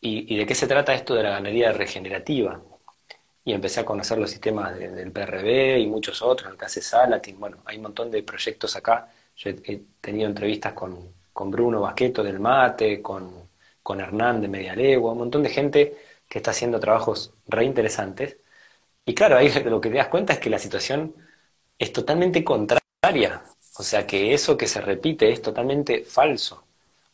y, 0.00 0.36
de 0.36 0.46
qué 0.46 0.54
se 0.54 0.66
trata 0.68 0.94
esto 0.94 1.14
de 1.14 1.24
la 1.24 1.30
ganadería 1.30 1.72
regenerativa. 1.72 2.62
Y 3.44 3.52
empecé 3.52 3.80
a 3.80 3.84
conocer 3.84 4.18
los 4.18 4.30
sistemas 4.30 4.78
del 4.78 5.10
PRB 5.12 5.78
y 5.78 5.86
muchos 5.86 6.22
otros, 6.22 6.50
el 6.50 6.56
CASE 6.56 6.80
Salatin, 6.80 7.38
bueno, 7.40 7.58
hay 7.64 7.76
un 7.76 7.82
montón 7.82 8.10
de 8.10 8.22
proyectos 8.22 8.76
acá. 8.76 9.08
Yo 9.36 9.50
he, 9.50 9.82
tenido 10.00 10.28
entrevistas 10.28 10.72
con, 10.74 11.14
con 11.32 11.50
Bruno 11.50 11.80
Basqueto 11.80 12.22
del 12.22 12.38
Mate, 12.38 13.02
con 13.02 13.42
con 13.82 14.00
Hernán 14.00 14.40
de 14.40 14.48
Medialegua, 14.48 15.12
un 15.12 15.18
montón 15.18 15.42
de 15.42 15.50
gente 15.50 15.96
que 16.28 16.38
está 16.38 16.52
haciendo 16.52 16.80
trabajos 16.80 17.34
re 17.46 17.64
interesantes. 17.64 18.38
Y 19.04 19.14
claro, 19.14 19.36
ahí 19.38 19.50
lo 19.64 19.80
que 19.80 19.90
te 19.90 19.96
das 19.96 20.08
cuenta 20.08 20.34
es 20.34 20.38
que 20.40 20.50
la 20.50 20.58
situación 20.58 21.14
es 21.78 21.92
totalmente 21.92 22.44
contraria. 22.44 23.42
O 23.78 23.82
sea 23.82 24.06
que 24.06 24.34
eso 24.34 24.56
que 24.56 24.68
se 24.68 24.80
repite 24.80 25.32
es 25.32 25.42
totalmente 25.42 26.04
falso. 26.04 26.64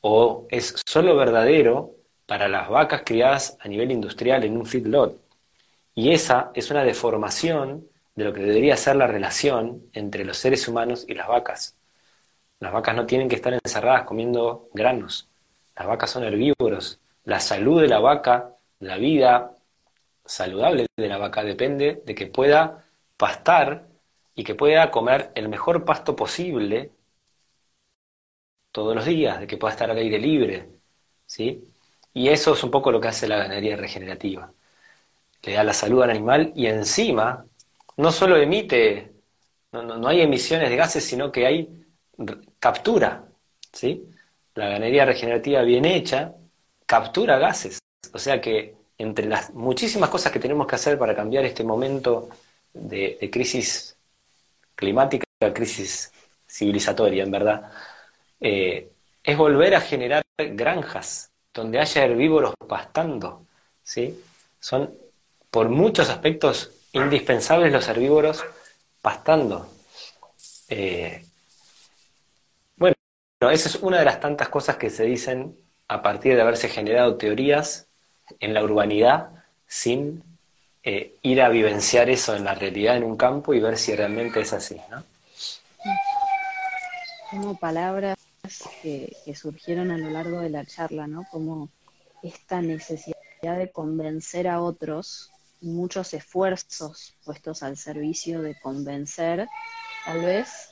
O 0.00 0.46
es 0.50 0.74
solo 0.86 1.16
verdadero 1.16 1.94
para 2.26 2.48
las 2.48 2.68
vacas 2.68 3.02
criadas 3.04 3.56
a 3.60 3.68
nivel 3.68 3.90
industrial 3.90 4.44
en 4.44 4.56
un 4.56 4.66
feedlot. 4.66 5.18
Y 5.98 6.12
esa 6.12 6.52
es 6.54 6.70
una 6.70 6.84
deformación 6.84 7.88
de 8.14 8.22
lo 8.22 8.32
que 8.32 8.40
debería 8.40 8.76
ser 8.76 8.94
la 8.94 9.08
relación 9.08 9.90
entre 9.92 10.24
los 10.24 10.38
seres 10.38 10.68
humanos 10.68 11.04
y 11.08 11.14
las 11.14 11.26
vacas. 11.26 11.76
Las 12.60 12.72
vacas 12.72 12.94
no 12.94 13.04
tienen 13.04 13.28
que 13.28 13.34
estar 13.34 13.52
encerradas 13.52 14.04
comiendo 14.04 14.68
granos. 14.72 15.28
Las 15.74 15.88
vacas 15.88 16.10
son 16.10 16.22
herbívoros. 16.22 17.00
La 17.24 17.40
salud 17.40 17.80
de 17.80 17.88
la 17.88 17.98
vaca, 17.98 18.54
la 18.78 18.96
vida 18.96 19.56
saludable 20.24 20.86
de 20.96 21.08
la 21.08 21.18
vaca 21.18 21.42
depende 21.42 22.00
de 22.06 22.14
que 22.14 22.28
pueda 22.28 22.84
pastar 23.16 23.88
y 24.36 24.44
que 24.44 24.54
pueda 24.54 24.92
comer 24.92 25.32
el 25.34 25.48
mejor 25.48 25.84
pasto 25.84 26.14
posible 26.14 26.92
todos 28.70 28.94
los 28.94 29.04
días, 29.04 29.40
de 29.40 29.48
que 29.48 29.56
pueda 29.56 29.72
estar 29.72 29.90
al 29.90 29.96
aire 29.96 30.20
libre, 30.20 30.68
¿sí? 31.26 31.64
Y 32.14 32.28
eso 32.28 32.52
es 32.54 32.62
un 32.62 32.70
poco 32.70 32.92
lo 32.92 33.00
que 33.00 33.08
hace 33.08 33.26
la 33.26 33.38
ganadería 33.38 33.76
regenerativa. 33.76 34.52
Le 35.42 35.52
da 35.52 35.64
la 35.64 35.72
salud 35.72 36.02
al 36.02 36.10
animal 36.10 36.52
y 36.54 36.66
encima 36.66 37.44
no 37.96 38.12
solo 38.12 38.36
emite, 38.36 39.12
no, 39.72 39.82
no 39.82 40.08
hay 40.08 40.20
emisiones 40.20 40.70
de 40.70 40.76
gases, 40.76 41.04
sino 41.04 41.30
que 41.32 41.46
hay 41.46 41.86
captura, 42.58 43.24
¿sí? 43.72 44.08
la 44.58 44.68
ganadería 44.68 45.04
regenerativa 45.04 45.62
bien 45.62 45.84
hecha 45.84 46.34
captura 46.84 47.38
gases. 47.38 47.78
O 48.12 48.18
sea 48.18 48.40
que 48.40 48.74
entre 48.98 49.26
las 49.26 49.54
muchísimas 49.54 50.10
cosas 50.10 50.32
que 50.32 50.40
tenemos 50.40 50.66
que 50.66 50.74
hacer 50.74 50.98
para 50.98 51.14
cambiar 51.14 51.44
este 51.44 51.62
momento 51.62 52.28
de, 52.72 53.28
crisis 53.32 53.96
climática, 54.74 55.24
crisis 55.54 56.12
civilizatoria, 56.46 57.22
en 57.22 57.30
verdad, 57.30 57.70
eh, 58.40 58.90
es 59.22 59.36
volver 59.36 59.74
a 59.76 59.80
generar 59.80 60.22
granjas 60.36 61.30
donde 61.54 61.78
haya 61.78 62.04
herbívoros 62.04 62.54
pastando. 62.66 63.46
¿sí? 63.82 64.20
Son 64.58 64.92
por 65.50 65.68
muchos 65.68 66.10
aspectos 66.10 66.70
indispensables 66.92 67.72
los 67.72 67.88
herbívoros 67.88 68.44
pastando. 69.00 69.68
Eh, 70.68 71.24
esa 73.40 73.68
es 73.68 73.76
una 73.76 74.00
de 74.00 74.04
las 74.04 74.20
tantas 74.20 74.48
cosas 74.48 74.76
que 74.76 74.90
se 74.90 75.04
dicen 75.04 75.56
a 75.86 76.02
partir 76.02 76.34
de 76.34 76.42
haberse 76.42 76.68
generado 76.68 77.16
teorías 77.16 77.86
en 78.40 78.52
la 78.52 78.62
urbanidad 78.62 79.30
sin 79.66 80.22
eh, 80.82 81.14
ir 81.22 81.40
a 81.40 81.48
vivenciar 81.48 82.10
eso 82.10 82.34
en 82.34 82.44
la 82.44 82.54
realidad 82.54 82.96
en 82.96 83.04
un 83.04 83.16
campo 83.16 83.54
y 83.54 83.60
ver 83.60 83.78
si 83.78 83.94
realmente 83.94 84.40
es 84.40 84.52
así, 84.52 84.80
¿no? 84.90 85.04
Como 87.30 87.56
palabras 87.58 88.16
que, 88.82 89.12
surgieron 89.34 89.90
a 89.90 89.98
lo 89.98 90.10
largo 90.10 90.40
de 90.40 90.50
la 90.50 90.64
charla, 90.64 91.06
¿no? 91.06 91.24
Como 91.30 91.68
esta 92.22 92.60
necesidad 92.60 93.16
de 93.42 93.70
convencer 93.70 94.48
a 94.48 94.60
otros, 94.60 95.30
muchos 95.60 96.14
esfuerzos 96.14 97.16
puestos 97.24 97.62
al 97.62 97.76
servicio 97.76 98.42
de 98.42 98.58
convencer, 98.60 99.48
tal 100.04 100.20
vez 100.22 100.70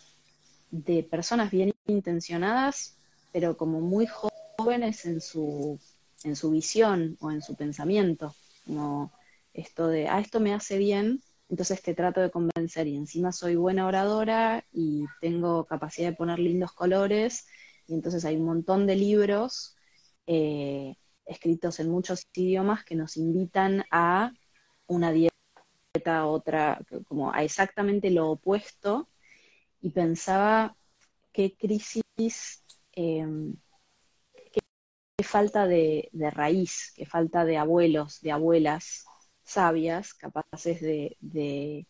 de 0.70 1.02
personas 1.02 1.50
bien 1.50 1.72
intencionadas, 1.86 2.96
pero 3.32 3.56
como 3.56 3.80
muy 3.80 4.06
jóvenes 4.06 5.04
en 5.04 5.20
su, 5.20 5.78
en 6.24 6.36
su 6.36 6.50
visión 6.50 7.16
o 7.20 7.30
en 7.30 7.42
su 7.42 7.54
pensamiento, 7.54 8.34
como 8.64 9.12
esto 9.52 9.88
de, 9.88 10.08
ah, 10.08 10.20
esto 10.20 10.40
me 10.40 10.54
hace 10.54 10.78
bien, 10.78 11.22
entonces 11.48 11.80
te 11.82 11.94
trato 11.94 12.20
de 12.20 12.30
convencer 12.30 12.86
y 12.88 12.96
encima 12.96 13.32
soy 13.32 13.54
buena 13.56 13.86
oradora 13.86 14.64
y 14.72 15.04
tengo 15.20 15.64
capacidad 15.64 16.10
de 16.10 16.16
poner 16.16 16.38
lindos 16.38 16.72
colores, 16.72 17.46
y 17.86 17.94
entonces 17.94 18.24
hay 18.24 18.36
un 18.36 18.46
montón 18.46 18.86
de 18.86 18.96
libros 18.96 19.76
eh, 20.26 20.96
escritos 21.24 21.78
en 21.80 21.90
muchos 21.90 22.26
idiomas 22.34 22.84
que 22.84 22.96
nos 22.96 23.16
invitan 23.16 23.84
a 23.90 24.32
una 24.86 25.12
dieta, 25.12 26.26
otra, 26.26 26.80
como 27.06 27.32
a 27.32 27.42
exactamente 27.42 28.10
lo 28.10 28.30
opuesto 28.30 29.08
y 29.80 29.90
pensaba 29.90 30.76
qué 31.32 31.56
crisis, 31.56 32.64
em, 32.92 33.56
qué, 34.52 34.60
falta 35.24 35.66
de, 35.66 36.10
raíz, 36.32 36.92
qué 36.96 37.06
falta 37.06 37.44
de 37.44 37.56
abuelos, 37.58 38.20
de 38.20 38.32
abuelas 38.32 39.04
sabias, 39.44 40.14
capaces 40.14 40.80
de, 40.80 41.86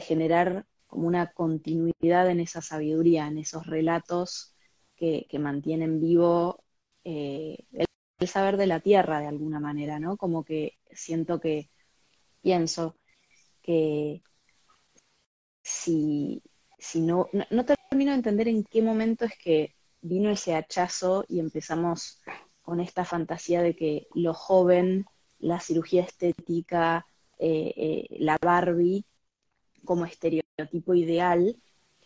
generar 0.00 0.66
como 0.86 1.06
una 1.06 1.32
continuidad 1.32 2.30
en 2.30 2.40
esa 2.40 2.62
sabiduría, 2.62 3.26
en 3.26 3.38
esos 3.38 3.66
relatos 3.66 4.54
que, 4.96 5.26
mantienen 5.38 6.00
vivo 6.00 6.64
eh, 7.04 7.64
el, 7.72 7.86
saber 8.28 8.56
de 8.56 8.66
la 8.66 8.80
tierra 8.80 9.20
de 9.20 9.28
alguna 9.28 9.60
manera, 9.60 9.98
¿no? 9.98 10.16
Como 10.16 10.44
que 10.44 10.78
siento 10.92 11.40
que 11.40 11.70
pienso 12.42 12.96
que 13.62 14.22
si, 15.62 16.42
si 16.78 17.00
no, 17.00 17.28
no, 17.50 17.64
termino 17.64 18.12
de 18.12 18.16
entender 18.16 18.48
en 18.48 18.64
qué 18.64 18.82
momento 18.82 19.24
es 19.24 19.36
que 19.38 19.74
vino 20.00 20.30
ese 20.30 20.54
hachazo 20.54 21.24
y 21.28 21.40
empezamos 21.40 22.20
con 22.62 22.80
esta 22.80 23.04
fantasía 23.04 23.62
de 23.62 23.76
que 23.76 24.06
lo 24.14 24.34
joven, 24.34 25.06
la 25.38 25.60
cirugía 25.60 26.02
estética, 26.02 27.06
eh, 27.38 27.72
eh, 27.76 28.16
la 28.18 28.36
Barbie 28.40 29.04
como 29.84 30.04
estereotipo 30.04 30.94
ideal 30.94 31.56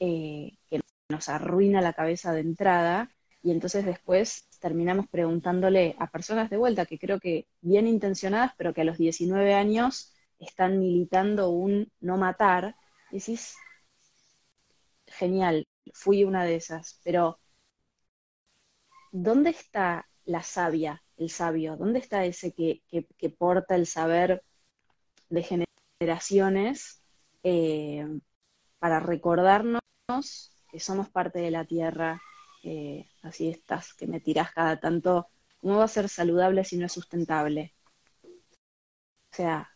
eh, 0.00 0.52
que 0.70 0.80
nos 1.08 1.28
arruina 1.28 1.80
la 1.80 1.92
cabeza 1.92 2.32
de 2.32 2.40
entrada 2.40 3.10
y 3.42 3.50
entonces 3.50 3.84
después 3.84 4.48
terminamos 4.60 5.06
preguntándole 5.08 5.96
a 5.98 6.10
personas 6.10 6.50
de 6.50 6.56
vuelta 6.56 6.86
que 6.86 6.98
creo 6.98 7.20
que 7.20 7.46
bien 7.60 7.86
intencionadas, 7.86 8.52
pero 8.56 8.72
que 8.72 8.80
a 8.80 8.84
los 8.84 8.96
19 8.96 9.52
años 9.54 10.13
están 10.38 10.78
militando 10.78 11.50
un 11.50 11.90
no 12.00 12.16
matar, 12.16 12.76
decís, 13.10 13.56
genial, 15.06 15.66
fui 15.92 16.24
una 16.24 16.44
de 16.44 16.56
esas, 16.56 17.00
pero 17.04 17.38
¿dónde 19.12 19.50
está 19.50 20.06
la 20.24 20.42
sabia, 20.42 21.02
el 21.16 21.30
sabio? 21.30 21.76
¿Dónde 21.76 21.98
está 22.00 22.24
ese 22.24 22.52
que, 22.52 22.82
porta 23.38 23.76
el 23.76 23.86
saber 23.86 24.42
de 25.30 25.68
generaciones 26.00 27.02
eh, 27.42 28.06
para 28.78 29.00
recordarnos 29.00 29.80
que 30.70 30.80
somos 30.80 31.08
parte 31.10 31.38
de 31.38 31.50
la 31.50 31.64
tierra? 31.64 32.20
Eh, 32.62 33.08
así 33.22 33.50
estás, 33.50 33.94
que 33.94 34.06
me 34.06 34.20
tirás 34.20 34.52
cada 34.52 34.80
tanto, 34.80 35.28
¿cómo 35.58 35.78
va 35.78 35.84
a 35.84 35.88
ser 35.88 36.08
saludable 36.08 36.64
si 36.64 36.78
no 36.78 36.86
es 36.86 36.92
sustentable? 36.92 37.74
O 39.32 39.36
sea, 39.36 39.73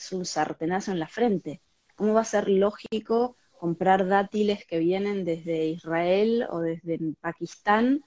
es 0.00 0.12
un 0.12 0.24
sartenazo 0.24 0.92
en 0.92 0.98
la 0.98 1.08
frente. 1.08 1.62
¿Cómo 1.94 2.14
va 2.14 2.22
a 2.22 2.24
ser 2.24 2.48
lógico 2.48 3.36
comprar 3.58 4.06
dátiles 4.08 4.64
que 4.66 4.78
vienen 4.78 5.24
desde 5.24 5.66
Israel 5.66 6.46
o 6.50 6.60
desde 6.60 6.98
Pakistán, 7.20 8.02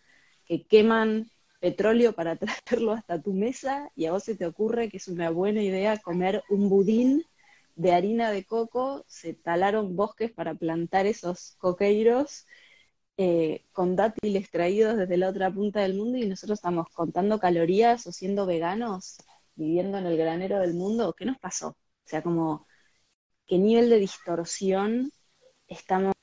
que 0.46 0.66
queman 0.66 1.30
petróleo 1.60 2.14
para 2.14 2.36
traerlo 2.66 2.94
hasta 2.94 3.22
tu 3.22 3.34
mesa 3.34 3.92
y 3.96 4.06
a 4.08 4.12
vos 4.12 4.24
se 4.24 4.36
te 4.36 4.46
ocurre 4.48 4.90
que 4.90 4.98
es 4.98 5.08
una 5.08 5.30
buena 5.30 5.62
idea 5.62 5.98
comer 6.00 6.44
un 6.50 6.70
budín 6.70 7.24
de 7.76 7.92
harina 7.94 8.32
de 8.32 8.46
coco, 8.46 9.04
se 9.08 9.34
talaron 9.34 9.96
bosques 9.96 10.32
para 10.32 10.56
plantar 10.56 11.06
esos 11.06 11.56
coqueiros 11.60 12.46
eh, 13.18 13.66
con 13.72 13.96
dátiles 13.96 14.50
traídos 14.52 14.98
desde 14.98 15.18
la 15.18 15.30
otra 15.30 15.52
punta 15.54 15.82
del 15.82 15.96
mundo 15.96 16.18
y 16.18 16.28
nosotros 16.28 16.60
estamos 16.60 16.88
contando 16.94 17.40
calorías 17.40 18.08
o 18.08 18.12
siendo 18.12 18.46
veganos, 18.48 19.18
viviendo 19.56 19.98
en 20.00 20.08
el 20.08 20.18
granero 20.18 20.60
del 20.60 20.74
mundo. 20.74 21.14
¿Qué 21.18 21.26
nos 21.26 21.38
pasó? 21.40 21.76
O 22.06 22.08
sea, 22.10 22.22
como 22.22 22.68
qué 23.48 23.58
nivel 23.58 23.90
de 23.90 24.00
distorsión 24.00 25.12
estamos 25.68 26.14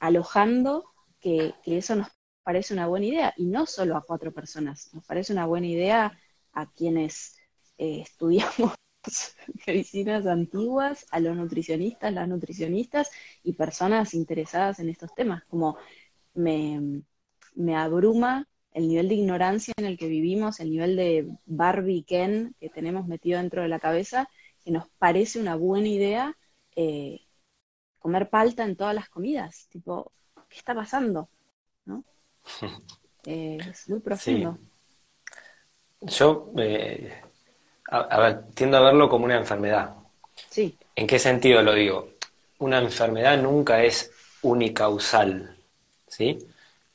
alojando 0.00 0.84
que, 1.20 1.54
eso 1.66 1.96
nos 1.96 2.08
parece 2.42 2.74
una 2.74 2.86
buena 2.86 3.06
idea, 3.06 3.34
y 3.36 3.46
no 3.46 3.66
solo 3.66 3.96
a 3.96 4.02
cuatro 4.02 4.32
personas, 4.32 4.92
nos 4.92 5.04
parece 5.06 5.32
una 5.32 5.46
buena 5.46 5.66
idea 5.66 6.18
a 6.52 6.70
quienes 6.70 7.36
eh, 7.78 8.00
estudiamos 8.02 8.74
medicinas 9.66 10.26
antiguas, 10.26 11.06
a 11.10 11.20
los 11.20 11.36
nutricionistas, 11.36 12.12
las 12.12 12.28
nutricionistas 12.28 13.10
y 13.42 13.54
personas 13.54 14.14
interesadas 14.14 14.78
en 14.78 14.90
estos 14.90 15.14
temas. 15.14 15.44
Como 15.44 15.78
me, 16.34 17.04
abruma 17.74 18.46
el 18.74 18.88
nivel 18.88 19.08
de 19.08 19.14
ignorancia 19.14 19.72
en 19.78 19.86
el 19.86 19.96
que 19.96 20.08
vivimos, 20.08 20.60
el 20.60 20.70
nivel 20.70 20.96
de 20.96 21.28
Barbie 21.46 22.04
Ken 22.04 22.54
que 22.60 22.68
tenemos 22.68 23.06
metido 23.06 23.38
dentro 23.38 23.62
de 23.62 23.68
la 23.68 23.78
cabeza, 23.78 24.28
que 24.64 24.72
nos 24.72 24.88
parece 24.98 25.40
una 25.40 25.54
buena 25.54 25.88
idea 25.88 26.36
eh, 26.74 27.20
comer 28.00 28.28
palta 28.28 28.64
en 28.64 28.76
todas 28.76 28.94
las 28.94 29.08
comidas. 29.08 29.68
Tipo, 29.70 30.12
¿qué 30.48 30.58
está 30.58 30.74
pasando? 30.74 31.28
¿No? 31.86 32.04
Eh, 33.26 33.56
es 33.70 33.88
muy 33.88 34.00
profundo. 34.00 34.58
Yo 36.02 36.52
eh, 36.58 37.22
a, 37.88 38.20
ver, 38.20 38.44
tiendo 38.52 38.76
a 38.76 38.82
verlo 38.82 39.08
como 39.08 39.24
una 39.24 39.38
enfermedad. 39.38 39.94
Sí. 40.50 40.76
¿En 40.94 41.06
qué 41.06 41.18
sentido 41.18 41.62
lo 41.62 41.72
digo? 41.72 42.10
Una 42.58 42.80
enfermedad 42.80 43.40
nunca 43.40 43.82
es 43.82 44.12
unicausal, 44.42 45.56
¿sí? 46.06 46.38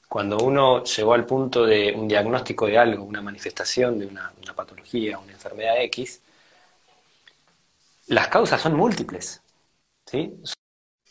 Cuando 0.10 0.40
uno 0.40 0.84
llegó 0.84 1.14
al 1.14 1.26
punto 1.28 1.68
de 1.68 1.94
un 1.96 2.08
diagnóstico 2.08 2.66
de 2.66 2.80
algo, 2.80 3.04
una 3.04 3.22
manifestación 3.22 4.00
de 4.00 4.08
una, 4.08 4.34
patología, 4.56 5.20
una 5.20 5.34
enfermedad 5.34 5.80
X, 5.84 6.22
las 8.08 8.28
causas 8.28 8.60
son 8.60 8.76
múltiples, 8.76 9.40
¿sí? 10.08 10.42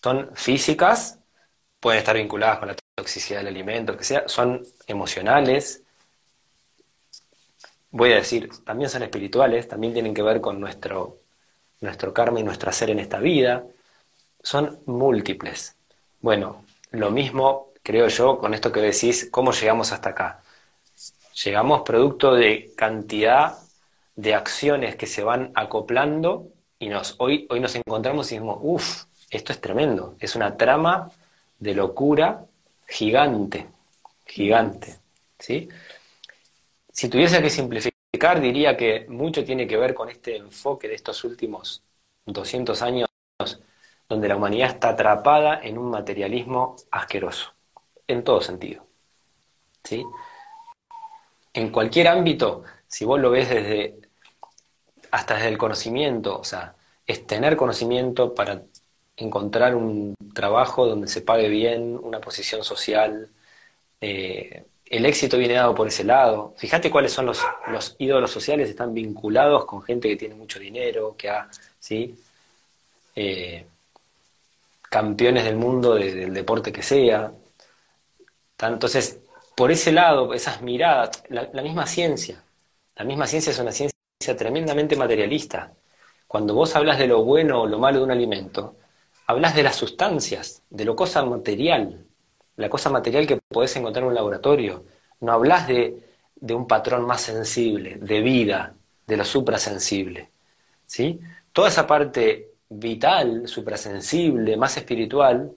Son 0.03 0.31
físicas, 0.35 1.21
pueden 1.79 2.01
estar 2.01 2.17
vinculadas 2.17 2.59
con 2.59 2.69
la 2.69 2.77
toxicidad 2.97 3.39
del 3.39 3.49
alimento, 3.49 3.97
que 3.97 4.03
sea, 4.03 4.29
son 4.29 4.67
emocionales, 4.89 5.85
voy 7.93 8.13
a 8.13 8.17
decir, 8.17 8.51
también 8.65 8.91
son 8.91 9.05
espirituales, 9.05 9.69
también 9.69 9.93
tienen 9.93 10.13
que 10.13 10.23
ver 10.23 10.41
con 10.41 10.61
nuestro, 10.61 11.21
nuestro 11.81 12.13
karma 12.13 12.41
y 12.41 12.43
nuestro 12.43 12.69
hacer 12.71 12.91
en 12.91 12.99
esta 12.99 13.21
vida, 13.21 13.65
son 14.43 14.83
múltiples. 14.87 15.77
Bueno, 16.21 16.65
lo 16.91 17.13
mismo 17.13 17.68
creo 17.89 18.09
yo 18.09 18.37
con 18.37 18.53
esto 18.53 18.71
que 18.71 18.81
decís, 18.81 19.31
¿cómo 19.31 19.51
llegamos 19.51 19.93
hasta 19.93 20.11
acá? 20.11 20.43
Llegamos 21.43 21.81
producto 21.87 22.35
de 22.35 22.75
cantidad 22.77 23.57
de 24.15 24.35
acciones 24.35 24.95
que 24.97 25.07
se 25.07 25.25
van 25.25 25.53
acoplando 25.55 26.49
y 26.79 26.91
nos, 26.91 27.15
hoy, 27.17 27.47
hoy 27.49 27.61
nos 27.61 27.75
encontramos 27.77 28.31
y 28.31 28.35
decimos, 28.35 28.59
uff, 28.61 29.05
esto 29.31 29.53
es 29.53 29.61
tremendo, 29.63 30.17
es 30.21 30.37
una 30.37 30.55
trama 30.59 31.11
de 31.59 31.75
locura 31.75 32.45
gigante, 32.87 33.69
gigante, 34.27 34.99
¿sí? 35.39 35.71
Si 36.93 37.09
tuviese 37.09 37.41
que 37.41 37.49
simplificar, 37.49 38.39
diría 38.39 38.77
que 38.77 39.07
mucho 39.09 39.43
tiene 39.47 39.67
que 39.67 39.79
ver 39.79 39.95
con 39.95 40.11
este 40.11 40.37
enfoque 40.37 40.89
de 40.89 40.95
estos 40.95 41.25
últimos 41.25 41.83
200 42.27 42.83
años, 42.83 43.09
donde 44.07 44.29
la 44.29 44.37
humanidad 44.37 44.69
está 44.69 44.91
atrapada 44.91 45.59
en 45.63 45.79
un 45.79 45.89
materialismo 45.89 46.77
asqueroso, 46.91 47.55
en 48.09 48.25
todo 48.25 48.41
sentido. 48.41 48.85
¿Sí? 49.85 50.05
En 51.53 51.71
cualquier 51.71 52.09
ámbito, 52.09 52.65
si 52.87 53.05
vos 53.05 53.21
lo 53.21 53.31
ves 53.31 53.49
desde 53.49 53.97
hasta 55.11 55.35
desde 55.35 55.49
el 55.49 55.59
conocimiento, 55.59 56.39
o 56.39 56.45
sea, 56.45 56.75
es 57.07 57.27
tener 57.27 57.57
conocimiento 57.57 58.35
para 58.35 58.63
encontrar 59.17 59.75
un 59.75 60.15
trabajo 60.35 60.87
donde 60.87 61.09
se 61.09 61.23
pague 61.23 61.49
bien, 61.49 61.99
una 62.03 62.21
posición 62.21 62.63
social, 62.63 63.31
eh, 64.01 64.65
el 64.87 65.07
éxito 65.07 65.39
viene 65.39 65.55
dado 65.55 65.75
por 65.75 65.89
ese 65.89 66.05
lado. 66.05 66.55
Fíjate 66.57 66.91
cuáles 66.91 67.13
son 67.13 67.27
los, 67.27 67.43
los 67.69 67.97
ídolos 67.99 68.31
sociales, 68.31 68.71
están 68.71 68.95
vinculados 68.95 69.65
con 69.65 69.83
gente 69.83 70.09
que 70.09 70.17
tiene 70.17 70.35
mucho 70.35 70.59
dinero, 70.59 71.15
que 71.17 71.29
ha, 71.31 71.49
¿sí? 71.79 72.19
Eh, 73.17 73.67
campeones 74.83 75.45
del 75.45 75.57
mundo 75.57 75.95
del 75.95 76.33
deporte 76.33 76.73
que 76.73 76.83
sea. 76.83 77.33
Entonces, 78.61 79.21
por 79.57 79.71
ese 79.71 79.93
lado, 79.93 80.35
esas 80.35 80.63
miradas, 80.63 81.23
la, 81.29 81.63
misma 81.63 81.87
ciencia, 81.87 82.43
la 82.97 83.05
misma 83.05 83.27
ciencia 83.27 83.51
es 83.51 83.59
una 83.59 83.73
ciencia 83.73 83.93
tremendamente 84.37 84.97
materialista. 84.97 85.73
Cuando 86.27 86.55
vos 86.55 86.75
hablas 86.77 86.99
de 86.99 87.07
lo 87.07 87.25
bueno 87.25 87.63
o 87.63 87.67
lo 87.67 87.79
malo 87.79 87.99
de 87.99 88.05
un 88.05 88.11
alimento, 88.11 88.77
hablas 89.27 89.55
de 89.55 89.63
las 89.63 89.77
sustancias, 89.77 90.63
de 90.71 90.85
lo 90.85 90.97
cosa 90.97 91.25
material, 91.25 92.05
la 92.57 92.69
cosa 92.69 92.91
material 92.91 93.27
que 93.27 93.39
podés 93.49 93.75
encontrar 93.77 94.03
en 94.03 94.09
un 94.09 94.15
laboratorio. 94.15 94.85
No 95.21 95.33
hablas 95.33 95.69
de, 95.69 96.03
un 96.41 96.67
patrón 96.67 97.07
más 97.07 97.23
sensible, 97.23 97.97
de 97.97 98.21
vida, 98.21 98.75
de 99.07 99.17
lo 99.17 99.25
suprasensible. 99.25 100.31
¿sí? 100.87 101.21
Toda 101.53 101.69
esa 101.69 101.87
parte 101.87 102.53
vital, 102.69 103.49
suprasensible, 103.49 104.57
más 104.57 104.77
espiritual, 104.77 105.53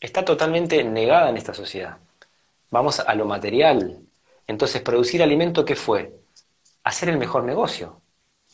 está 0.00 0.24
totalmente 0.24 0.82
negada 0.84 1.30
en 1.30 1.36
esta 1.36 1.54
sociedad. 1.54 1.98
Vamos 2.70 3.00
a 3.00 3.14
lo 3.14 3.24
material. 3.24 4.00
Entonces, 4.46 4.82
producir 4.82 5.22
alimento, 5.22 5.64
¿qué 5.64 5.76
fue? 5.76 6.12
Hacer 6.84 7.08
el 7.08 7.18
mejor 7.18 7.44
negocio. 7.44 8.00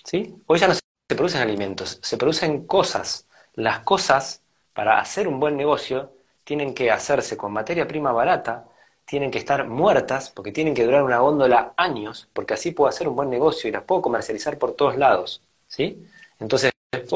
¿sí? 0.04 0.34
Hoy 0.46 0.58
ya 0.58 0.68
no 0.68 0.74
se 0.74 0.82
producen 1.08 1.42
alimentos, 1.42 1.98
se 2.02 2.16
producen 2.16 2.66
cosas. 2.66 3.26
Las 3.54 3.80
cosas, 3.80 4.42
para 4.72 5.00
hacer 5.00 5.28
un 5.28 5.40
buen 5.40 5.56
negocio, 5.56 6.12
tienen 6.44 6.74
que 6.74 6.90
hacerse 6.90 7.36
con 7.36 7.52
materia 7.52 7.86
prima 7.88 8.12
barata, 8.12 8.68
tienen 9.04 9.30
que 9.30 9.38
estar 9.38 9.66
muertas, 9.68 10.30
porque 10.30 10.52
tienen 10.52 10.74
que 10.74 10.84
durar 10.84 11.02
una 11.02 11.18
góndola 11.18 11.74
años, 11.76 12.28
porque 12.32 12.54
así 12.54 12.70
puedo 12.70 12.88
hacer 12.88 13.08
un 13.08 13.16
buen 13.16 13.30
negocio 13.30 13.68
y 13.68 13.72
las 13.72 13.82
puedo 13.82 14.02
comercializar 14.02 14.58
por 14.58 14.72
todos 14.72 14.96
lados. 14.96 15.42
¿sí? 15.66 16.06
Entonces, 16.40 16.72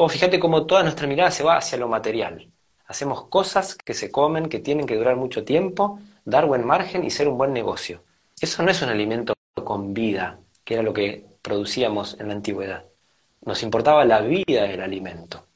fíjate 0.09 0.39
cómo 0.39 0.65
toda 0.65 0.83
nuestra 0.83 1.07
mirada 1.07 1.31
se 1.31 1.43
va 1.43 1.57
hacia 1.57 1.77
lo 1.77 1.87
material. 1.87 2.49
Hacemos 2.87 3.25
cosas 3.25 3.75
que 3.75 3.93
se 3.93 4.11
comen, 4.11 4.49
que 4.49 4.59
tienen 4.59 4.85
que 4.85 4.95
durar 4.95 5.15
mucho 5.15 5.43
tiempo, 5.43 5.99
dar 6.25 6.45
buen 6.45 6.65
margen 6.65 7.03
y 7.03 7.11
ser 7.11 7.27
un 7.27 7.37
buen 7.37 7.53
negocio. 7.53 8.03
Eso 8.39 8.63
no 8.63 8.71
es 8.71 8.81
un 8.81 8.89
alimento 8.89 9.33
con 9.63 9.93
vida, 9.93 10.39
que 10.63 10.75
era 10.75 10.83
lo 10.83 10.93
que 10.93 11.25
producíamos 11.41 12.19
en 12.19 12.27
la 12.27 12.33
antigüedad. 12.33 12.85
Nos 13.45 13.63
importaba 13.63 14.05
la 14.05 14.21
vida 14.21 14.63
del 14.63 14.81
alimento. 14.81 15.47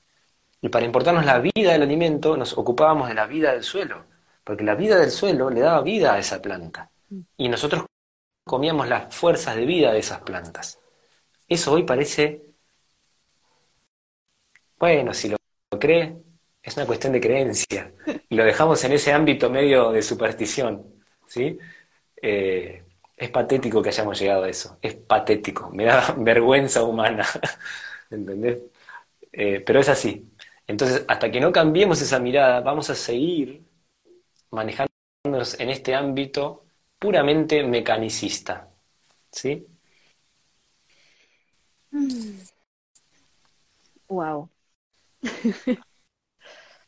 Y 0.61 0.69
para 0.69 0.85
importarnos 0.85 1.25
la 1.25 1.39
vida 1.39 1.73
del 1.73 1.81
alimento, 1.81 2.37
nos 2.37 2.57
ocupábamos 2.57 3.09
de 3.09 3.13
la 3.13 3.27
vida 3.27 3.51
del 3.51 3.63
suelo, 3.63 4.05
porque 4.43 4.63
la 4.63 4.75
vida 4.75 4.97
del 4.97 5.11
suelo 5.11 5.49
le 5.49 5.59
daba 5.59 5.81
vida 5.81 6.13
a 6.13 6.19
esa 6.19 6.41
planta. 6.41 6.89
Y 7.37 7.49
nosotros 7.49 7.85
comíamos 8.45 8.87
las 8.87 9.13
fuerzas 9.13 9.55
de 9.55 9.65
vida 9.65 9.91
de 9.91 9.99
esas 9.99 10.21
plantas. 10.21 10.79
Eso 11.47 11.73
hoy 11.73 11.83
parece, 11.83 12.41
bueno, 14.79 15.13
si 15.13 15.29
lo 15.29 15.37
cree, 15.79 16.17
es 16.63 16.77
una 16.77 16.85
cuestión 16.85 17.13
de 17.13 17.21
creencia. 17.21 17.93
Lo 18.29 18.45
dejamos 18.45 18.83
en 18.85 18.93
ese 18.93 19.11
ámbito 19.11 19.49
medio 19.49 19.91
de 19.91 20.01
superstición. 20.01 21.03
¿sí? 21.27 21.57
Eh, 22.21 22.83
es 23.17 23.29
patético 23.29 23.81
que 23.81 23.89
hayamos 23.89 24.19
llegado 24.19 24.43
a 24.45 24.49
eso. 24.49 24.77
Es 24.81 24.95
patético. 24.95 25.69
Me 25.71 25.85
da 25.85 26.15
vergüenza 26.17 26.83
humana. 26.83 27.25
¿Entendés? 28.09 28.59
Eh, 29.31 29.61
pero 29.65 29.79
es 29.81 29.89
así. 29.89 30.31
Entonces, 30.67 31.05
hasta 31.07 31.31
que 31.31 31.41
no 31.41 31.51
cambiemos 31.51 32.01
esa 32.01 32.19
mirada, 32.19 32.61
vamos 32.61 32.89
a 32.89 32.95
seguir 32.95 33.63
manejándonos 34.51 35.59
en 35.59 35.69
este 35.69 35.95
ámbito 35.95 36.65
puramente 36.99 37.63
mecanicista. 37.63 38.69
¿Sí? 39.31 39.67
Wow. 44.07 44.49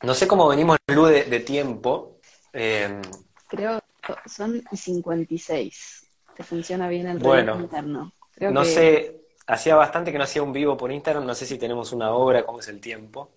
no 0.01 0.13
sé 0.13 0.27
cómo 0.27 0.47
venimos 0.47 0.77
luz 0.87 1.09
de, 1.09 1.39
tiempo. 1.39 2.19
Eh, 2.53 3.01
Creo 3.47 3.81
que 4.01 4.29
son 4.29 4.63
56. 4.71 6.07
Te 6.35 6.43
funciona 6.43 6.87
bien 6.87 7.07
el 7.07 7.19
reloj 7.19 7.61
interno. 7.61 8.11
no 8.39 8.65
sé, 8.65 9.21
hacía 9.47 9.75
bastante 9.75 10.11
que 10.11 10.17
no 10.17 10.23
hacía 10.23 10.43
un 10.43 10.53
vivo 10.53 10.75
por 10.75 10.91
Instagram, 10.91 11.25
no 11.25 11.35
sé 11.35 11.45
si 11.45 11.57
tenemos 11.57 11.91
una 11.91 12.11
obra, 12.11 12.45
cómo 12.45 12.59
es 12.59 12.67
el 12.67 12.81
tiempo. 12.81 13.31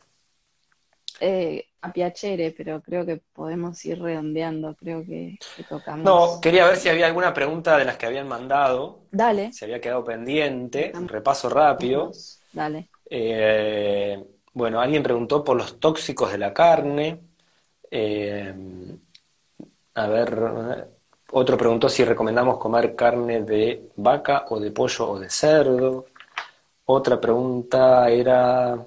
Eh, 1.20 1.66
a 1.80 1.92
piacere, 1.92 2.54
pero 2.56 2.80
creo 2.80 3.04
que 3.04 3.20
podemos 3.32 3.84
ir 3.84 4.00
redondeando, 4.00 4.74
creo 4.74 5.04
que, 5.04 5.38
tocamos. 5.68 6.04
No, 6.04 6.40
quería 6.40 6.66
ver 6.66 6.76
si 6.76 6.88
había 6.88 7.06
alguna 7.06 7.32
pregunta 7.34 7.76
de 7.76 7.84
las 7.84 7.96
que 7.96 8.06
habían 8.06 8.28
mandado. 8.28 9.02
Dale. 9.10 9.52
Se 9.52 9.64
había 9.64 9.80
quedado 9.80 10.04
pendiente, 10.04 10.92
repaso 11.06 11.48
rápido. 11.48 12.12
Dale. 12.52 12.90
Eh, 13.10 14.24
bueno, 14.54 14.80
alguien 14.80 15.02
preguntó 15.02 15.44
por 15.44 15.56
los 15.56 15.78
tóxicos 15.80 16.32
de 16.32 16.38
la 16.38 16.52
carne. 16.54 17.20
Eh, 17.90 18.54
a 19.94 20.06
ver, 20.08 20.88
otro 21.32 21.56
preguntó 21.58 21.88
si 21.88 22.04
recomendamos 22.04 22.58
comer 22.58 22.94
carne 22.94 23.42
de 23.42 23.90
vaca 23.96 24.46
o 24.50 24.60
de 24.60 24.70
pollo 24.70 25.10
o 25.10 25.18
de 25.20 25.30
cerdo. 25.30 26.06
Otra 26.86 27.20
pregunta 27.20 28.08
era 28.10 28.86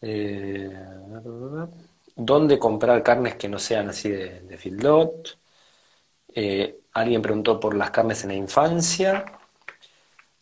eh, 0.00 0.70
¿Dónde 2.16 2.58
comprar 2.58 3.02
carnes 3.02 3.36
que 3.36 3.48
no 3.48 3.58
sean 3.58 3.88
así 3.88 4.10
de, 4.10 4.40
de 4.42 4.56
eh, 6.34 6.80
alguien 6.92 7.22
preguntó 7.22 7.58
por 7.58 7.74
las 7.74 7.90
carnes 7.90 8.22
en 8.24 8.28
la 8.30 8.34
infancia. 8.36 9.24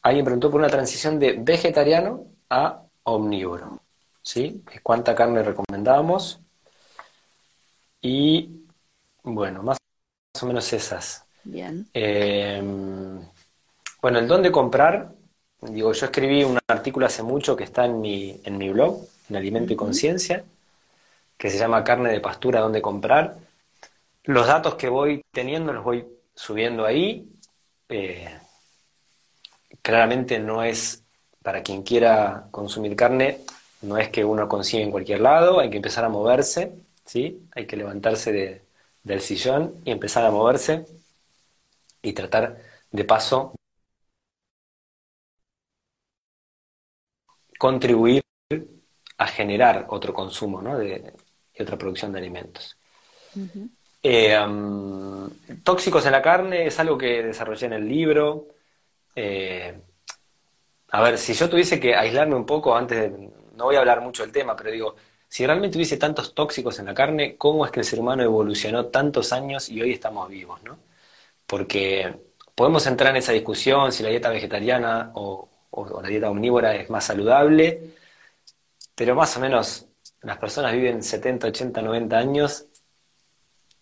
Alguien 0.02 0.24
preguntó 0.24 0.50
por 0.50 0.60
una 0.60 0.68
transición 0.68 1.18
de 1.18 1.34
vegetariano 1.34 2.26
a 2.50 2.82
omnívoro. 3.04 3.80
¿Sí? 4.28 4.62
¿Cuánta 4.82 5.14
carne 5.14 5.42
recomendamos? 5.42 6.38
Y 8.02 8.66
bueno, 9.22 9.62
más 9.62 9.78
o 10.42 10.46
menos 10.46 10.70
esas. 10.70 11.24
Bien. 11.44 11.88
Eh, 11.94 12.60
bueno, 14.02 14.18
el 14.18 14.28
dónde 14.28 14.52
comprar, 14.52 15.14
digo, 15.62 15.94
yo 15.94 16.04
escribí 16.04 16.44
un 16.44 16.58
artículo 16.68 17.06
hace 17.06 17.22
mucho 17.22 17.56
que 17.56 17.64
está 17.64 17.86
en 17.86 18.02
mi, 18.02 18.38
en 18.44 18.58
mi 18.58 18.68
blog, 18.68 19.02
en 19.30 19.36
Alimento 19.36 19.72
y 19.72 19.76
Conciencia, 19.76 20.44
que 21.38 21.48
se 21.48 21.56
llama 21.56 21.82
Carne 21.82 22.10
de 22.10 22.20
Pastura, 22.20 22.60
dónde 22.60 22.82
comprar. 22.82 23.38
Los 24.24 24.46
datos 24.46 24.74
que 24.74 24.90
voy 24.90 25.24
teniendo 25.32 25.72
los 25.72 25.84
voy 25.84 26.06
subiendo 26.34 26.84
ahí. 26.84 27.32
Eh, 27.88 28.28
claramente 29.80 30.38
no 30.38 30.62
es 30.62 31.02
para 31.42 31.62
quien 31.62 31.82
quiera 31.82 32.48
consumir 32.50 32.94
carne, 32.94 33.46
no 33.82 33.98
es 33.98 34.08
que 34.10 34.24
uno 34.24 34.48
consiga 34.48 34.82
en 34.82 34.90
cualquier 34.90 35.20
lado, 35.20 35.60
hay 35.60 35.70
que 35.70 35.76
empezar 35.76 36.04
a 36.04 36.08
moverse, 36.08 36.72
¿sí? 37.04 37.48
Hay 37.54 37.66
que 37.66 37.76
levantarse 37.76 38.62
del 39.02 39.20
sillón 39.20 39.80
y 39.84 39.90
empezar 39.90 40.24
a 40.24 40.30
moverse 40.30 40.86
y 42.02 42.12
tratar 42.12 42.58
de 42.90 43.04
paso 43.04 43.54
contribuir 47.58 48.22
a 49.18 49.26
generar 49.26 49.86
otro 49.90 50.14
consumo 50.14 50.62
¿no? 50.62 50.78
de, 50.78 51.12
otra 51.58 51.76
producción 51.76 52.12
de 52.12 52.18
alimentos. 52.18 52.78
Eh, 54.02 54.38
tóxicos 55.64 56.06
en 56.06 56.12
la 56.12 56.22
carne 56.22 56.66
es 56.66 56.78
algo 56.78 56.96
que 56.96 57.22
desarrollé 57.22 57.66
en 57.66 57.72
el 57.74 57.88
libro. 57.88 58.46
Eh, 59.14 59.76
a 60.90 61.02
ver, 61.02 61.18
si 61.18 61.34
yo 61.34 61.50
tuviese 61.50 61.80
que 61.80 61.94
aislarme 61.94 62.36
un 62.36 62.46
poco 62.46 62.74
antes 62.74 62.98
de... 62.98 63.37
No 63.58 63.64
voy 63.64 63.76
a 63.76 63.80
hablar 63.80 64.00
mucho 64.00 64.22
del 64.22 64.32
tema, 64.32 64.56
pero 64.56 64.70
digo, 64.70 64.96
si 65.28 65.44
realmente 65.44 65.76
hubiese 65.76 65.96
tantos 65.96 66.34
tóxicos 66.34 66.78
en 66.78 66.86
la 66.86 66.94
carne, 66.94 67.36
¿cómo 67.36 67.66
es 67.66 67.72
que 67.72 67.80
el 67.80 67.86
ser 67.86 68.00
humano 68.00 68.22
evolucionó 68.22 68.86
tantos 68.86 69.32
años 69.32 69.68
y 69.68 69.82
hoy 69.82 69.92
estamos 69.92 70.28
vivos? 70.28 70.62
¿no? 70.62 70.78
Porque 71.46 72.14
podemos 72.54 72.86
entrar 72.86 73.10
en 73.10 73.18
esa 73.18 73.32
discusión 73.32 73.92
si 73.92 74.02
la 74.04 74.10
dieta 74.10 74.30
vegetariana 74.30 75.10
o 75.14 75.48
la 76.02 76.08
dieta 76.08 76.30
omnívora 76.30 76.76
es 76.76 76.88
más 76.88 77.04
saludable, 77.04 77.94
pero 78.94 79.14
más 79.14 79.36
o 79.36 79.40
menos 79.40 79.86
las 80.22 80.38
personas 80.38 80.72
viven 80.72 81.02
70, 81.02 81.48
80, 81.48 81.82
90 81.82 82.16
años 82.16 82.66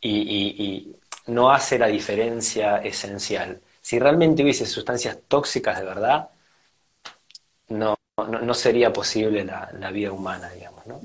y, 0.00 0.92
no 1.26 1.50
hace 1.50 1.78
la 1.78 1.88
diferencia 1.88 2.78
esencial. 2.78 3.60
Si 3.80 3.98
realmente 3.98 4.42
hubiese 4.44 4.64
sustancias 4.64 5.18
tóxicas 5.26 5.78
de 5.80 5.84
verdad, 5.84 6.30
no, 7.68 7.96
no, 8.24 8.54
sería 8.54 8.92
posible 8.92 9.44
la, 9.44 9.90
vida 9.92 10.10
humana, 10.10 10.48
digamos, 10.50 10.86
¿no? 10.86 11.00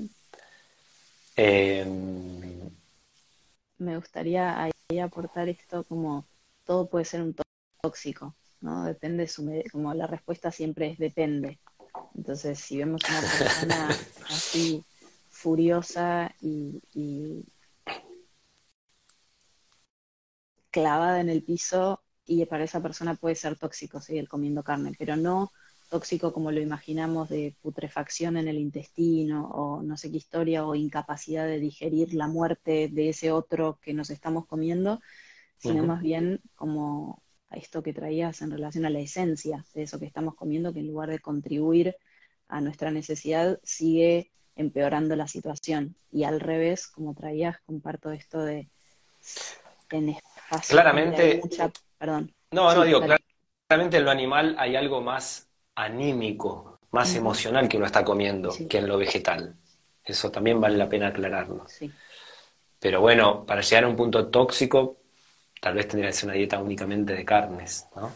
Em, 1.36 2.70
Me 3.78 3.98
gustaría 3.98 4.64
ahí 4.64 5.00
aportar 5.00 5.50
esto 5.50 5.84
como 5.84 6.26
todo 6.66 6.90
puede 6.90 7.04
ser 7.06 7.22
un 7.22 7.36
tóxico, 7.82 8.36
¿no? 8.62 8.86
Depende 8.86 9.28
su 9.28 9.44
como 9.72 9.94
la 9.94 10.08
respuesta 10.08 10.52
siempre 10.52 10.92
es 10.92 10.98
depende. 10.98 11.60
Entonces, 12.16 12.60
si 12.60 12.78
vemos 12.78 13.02
una 13.10 13.20
persona 13.20 13.90
así 14.30 14.84
furiosa 15.30 16.34
y, 16.40 17.44
clavada 20.70 21.20
en 21.20 21.30
el 21.30 21.44
piso, 21.44 22.02
y 22.26 22.46
para 22.46 22.64
esa 22.64 22.82
persona 22.82 23.16
puede 23.16 23.36
ser 23.36 23.58
tóxico 23.58 24.00
seguir 24.00 24.30
comiendo 24.30 24.64
carne, 24.64 24.94
pero 24.98 25.18
no 25.18 25.52
tóxico 25.92 26.32
como 26.32 26.52
lo 26.52 26.62
imaginamos 26.62 27.28
de 27.28 27.54
putrefacción 27.62 28.38
en 28.38 28.48
el 28.48 28.58
intestino 28.58 29.50
o 29.50 29.84
no 29.84 29.98
sé 29.98 30.10
qué 30.10 30.18
historia 30.18 30.66
o 30.66 30.74
incapacidad 30.74 31.46
de 31.46 31.60
digerir 31.60 32.14
la 32.14 32.28
muerte 32.28 32.88
de 32.90 33.10
ese 33.10 33.34
otro 33.34 33.78
que 33.82 33.94
nos 33.94 34.10
estamos 34.10 34.46
comiendo, 34.46 35.02
sino 35.58 35.84
más 35.84 36.02
bien 36.02 36.40
como 36.56 37.22
a 37.50 37.58
esto 37.58 37.84
que 37.84 37.92
traías 37.92 38.42
en 38.42 38.52
relación 38.52 38.86
a 38.86 38.90
la 38.90 39.02
esencia 39.02 39.66
de 39.74 39.84
eso 39.84 40.00
que 40.00 40.06
estamos 40.06 40.36
comiendo, 40.36 40.72
que 40.72 40.80
en 40.80 40.88
lugar 40.88 41.10
de 41.10 41.20
contribuir 41.20 41.98
a 42.48 42.62
nuestra 42.62 42.90
necesidad, 42.92 43.60
sigue 43.62 44.32
empeorando 44.56 45.18
la 45.18 45.28
situación. 45.28 45.96
Y 46.10 46.24
al 46.24 46.40
revés, 46.40 46.88
como 46.88 47.14
traías, 47.14 47.60
comparto 47.66 48.12
esto 48.12 48.40
de 48.40 48.70
en 49.90 50.10
espacio. 50.10 50.74
Claramente. 50.74 51.42
perdón. 51.98 52.34
No, 52.52 52.74
no, 52.74 52.86
digo, 52.86 53.02
claramente 53.68 53.98
en 53.98 54.06
lo 54.06 54.12
animal 54.12 54.56
hay 54.58 54.78
algo 54.78 55.02
más 55.02 55.51
anímico, 55.82 56.80
más 56.92 57.16
emocional 57.16 57.68
que 57.68 57.78
uno 57.78 57.86
está 57.86 58.04
comiendo 58.04 58.54
que 58.70 58.78
en 58.78 58.88
lo 58.88 58.98
vegetal. 58.98 59.56
Eso 60.04 60.32
también 60.32 60.60
vale 60.60 60.78
la 60.78 60.90
pena 60.90 61.08
aclararlo. 61.08 61.68
Sí. 61.68 61.92
Pero 62.80 63.02
bueno, 63.02 63.46
para 63.46 63.62
llegar 63.62 63.84
a 63.86 63.88
un 63.88 63.96
punto 63.96 64.28
tóxico, 64.28 64.98
tal 65.60 65.76
vez 65.76 65.88
tendría 65.88 66.10
que 66.10 66.18
ser 66.18 66.26
una 66.26 66.38
dieta 66.38 66.60
únicamente 66.60 67.14
de 67.14 67.26
carnes, 67.26 67.88
¿no? 67.96 68.12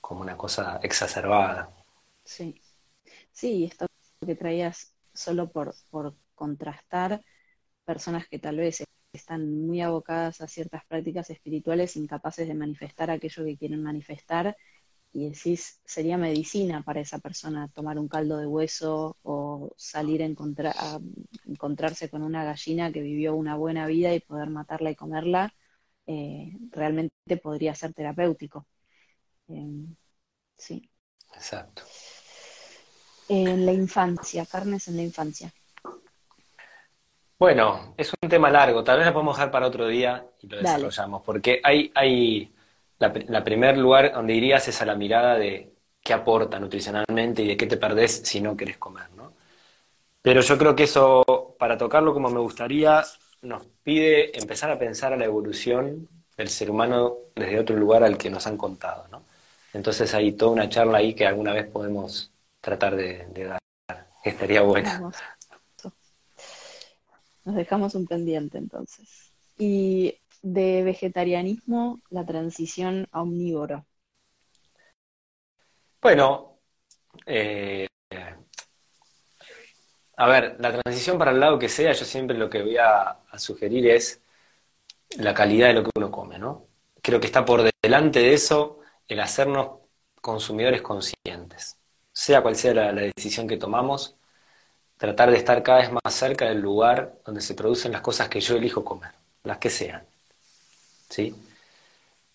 Como 0.00 0.20
una 0.20 0.36
cosa 0.36 0.80
exacerbada. 0.82 1.70
Sí. 2.24 2.60
Sí, 3.32 3.64
esto 3.64 3.86
que 4.24 4.34
traías 4.34 4.92
solo 5.14 5.50
por, 5.50 5.74
por 5.90 6.14
contrastar 6.34 7.22
personas 7.84 8.28
que 8.28 8.38
tal 8.38 8.58
vez 8.58 8.84
están 9.12 9.66
muy 9.66 9.80
abocadas 9.80 10.40
a 10.40 10.48
ciertas 10.48 10.84
prácticas 10.86 11.30
espirituales, 11.30 11.96
incapaces 11.96 12.46
de 12.46 12.54
manifestar 12.54 13.10
aquello 13.10 13.44
que 13.44 13.56
quieren 13.56 13.82
manifestar, 13.82 14.56
y 15.12 15.28
decís, 15.28 15.80
sería 15.84 16.16
medicina 16.16 16.82
para 16.82 17.00
esa 17.00 17.18
persona 17.18 17.68
tomar 17.68 17.98
un 17.98 18.08
caldo 18.08 18.38
de 18.38 18.46
hueso 18.46 19.16
o 19.22 19.72
salir 19.76 20.22
a, 20.22 20.26
encontrar, 20.26 20.74
a 20.78 21.00
encontrarse 21.46 22.08
con 22.08 22.22
una 22.22 22.44
gallina 22.44 22.92
que 22.92 23.00
vivió 23.00 23.34
una 23.34 23.56
buena 23.56 23.86
vida 23.86 24.14
y 24.14 24.20
poder 24.20 24.50
matarla 24.50 24.90
y 24.90 24.96
comerla, 24.96 25.52
eh, 26.06 26.52
realmente 26.70 27.36
podría 27.42 27.74
ser 27.74 27.92
terapéutico. 27.92 28.66
Eh, 29.48 29.86
sí. 30.56 30.88
Exacto 31.34 31.82
en 33.30 33.64
la 33.64 33.72
infancia, 33.72 34.44
carnes 34.44 34.88
en 34.88 34.96
la 34.96 35.02
infancia? 35.02 35.52
Bueno, 37.38 37.94
es 37.96 38.12
un 38.20 38.28
tema 38.28 38.50
largo, 38.50 38.82
tal 38.82 38.98
vez 38.98 39.06
lo 39.06 39.12
podemos 39.12 39.36
dejar 39.36 39.52
para 39.52 39.68
otro 39.68 39.86
día 39.86 40.26
y 40.42 40.48
lo 40.48 40.58
desarrollamos, 40.58 41.22
porque 41.22 41.60
hay, 41.62 41.92
hay 41.94 42.52
la, 43.00 43.44
primer 43.44 43.78
lugar 43.78 44.12
donde 44.12 44.34
irías 44.34 44.68
es 44.68 44.80
a 44.82 44.86
la 44.86 44.94
mirada 44.94 45.36
de 45.38 45.72
qué 46.02 46.12
aporta 46.12 46.60
nutricionalmente 46.60 47.42
y 47.42 47.48
de 47.48 47.56
qué 47.56 47.66
te 47.66 47.78
perdés 47.78 48.22
si 48.24 48.40
no 48.40 48.56
querés 48.56 48.78
comer, 48.78 49.10
¿no? 49.16 49.32
Pero 50.22 50.42
yo 50.42 50.58
creo 50.58 50.76
que 50.76 50.84
eso, 50.84 51.24
para 51.58 51.78
tocarlo 51.78 52.12
como 52.12 52.30
me 52.30 52.40
gustaría, 52.40 53.02
nos 53.42 53.66
pide 53.82 54.38
empezar 54.38 54.70
a 54.70 54.78
pensar 54.78 55.14
a 55.14 55.16
la 55.16 55.24
evolución 55.24 56.08
del 56.36 56.48
ser 56.48 56.70
humano 56.70 57.16
desde 57.34 57.58
otro 57.58 57.76
lugar 57.76 58.04
al 58.04 58.18
que 58.18 58.28
nos 58.28 58.46
han 58.46 58.58
contado, 58.58 59.08
¿no? 59.08 59.24
Entonces 59.72 60.12
hay 60.14 60.32
toda 60.32 60.52
una 60.52 60.68
charla 60.68 60.98
ahí 60.98 61.14
que 61.14 61.26
alguna 61.26 61.54
vez 61.54 61.66
podemos 61.68 62.30
tratar 62.60 62.96
de, 62.96 63.26
dar. 63.32 63.60
Estaría 64.22 64.60
buena. 64.60 65.10
nos 67.44 67.54
dejamos 67.54 67.94
un 67.94 68.06
pendiente 68.06 68.58
entonces. 68.58 69.32
Y 69.56 70.18
de 70.42 70.82
vegetarianismo, 70.82 72.00
la 72.10 72.24
transición 72.24 73.06
a 73.12 73.22
omnívoro. 73.22 73.86
Bueno, 76.00 76.58
eh, 77.26 77.86
a 80.16 80.28
ver, 80.28 80.56
la 80.58 80.72
transición 80.72 81.18
para 81.18 81.30
el 81.30 81.40
lado 81.40 81.58
que 81.58 81.68
sea, 81.68 81.92
yo 81.92 82.04
siempre 82.04 82.36
lo 82.36 82.50
que 82.50 82.62
voy 82.62 82.76
a, 82.76 83.18
sugerir 83.38 83.86
es 83.88 84.20
la 85.18 85.34
calidad 85.34 85.68
de 85.68 85.74
lo 85.74 85.84
que 85.84 85.90
uno 85.96 86.10
come, 86.10 86.38
¿no? 86.38 86.66
Creo 87.02 87.20
que 87.20 87.26
está 87.26 87.44
por 87.44 87.70
delante 87.82 88.20
de 88.20 88.34
eso 88.34 88.80
el 89.08 89.20
hacernos 89.20 89.80
consumidores 90.20 90.82
conscientes. 90.82 91.78
Sea 92.12 92.42
cual 92.42 92.56
sea 92.56 92.74
la 92.74 92.92
decisión 92.92 93.48
que 93.48 93.56
tomamos, 93.56 94.16
tratar 94.98 95.30
de 95.30 95.38
estar 95.38 95.62
cada 95.62 95.78
vez 95.80 95.90
más 95.92 96.14
cerca 96.14 96.46
del 96.46 96.60
lugar 96.60 97.14
donde 97.24 97.40
se 97.40 97.54
producen 97.54 97.92
las 97.92 98.02
cosas 98.02 98.28
que 98.28 98.40
yo 98.40 98.56
elijo 98.56 98.84
comer, 98.84 99.12
las 99.44 99.58
que 99.58 99.70
sean. 99.70 100.09
¿Sí? 101.10 101.34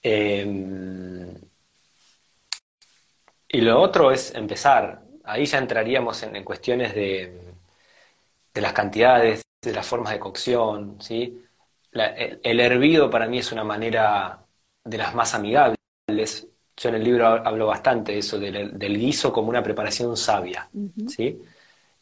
Em, 0.04 1.34
y 3.48 3.62
lo 3.62 3.82
otro 3.82 4.12
es 4.12 4.34
empezar. 4.36 5.02
Ahí 5.24 5.46
ya 5.46 5.58
entraríamos 5.58 6.22
en, 6.24 6.44
cuestiones 6.44 6.94
de, 6.94 7.42
de, 8.54 8.62
las 8.62 8.74
cantidades, 8.74 9.44
de 9.62 9.74
las 9.74 9.88
formas 9.88 10.14
de 10.14 10.20
cocción. 10.20 10.98
¿sí? 11.02 11.42
el, 11.94 12.60
hervido 12.60 13.10
para 13.10 13.28
mí 13.28 13.40
es 13.40 13.52
una 13.52 13.64
manera 13.64 14.46
de 14.84 14.98
las 14.98 15.16
más 15.16 15.34
amigables. 15.34 15.78
Yo 16.78 16.90
en 16.90 16.96
el 16.96 17.04
libro 17.04 17.28
hablo 17.28 17.68
bastante 17.68 18.12
de 18.14 18.20
eso, 18.20 18.38
del, 18.38 18.98
guiso 18.98 19.32
como 19.32 19.50
una 19.50 19.64
preparación 19.64 20.18
sabia. 20.18 20.70
¿sí? 21.08 21.42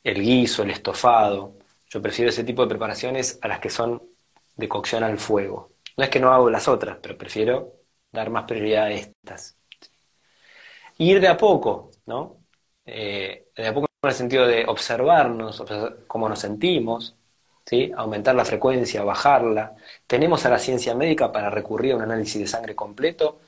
El 0.04 0.22
guiso, 0.22 0.64
el 0.64 0.72
estofado. 0.72 1.56
Yo 1.90 2.02
prefiero 2.02 2.30
ese 2.30 2.44
tipo 2.44 2.64
de 2.64 2.70
preparaciones 2.70 3.40
a 3.42 3.48
las 3.48 3.60
que 3.60 3.70
son 3.70 4.02
de 4.56 4.68
cocción 4.68 5.04
al 5.04 5.20
fuego. 5.20 5.73
No 5.98 6.04
es 6.04 6.10
que 6.10 6.20
no 6.20 6.34
hago 6.34 6.50
las 6.50 6.68
otras, 6.68 6.98
pero 7.02 7.18
prefiero 7.18 7.74
dar 8.12 8.30
más 8.30 8.46
prioridad 8.46 8.86
a 8.86 8.92
estas. 8.92 9.58
ir 10.98 11.20
de 11.20 11.28
a 11.28 11.38
poco, 11.38 11.92
¿no? 12.06 12.38
Eh, 12.86 13.48
de 13.56 13.68
a 13.68 13.74
poco 13.74 13.88
en 14.02 14.10
el 14.10 14.16
sentido 14.16 14.48
de 14.48 14.66
observarnos, 14.66 15.64
cómo 16.08 16.28
nos 16.30 16.40
sentimos, 16.40 17.16
¿sí? 17.66 17.92
aumentar 17.96 18.36
la 18.36 18.46
frecuencia, 18.46 19.04
bajarla. 19.04 19.76
Tenemos 20.08 20.46
a 20.46 20.50
la 20.50 20.60
ciencia 20.60 20.96
médica 20.96 21.32
para 21.32 21.50
recurrir 21.50 21.94
a 21.94 21.96
un 21.98 22.02
análisis 22.04 22.42
de 22.42 22.48
sangre 22.48 22.76
completo 22.76 23.40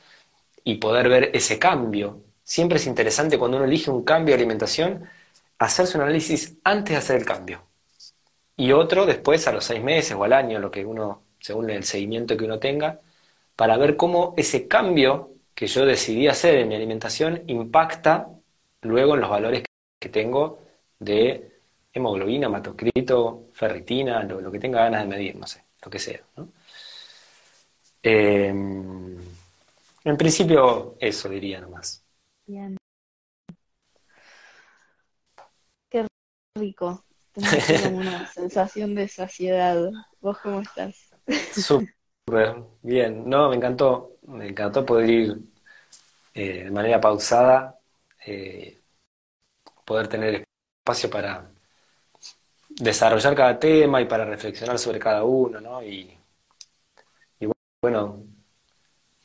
y 0.64 0.76
poder 0.78 1.10
ver 1.10 1.32
ese 1.34 1.60
cambio. 1.60 2.24
Siempre 2.44 2.78
es 2.78 2.88
interesante 2.88 3.40
cuando 3.40 3.58
uno 3.58 3.66
elige 3.68 3.92
un 3.92 4.04
cambio 4.04 4.34
de 4.36 4.42
alimentación, 4.42 5.10
hacerse 5.60 5.98
un 5.98 6.04
análisis 6.04 6.58
antes 6.64 6.94
de 6.94 6.98
hacer 6.98 7.18
el 7.18 7.26
cambio. 7.26 7.64
Y 8.58 8.72
otro 8.74 9.06
después, 9.06 9.48
a 9.48 9.54
los 9.54 9.66
seis 9.66 9.84
meses 9.84 10.16
o 10.18 10.24
al 10.24 10.34
año, 10.34 10.60
lo 10.60 10.72
que 10.72 10.86
uno 10.86 11.25
según 11.46 11.70
el 11.70 11.84
seguimiento 11.84 12.36
que 12.36 12.46
uno 12.46 12.58
tenga, 12.58 13.00
para 13.56 13.78
ver 13.78 13.96
cómo 13.96 14.34
ese 14.36 14.68
cambio 14.68 15.30
que 15.54 15.68
yo 15.68 15.86
decidí 15.86 16.28
hacer 16.28 16.56
en 16.56 16.68
mi 16.68 16.76
alimentación 16.76 17.44
impacta 17.46 18.30
luego 18.82 19.14
en 19.14 19.22
los 19.22 19.30
valores 19.30 19.64
que 20.00 20.10
tengo 20.10 20.58
de 20.98 21.52
hemoglobina, 21.94 22.50
matocrito, 22.50 23.50
ferritina, 23.54 24.24
lo, 24.24 24.52
que 24.52 24.60
tenga 24.60 24.86
ganas 24.86 25.02
de 25.04 25.08
medir, 25.08 25.36
no 25.36 25.46
sé, 25.46 25.64
lo 25.84 25.92
que 25.92 26.00
sea. 26.00 26.22
Em, 28.02 29.18
en 30.04 30.18
principio, 30.18 30.96
eso 31.00 31.30
diría 31.30 31.62
nomás. 31.62 32.04
Bien. 32.48 32.76
Qué 35.92 36.08
rico. 36.58 37.06
Tengo 37.34 37.98
una 37.98 38.26
sensación 38.34 38.96
de 38.96 39.08
saciedad. 39.08 39.92
¿Vos 40.22 40.40
cómo 40.40 40.62
estás? 40.62 41.05
Súper 41.52 42.56
bien, 42.82 43.30
no, 43.30 43.50
me 43.50 43.56
encantó, 43.56 44.18
me 44.24 44.48
encantó 44.50 44.86
poder 44.86 45.10
ir 45.10 45.38
eh, 46.34 46.66
de 46.66 46.72
manera 46.72 47.00
pausada, 47.00 47.80
eh, 48.26 48.82
poder 49.86 50.08
tener 50.08 50.46
espacio 50.84 51.10
para 51.10 51.50
desarrollar 52.70 53.36
cada 53.36 53.60
tema 53.60 54.02
y 54.02 54.06
para 54.06 54.26
reflexionar 54.26 54.78
sobre 54.80 55.00
cada 55.00 55.24
uno, 55.24 55.62
¿no? 55.62 55.82
Y, 55.84 56.18
bueno, 57.82 58.24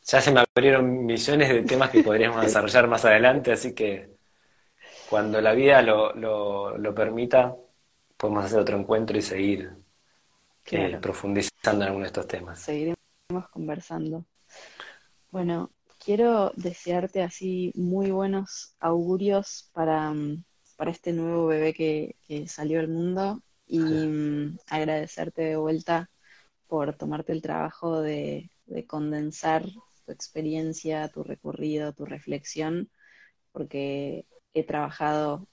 ya 0.02 0.20
se 0.20 0.32
me 0.32 0.40
abrieron 0.40 1.04
millones 1.06 1.48
de 1.48 1.62
temas 1.62 1.90
que 1.90 2.02
podríamos 2.02 2.42
desarrollar 2.42 2.86
más 2.88 3.04
adelante, 3.04 3.52
así 3.52 3.74
que 3.74 4.10
cuando 5.08 5.40
la 5.40 5.52
vida 5.52 5.82
lo, 5.82 6.14
lo 6.14 6.94
permita, 6.94 7.56
podemos 8.16 8.44
hacer 8.44 8.60
otro 8.60 8.78
encuentro 8.78 9.16
y 9.18 9.22
seguir 9.22 9.72
profundizando 11.00 11.82
en 11.84 11.88
algunos 11.88 12.04
de 12.04 12.08
estos 12.08 12.26
temas. 12.26 12.60
Seguiremos 12.60 13.48
conversando. 13.50 14.26
Bueno, 15.30 15.70
quiero 15.98 16.52
desearte 16.56 17.22
así 17.22 17.72
muy 17.74 18.10
buenos 18.10 18.74
augurios 18.80 19.70
para, 19.72 20.12
mm, 20.12 20.44
para 20.76 20.90
este 20.90 21.12
nuevo 21.12 21.46
bebé 21.46 21.74
que, 21.74 22.16
salió 22.48 22.80
al 22.80 22.88
mundo 22.88 23.42
y 23.66 23.78
mm, 23.80 24.58
agradecerte 24.66 25.42
de 25.42 25.56
vuelta 25.56 26.10
por 26.66 26.96
tomarte 26.96 27.32
el 27.32 27.42
trabajo 27.42 28.00
de, 28.00 28.50
condensar 28.86 29.64
tu 30.06 30.12
experiencia, 30.12 31.08
tu 31.08 31.24
recorrido, 31.24 31.92
tu 31.92 32.06
reflexión, 32.06 32.88
porque 33.52 34.26
he 34.54 34.64
trabajado 34.64 35.48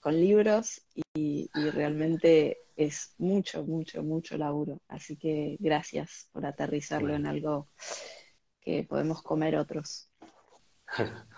con 0.00 0.20
libros 0.20 0.82
y, 1.14 1.48
y 1.54 1.70
realmente 1.70 2.58
es 2.76 3.14
mucho, 3.18 3.64
mucho, 3.64 4.02
mucho 4.02 4.36
laburo. 4.36 4.80
Así 4.88 5.16
que 5.16 5.56
gracias 5.58 6.28
por 6.32 6.46
aterrizarlo 6.46 7.14
en 7.14 7.26
algo 7.26 7.68
que 8.60 8.84
podemos 8.84 9.22
comer 9.22 9.56
otros. 9.56 10.10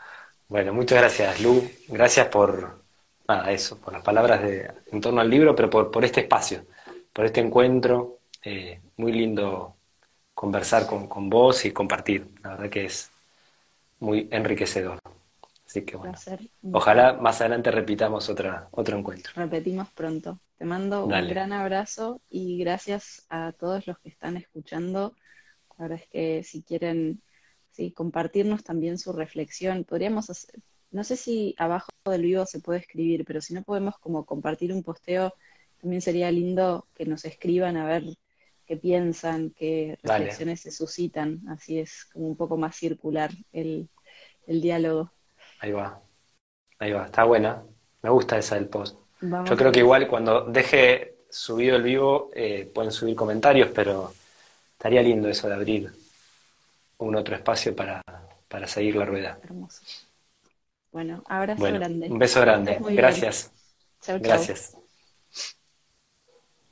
Bueno, 0.49 0.73
muchas 0.73 0.99
gracias, 1.01 1.43
Lu. 1.43 1.63
Gracias 1.89 2.27
por 2.29 2.83
nada, 3.29 3.53
eso, 3.53 3.79
por 3.79 3.93
las 3.93 4.03
palabras 4.03 4.43
de, 4.43 4.71
en 4.91 4.99
torno 4.99 5.21
al 5.21 5.29
libro, 5.29 5.55
pero 5.55 5.69
por, 5.69 5.91
por 5.91 6.07
este 6.07 6.23
espacio, 6.23 6.65
por 7.13 7.27
este 7.27 7.43
encuentro. 7.43 8.21
Eh, 8.43 8.81
muy 8.97 9.13
lindo 9.13 9.77
conversar 10.33 10.87
con, 10.87 11.07
con 11.07 11.29
vos 11.29 11.67
y 11.67 11.71
compartir. 11.73 12.29
La 12.43 12.51
verdad 12.53 12.71
que 12.71 12.87
es 12.87 13.11
muy 14.01 14.27
enriquecedor. 14.31 14.99
Así 15.69 15.85
que 15.85 15.97
bueno, 15.97 16.15
ojalá 16.73 17.13
más 17.13 17.43
adelante 17.43 17.71
repitamos 17.71 18.31
otra, 18.31 18.69
otro 18.71 18.97
encuentro. 18.97 19.33
Repetimos 19.37 19.91
pronto. 19.93 20.41
Te 20.57 20.65
mando 20.65 21.05
un 21.05 21.29
gran 21.29 21.53
abrazo 21.53 22.23
y 22.31 22.59
gracias 22.59 23.27
a 23.29 23.53
todos 23.53 23.87
los 23.87 23.99
que 23.99 24.09
están 24.09 24.39
escuchando. 24.39 25.15
La 25.77 25.85
verdad 25.85 26.01
es 26.03 26.09
que 26.09 26.43
si 26.43 26.63
quieren 26.63 27.23
sí, 27.71 27.93
compartirnos 27.93 28.65
también 28.65 28.97
su 28.97 29.13
reflexión, 29.13 29.85
podríamos 29.85 30.31
hacer, 30.31 30.59
no 30.91 31.05
sé 31.05 31.17
si 31.17 31.55
abajo 31.59 31.91
del 32.07 32.23
vivo 32.23 32.47
se 32.47 32.61
puede 32.61 32.81
escribir, 32.81 33.27
pero 33.27 33.43
si 33.43 33.53
no 33.53 33.63
podemos 33.63 33.99
como 33.99 34.25
compartir 34.25 34.73
un 34.73 34.83
posteo, 34.83 35.35
también 35.83 36.01
sería 36.01 36.33
lindo 36.33 36.89
que 36.95 37.05
nos 37.05 37.27
escriban 37.27 37.77
a 37.77 37.85
ver 37.85 38.05
qué 38.67 38.79
piensan, 38.79 39.51
qué 39.51 39.99
reflexiones 40.03 40.61
se 40.63 40.71
suscitan. 40.71 41.43
Así 41.49 41.79
es 41.79 42.07
como 42.07 42.27
un 42.27 42.37
poco 42.37 42.57
más 42.57 42.75
circular 42.75 43.31
el, 43.53 43.91
el 44.47 44.61
diálogo. 44.63 45.13
Ahí 45.61 45.73
va, 45.73 46.01
ahí 46.79 46.93
va, 46.93 47.07
está 47.07 47.25
buena. 47.25 47.63
Me 48.03 48.11
gusta 48.11 48.39
esa 48.39 48.55
del 48.55 48.69
post. 48.69 48.97
Yo 49.21 49.57
creo 49.57 49.73
que 49.73 49.81
igual 49.81 50.07
cuando 50.07 50.45
deje 50.45 51.17
subido 51.29 51.77
el 51.77 51.83
vivo 51.83 52.31
eh, 52.35 52.71
pueden 52.73 52.93
subir 52.93 53.17
comentarios, 53.17 53.71
pero 53.75 54.13
estaría 54.73 55.03
lindo 55.03 55.29
eso 55.29 55.49
de 55.49 55.55
abrir 55.55 55.93
un 56.99 57.17
otro 57.17 57.35
espacio 57.35 57.75
para, 57.75 58.03
seguir 58.67 58.97
la 58.97 59.05
rueda. 59.05 59.39
Hermoso. 59.43 59.83
Bueno, 60.93 61.23
abrazo 61.27 61.65
grande. 61.65 62.09
Un 62.09 62.19
beso 62.19 62.41
grande. 62.41 62.79
Gracias. 62.91 63.51
Chau, 64.01 64.19
Gracias. 64.21 64.77